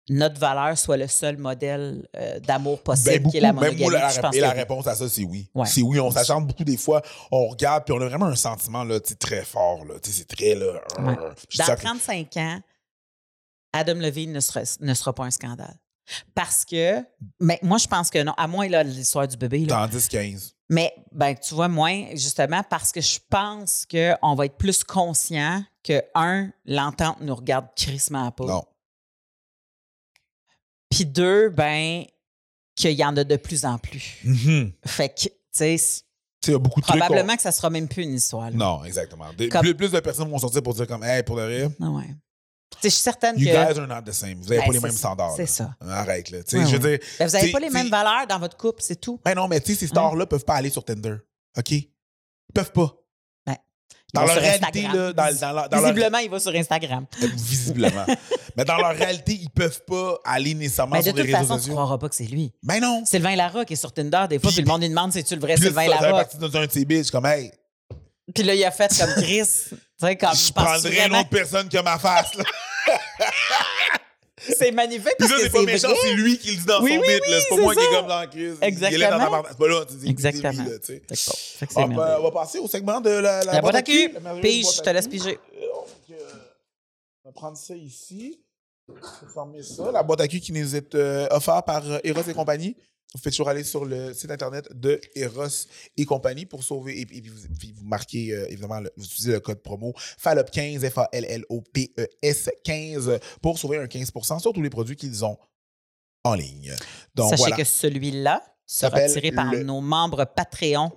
notre 0.08 0.38
valeur 0.40 0.76
soit 0.76 0.96
le 0.96 1.06
seul 1.06 1.36
modèle 1.36 2.08
euh, 2.16 2.40
d'amour 2.40 2.82
possible 2.82 3.20
Ben, 3.24 3.30
qui 3.30 3.36
est 3.36 3.40
la 3.40 3.52
même 3.52 3.56
monogamie? 3.62 3.82
moi, 3.82 3.92
la, 3.92 4.06
Puis 4.06 4.16
je 4.16 4.20
pense 4.20 4.34
et 4.36 4.40
la 4.40 4.50
oui. 4.50 4.54
réponse 4.56 4.86
à 4.86 4.94
ça, 4.96 5.08
c'est 5.08 5.22
oui. 5.24 5.48
Ouais. 5.54 5.66
C'est 5.66 5.82
oui, 5.82 6.00
on 6.00 6.10
s'acharne 6.10 6.44
beaucoup 6.46 6.64
des 6.64 6.76
fois. 6.76 7.02
On 7.30 7.46
regarde, 7.48 7.84
puis 7.84 7.94
on 7.94 8.00
a 8.00 8.06
vraiment 8.08 8.26
un 8.26 8.34
sentiment 8.36 8.82
là, 8.84 8.98
très 9.00 9.44
fort. 9.44 9.84
Là, 9.84 9.94
c'est 10.02 10.26
très. 10.26 10.54
Là, 10.54 10.80
Ouais. 10.98 11.16
dis 11.50 11.58
Dans 11.58 11.64
ça- 11.64 11.76
35 11.76 12.36
ans, 12.36 12.60
Adam 13.72 13.94
Levine 13.94 14.32
ne 14.32 14.40
sera, 14.40 14.60
ne 14.80 14.94
sera 14.94 15.14
pas 15.14 15.24
un 15.24 15.30
scandale. 15.30 15.76
Parce 16.34 16.64
que, 16.64 16.98
mais 17.40 17.58
moi, 17.62 17.78
je 17.78 17.86
pense 17.86 18.10
que 18.10 18.22
non, 18.22 18.32
à 18.36 18.46
moins 18.48 18.68
là, 18.68 18.82
l'histoire 18.82 19.26
du 19.28 19.36
bébé. 19.36 19.60
Là. 19.60 19.86
Dans 19.86 19.96
10-15. 19.96 20.52
Mais 20.68 20.92
ben, 21.12 21.34
tu 21.36 21.54
vois, 21.54 21.68
moins, 21.68 22.06
justement, 22.14 22.62
parce 22.68 22.92
que 22.92 23.00
je 23.00 23.18
pense 23.30 23.86
qu'on 23.90 24.34
va 24.34 24.46
être 24.46 24.56
plus 24.56 24.82
conscient 24.84 25.62
que, 25.84 26.02
un, 26.14 26.50
l'entente 26.66 27.18
nous 27.20 27.34
regarde 27.34 27.66
crissement 27.76 28.26
à 28.26 28.32
peau. 28.32 28.46
Non. 28.46 28.64
Puis 30.94 31.06
deux, 31.06 31.48
ben, 31.48 32.04
qu'il 32.76 32.92
y 32.92 33.04
en 33.04 33.16
a 33.16 33.24
de 33.24 33.36
plus 33.36 33.64
en 33.64 33.78
plus. 33.78 34.18
Mhm. 34.24 34.72
Fait 34.86 35.08
que, 35.08 35.22
tu 35.22 35.30
sais, 35.52 35.76
il 36.46 36.50
y 36.50 36.54
a 36.54 36.58
beaucoup 36.58 36.80
de 36.80 36.86
trucs. 36.86 36.98
probablement 37.00 37.36
que 37.36 37.42
ça 37.42 37.52
sera 37.52 37.70
même 37.70 37.88
plus 37.88 38.02
une 38.02 38.14
histoire. 38.14 38.50
là. 38.50 38.56
Non, 38.56 38.84
exactement. 38.84 39.26
Des- 39.36 39.48
Comme- 39.48 39.62
plus, 39.62 39.74
plus 39.74 39.90
de 39.92 40.00
personnes 40.00 40.28
vont 40.30 40.38
sortir 40.38 40.62
pour 40.62 40.74
dire 40.74 40.86
comme, 40.86 41.04
hey, 41.04 41.22
pour 41.22 41.36
de 41.36 41.42
vrai, 41.42 41.68
Ah 41.80 41.90
ouais. 41.90 42.04
Je 42.82 42.88
suis 42.88 43.00
certaine 43.02 43.38
you 43.38 43.46
que. 43.46 43.52
guys 43.52 43.78
are 43.78 43.86
not 43.86 44.02
the 44.02 44.12
same. 44.12 44.34
Vous 44.40 44.44
n'avez 44.48 44.56
Ben, 44.60 44.66
pas 44.66 44.72
les 44.72 44.80
mêmes 44.80 44.92
standards. 44.92 45.34
C'est 45.36 45.46
ça. 45.46 45.76
Arrête, 45.80 46.30
là. 46.30 46.42
Tu 46.42 46.50
sais, 46.50 46.58
Ouais, 46.58 46.66
je 46.70 46.76
veux 46.76 46.90
ouais. 46.92 46.98
dire. 46.98 47.08
Ben, 47.18 47.26
vous 47.26 47.32
n'avez 47.34 47.52
pas 47.52 47.60
les 47.60 47.70
mêmes 47.70 47.88
valeurs 47.90 48.26
dans 48.26 48.38
votre 48.38 48.56
couple, 48.56 48.82
c'est 48.82 49.00
tout. 49.00 49.20
Ben 49.24 49.34
non, 49.34 49.46
mais 49.46 49.60
tu 49.60 49.72
sais, 49.74 49.80
ces 49.80 49.86
stars-là 49.88 50.26
peuvent 50.26 50.44
pas 50.44 50.54
aller 50.54 50.70
sur 50.70 50.82
Tinder. 50.84 51.16
OK? 51.56 51.70
Ils 51.70 51.88
peuvent 52.54 52.72
pas. 52.72 52.94
Dans 54.14 54.24
leur 54.26 54.36
réalité, 54.36 54.82
là, 54.82 55.12
dans, 55.12 55.34
dans 55.40 55.52
leur- 55.52 55.68
dans 55.70 55.76
leur- 55.80 55.92
Visiblement, 55.92 56.18
il 56.18 56.28
va 56.30 56.38
sur 56.38 56.54
Instagram. 56.54 57.06
Euh, 57.22 57.26
Visiblement. 57.34 58.04
mais 58.56 58.64
dans 58.64 58.76
leur 58.76 58.94
réalité, 58.94 59.32
ils 59.40 59.48
peuvent 59.48 59.80
pas 59.86 60.18
aller 60.24 60.52
nécessairement 60.54 60.96
Mais 60.96 61.02
de 61.02 61.04
sur 61.08 61.14
les 61.16 61.22
toute 61.22 61.32
réseaux 61.34 61.38
façon, 61.46 61.54
tu 61.54 61.60
sociaux. 61.60 61.74
croiras 61.74 61.96
pas 61.98 62.08
que 62.10 62.14
c'est 62.14 62.24
lui. 62.24 62.52
Ben 62.62 62.78
non. 62.80 63.04
Sylvain 63.06 63.34
Larocque 63.36 63.70
est 63.70 63.76
sur 63.76 63.92
Tinder 63.92 64.26
des 64.28 64.38
fois, 64.38 64.50
Puis- 64.50 64.56
puis, 64.56 64.62
le 64.64 64.68
monde 64.68 64.82
lui 64.82 64.90
demande 64.90 65.12
si 65.12 65.24
tu 65.24 65.34
le 65.34 65.40
vrai 65.40 65.56
Sylvain 65.56 65.86
Larocque? 65.88 66.10
partie 66.10 66.36
d'un 66.36 66.66
de 66.66 66.70
ses 66.70 66.84
bitches, 66.84 67.10
comme, 67.10 67.24
hey, 67.24 67.50
Puis 68.34 68.44
là, 68.44 68.54
il 68.54 68.64
a 68.64 68.70
fait 68.70 68.94
comme 68.98 69.14
Chris. 69.14 69.42
tu 69.70 69.76
sais, 70.06 70.16
comme 70.16 70.34
je 70.36 70.52
prendrais 70.52 71.06
une 71.06 71.16
autre 71.16 71.28
personne 71.30 71.68
que 71.70 71.82
ma 71.82 71.98
face, 71.98 72.34
là. 72.34 72.44
c'est 74.56 74.72
magnifique 74.72 75.14
Puis 75.18 75.28
parce 75.28 75.30
ça, 75.30 75.36
que 75.36 75.42
c'est 75.42 75.50
pas 75.50 75.62
méchant, 75.62 75.88
c'est 76.02 76.14
lui 76.14 76.38
qui 76.38 76.50
le 76.52 76.56
dit 76.56 76.64
dans 76.66 76.82
Oui, 76.82 76.94
son 76.94 77.00
oui, 77.00 77.06
oui, 77.08 77.34
C'est 77.40 77.48
pas 77.48 77.62
moi 77.62 77.74
qui 77.74 77.80
est 77.80 77.84
ça. 77.84 77.90
comme 77.96 78.06
dans 78.08 78.20
la 78.20 78.26
crise. 78.26 78.56
Exactement. 78.60 78.90
Il 78.90 78.94
est 78.94 78.98
là 78.98 79.18
dans 79.18 79.30
la 79.42 79.42
C'est 79.48 79.58
pas 79.58 79.68
là, 79.68 79.84
tu 79.84 80.08
Exactement. 80.08 80.64
là, 80.64 80.78
tu 80.78 80.86
sais. 80.86 81.00
Que 81.00 81.14
c'est 81.14 81.66
On 81.76 81.80
va, 81.80 81.86
merveilleux. 81.88 82.18
on 82.20 82.22
va 82.24 82.30
passer 82.30 82.58
au 82.58 82.68
segment 82.68 83.00
de 83.00 83.10
la, 83.10 83.44
La 83.44 83.60
boîte 83.60 83.74
à 83.76 83.82
cul. 83.82 84.10
Pige, 84.40 84.66
je 84.76 84.80
te 84.82 84.90
laisse 84.90 85.08
piger. 85.08 85.38
Euh, 86.10 86.16
on 87.24 87.28
va 87.28 87.32
prendre 87.32 87.56
ça 87.56 87.74
ici. 87.74 88.40
On 88.88 88.94
va 88.94 89.00
fermer 89.32 89.62
ça. 89.62 89.90
La 89.92 90.02
boîte 90.02 90.20
à 90.20 90.28
cul 90.28 90.40
qui 90.40 90.52
nous 90.52 90.74
est 90.76 90.94
euh, 90.94 91.26
offerte 91.30 91.66
par 91.66 91.88
euh, 91.88 91.98
Eros 92.04 92.22
et 92.28 92.34
compagnie. 92.34 92.76
Vous 93.14 93.20
faites 93.20 93.32
toujours 93.32 93.48
aller 93.50 93.62
sur 93.64 93.84
le 93.84 94.14
site 94.14 94.30
internet 94.30 94.68
de 94.72 94.98
Eros 95.14 95.66
et 95.98 96.04
compagnie 96.06 96.46
pour 96.46 96.62
sauver 96.64 96.98
et, 97.00 97.04
puis 97.06 97.20
vous, 97.28 97.46
puis 97.58 97.72
vous 97.76 97.84
marquez 97.84 98.32
euh, 98.32 98.46
évidemment, 98.48 98.80
le- 98.80 98.90
vous 98.96 99.04
utilisez 99.04 99.32
le 99.32 99.40
code 99.40 99.60
promo 99.62 99.92
FALLOP15, 100.22 100.88
F-A-L-L-O-P-E-S 100.90 102.50
15 102.64 103.18
pour 103.42 103.58
sauver 103.58 103.78
un 103.78 103.84
15% 103.86 104.40
sur 104.40 104.52
tous 104.52 104.62
les 104.62 104.70
produits 104.70 104.96
qu'ils 104.96 105.24
ont 105.24 105.36
en 106.24 106.34
ligne. 106.34 106.74
Donc 107.14 107.30
Sachez 107.30 107.40
voilà. 107.42 107.56
que 107.56 107.64
celui-là 107.64 108.42
sera 108.66 109.00
tiré 109.08 109.32
par 109.32 109.52
le- 109.52 109.62
nos 109.62 109.80
membres 109.80 110.24
Patreon. 110.24 110.90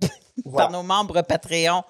Voilà. 0.44 0.68
Par 0.68 0.70
nos 0.72 0.82
membres 0.82 1.20
Patreon 1.20 1.82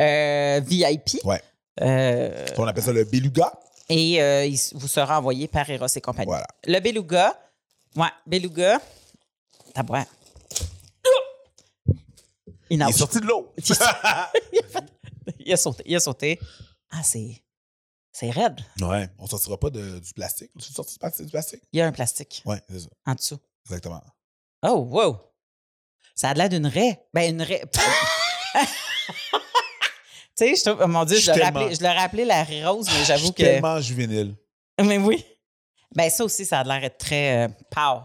euh, 0.00 0.60
VIP. 0.64 1.22
Ouais. 1.24 1.42
Euh, 1.82 2.46
On 2.56 2.66
appelle 2.66 2.82
ça 2.84 2.92
le 2.92 3.04
beluga. 3.04 3.52
et 3.90 4.22
euh, 4.22 4.46
il 4.46 4.58
vous 4.74 4.88
sera 4.88 5.18
envoyé 5.18 5.46
par 5.48 5.68
Eros 5.68 5.86
et 5.94 6.00
compagnie. 6.00 6.26
Voilà. 6.30 6.46
Le 6.66 6.80
beluga. 6.80 7.38
Ouais, 7.96 8.08
beluga. 8.26 8.80
Il, 12.70 12.82
est 12.82 12.92
sorti 12.92 13.20
de 13.20 13.26
l'eau. 13.26 13.52
il, 15.38 15.52
a 15.52 15.56
sauté. 15.56 15.82
Il 15.86 15.96
a 15.96 16.00
sauté. 16.00 16.38
Ah, 16.90 17.02
c'est. 17.02 17.42
C'est 18.12 18.30
raide. 18.30 18.60
ouais. 18.80 19.08
On 19.18 19.26
sortira 19.26 19.58
pas 19.58 19.70
de, 19.70 20.00
du 20.00 20.12
plastique. 20.12 20.50
Tu 20.58 20.72
sorti 20.72 20.94
du 20.94 20.98
plastique- 20.98 21.24
du 21.26 21.30
plastique? 21.30 21.62
Il 21.72 21.78
y 21.78 21.82
a 21.82 21.86
un 21.86 21.92
plastique 21.92 22.42
Ouais, 22.44 22.60
c'est 22.68 22.80
ça. 22.80 22.88
en 23.06 23.14
dessous. 23.14 23.38
Exactement. 23.66 24.02
Oh, 24.62 24.86
wow. 24.90 25.18
Ça 26.14 26.30
a 26.30 26.34
l'air 26.34 26.48
d'une 26.48 26.66
raie. 26.66 27.06
Ben, 27.14 27.32
une 27.34 27.42
raie. 27.42 27.62
tu 27.72 27.78
sais, 30.34 30.56
je 30.56 30.64
trouve, 30.70 30.84
mon 30.86 31.04
Dieu, 31.04 31.18
Je 31.18 31.28
l'aurais 31.28 31.40
tellement- 31.40 32.00
appelé, 32.02 32.24
la 32.24 32.44
rose, 32.70 32.88
mais 32.92 33.04
j'avoue 33.04 33.32
que. 33.32 33.42
tellement 33.42 33.80
juvénile. 33.80 34.34
Mais 34.80 34.98
oui. 34.98 35.24
Ben, 35.94 36.10
ça 36.10 36.24
aussi, 36.24 36.44
ça 36.44 36.60
a 36.60 36.64
l'air 36.64 36.80
d'être 36.80 36.98
très 36.98 37.46
euh, 37.46 37.48
pow. 37.70 38.00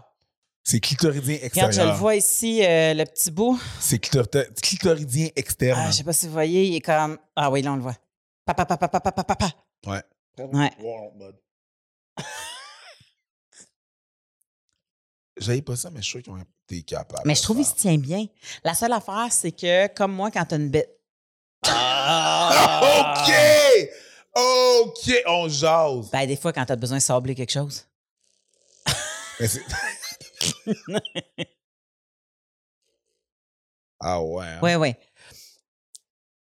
C'est 0.66 0.80
clitoridien 0.80 1.38
Regarde, 1.42 1.72
je 1.72 1.82
le 1.82 1.90
vois 1.92 2.16
ici, 2.16 2.64
euh, 2.64 2.94
le 2.94 3.04
petit 3.04 3.30
bout. 3.30 3.60
C'est 3.80 3.98
clitor- 3.98 4.26
clitoridien 4.62 5.28
externe. 5.36 5.78
Ah, 5.84 5.90
je 5.90 5.96
sais 5.98 6.04
pas 6.04 6.14
si 6.14 6.26
vous 6.26 6.32
voyez, 6.32 6.64
il 6.64 6.76
est 6.76 6.80
comme. 6.80 7.18
Ah 7.36 7.50
oui, 7.50 7.60
là, 7.60 7.72
on 7.72 7.76
le 7.76 7.82
voit. 7.82 7.96
Papa, 8.46 8.64
papa, 8.64 8.88
papa, 8.88 9.10
papa, 9.12 9.24
papa. 9.24 9.50
Ouais. 9.86 10.02
Ouais. 10.38 10.70
J'avais 15.36 15.62
pas 15.62 15.76
ça, 15.76 15.90
mais 15.90 16.00
je 16.00 16.04
suis 16.04 16.10
sûr 16.12 16.22
qu'ils 16.22 16.32
ont 16.32 16.38
été 16.68 16.82
capables. 16.82 17.22
Mais 17.26 17.34
je 17.34 17.42
trouve 17.42 17.56
qu'il 17.58 17.66
se 17.66 17.74
tient 17.74 17.98
bien. 17.98 18.26
La 18.62 18.72
seule 18.74 18.92
affaire, 18.92 19.26
c'est 19.30 19.52
que, 19.52 19.88
comme 19.88 20.12
moi, 20.12 20.30
quand 20.30 20.44
t'as 20.46 20.56
une 20.56 20.70
bête. 20.70 20.98
OK! 21.66 23.32
OK, 24.36 25.12
on 25.26 25.48
jase. 25.48 26.10
Ben, 26.10 26.26
des 26.26 26.36
fois, 26.36 26.52
quand 26.52 26.64
t'as 26.64 26.76
besoin 26.76 26.98
de 26.98 27.02
sabler 27.02 27.34
quelque 27.34 27.52
chose. 27.52 27.84
Mais 29.40 29.48
c'est- 29.48 29.62
ah 34.00 34.20
ouais. 34.22 34.44
hein? 34.44 34.58
Oui, 34.62 34.74
oui. 34.74 34.94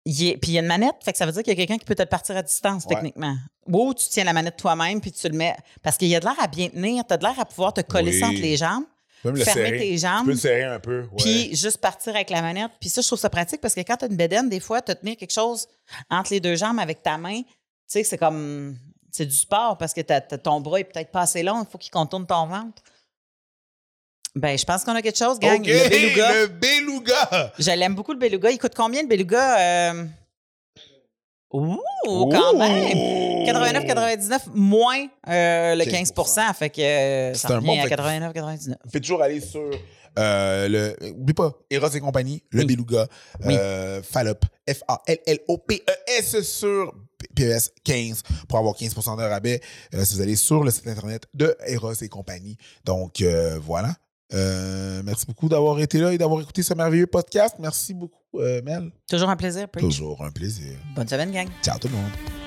Il 0.04 0.26
est- 0.28 0.36
Puis 0.38 0.52
il 0.52 0.54
y 0.54 0.58
a 0.58 0.62
une 0.62 0.66
manette, 0.68 0.94
fait 1.04 1.12
que 1.12 1.18
ça 1.18 1.26
veut 1.26 1.32
dire 1.32 1.42
qu'il 1.42 1.52
y 1.52 1.56
a 1.56 1.56
quelqu'un 1.56 1.76
qui 1.78 1.84
peut 1.84 1.94
te 1.94 2.02
le 2.02 2.08
partir 2.08 2.36
à 2.36 2.42
distance, 2.42 2.84
Ouais. 2.86 2.94
techniquement. 2.94 3.36
Ou 3.66 3.92
tu 3.92 4.08
tiens 4.08 4.24
la 4.24 4.32
manette 4.32 4.56
toi-même, 4.56 5.00
puis 5.00 5.12
tu 5.12 5.28
le 5.28 5.36
mets. 5.36 5.54
Parce 5.82 5.96
qu'il 5.98 6.08
y 6.08 6.16
a 6.16 6.20
de 6.20 6.24
l'air 6.24 6.36
à 6.40 6.46
bien 6.46 6.68
tenir, 6.68 7.04
t'as 7.06 7.16
de 7.18 7.24
l'air 7.24 7.38
à 7.38 7.44
pouvoir 7.44 7.74
te 7.74 7.80
coller 7.82 8.12
Oui. 8.12 8.20
ça 8.20 8.26
entre 8.28 8.40
les 8.40 8.56
jambes, 8.56 8.84
Tu 9.16 9.22
peux 9.24 9.32
me 9.32 9.38
le 9.38 9.44
fermer 9.44 9.64
serrer. 9.66 9.78
tes 9.78 9.90
Tu 9.90 9.98
jambes, 9.98 10.24
peux 10.24 10.30
le 10.32 10.36
serrer 10.38 10.64
un 10.64 10.80
peu. 10.80 11.00
Ouais. 11.02 11.08
puis 11.18 11.54
juste 11.56 11.78
partir 11.78 12.14
avec 12.14 12.30
la 12.30 12.40
manette. 12.40 12.70
Puis 12.80 12.88
ça, 12.88 13.02
je 13.02 13.06
trouve 13.06 13.18
ça 13.18 13.28
pratique 13.28 13.60
parce 13.60 13.74
que 13.74 13.80
quand 13.80 13.96
t'as 13.98 14.08
une 14.08 14.16
bédaine, 14.16 14.48
des 14.48 14.60
fois, 14.60 14.80
te 14.80 14.92
tenir 14.92 15.16
quelque 15.16 15.32
chose 15.32 15.66
entre 16.08 16.32
les 16.32 16.40
deux 16.40 16.56
jambes 16.56 16.78
avec 16.78 17.02
ta 17.02 17.18
main, 17.18 17.42
tu 17.42 17.48
sais, 17.86 18.04
c'est 18.04 18.18
comme. 18.18 18.78
C'est 19.10 19.26
du 19.26 19.34
sport 19.34 19.76
parce 19.78 19.94
que 19.94 20.02
ton 20.36 20.60
bras 20.60 20.80
est 20.80 20.84
peut-être 20.84 21.10
pas 21.10 21.22
assez 21.22 21.42
long, 21.42 21.64
il 21.66 21.70
faut 21.70 21.78
qu'il 21.78 21.90
contourne 21.90 22.26
ton 22.26 22.46
ventre. 22.46 22.82
Ben, 24.34 24.56
je 24.56 24.64
pense 24.64 24.84
qu'on 24.84 24.94
a 24.94 25.02
quelque 25.02 25.18
chose, 25.18 25.38
gang. 25.38 25.64
Le 25.64 25.88
beluga. 25.88 26.32
le 26.34 26.46
beluga. 26.48 27.52
Je 27.58 27.70
l'aime 27.70 27.94
beaucoup, 27.94 28.12
le 28.12 28.18
beluga. 28.18 28.50
Il 28.50 28.58
coûte 28.58 28.74
combien, 28.76 29.02
le 29.02 29.08
beluga? 29.08 29.58
Euh... 29.92 30.04
Ouh, 31.50 31.80
quand 32.30 32.58
même! 32.58 33.46
89,99 33.46 34.40
moins 34.54 35.06
euh, 35.28 35.74
le 35.74 35.84
15 35.84 36.12
15%. 36.12 36.54
Fait 36.54 36.70
que 36.70 36.80
euh, 36.82 37.34
C'est 37.34 37.50
un 37.50 37.62
bon 37.62 37.78
à 37.80 37.88
fait. 37.88 37.94
89,99 37.94 38.74
Faites 38.92 39.02
toujours 39.02 39.22
aller 39.22 39.40
sur 39.40 39.70
euh, 40.18 40.68
le. 40.68 41.12
Oublie 41.14 41.32
pas, 41.32 41.52
Eros 41.70 41.88
et 41.88 42.00
compagnie, 42.00 42.42
le 42.50 42.60
Oui. 42.60 42.66
beluga, 42.66 43.06
Oui. 43.46 43.56
Fallop, 44.02 44.40
F-A-L-L-O-P-E-S 44.68 46.42
sur 46.42 46.94
PES 47.34 47.70
15 47.82 48.22
pour 48.46 48.58
avoir 48.58 48.74
15% 48.74 49.16
de 49.16 49.22
rabais 49.22 49.60
si 50.04 50.14
vous 50.16 50.20
allez 50.20 50.36
sur 50.36 50.62
le 50.64 50.70
site 50.70 50.86
internet 50.86 51.24
de 51.32 51.56
Eros 51.66 51.94
et 51.94 52.08
compagnie. 52.08 52.58
Donc 52.84 53.22
voilà. 53.62 53.94
Euh, 54.34 55.02
merci 55.04 55.26
beaucoup 55.26 55.48
d'avoir 55.48 55.80
été 55.80 56.00
là 56.00 56.12
et 56.12 56.18
d'avoir 56.18 56.42
écouté 56.42 56.62
ce 56.62 56.74
merveilleux 56.74 57.06
podcast. 57.06 57.56
Merci 57.58 57.94
beaucoup, 57.94 58.40
euh, 58.40 58.60
Mel. 58.62 58.90
Toujours 59.08 59.30
un 59.30 59.36
plaisir, 59.36 59.68
Preach. 59.68 59.84
Toujours 59.84 60.22
un 60.22 60.30
plaisir. 60.30 60.78
Bonne 60.94 61.08
semaine, 61.08 61.30
gang. 61.30 61.48
Ciao 61.62 61.78
tout 61.78 61.88
le 61.88 61.94
monde. 61.94 62.37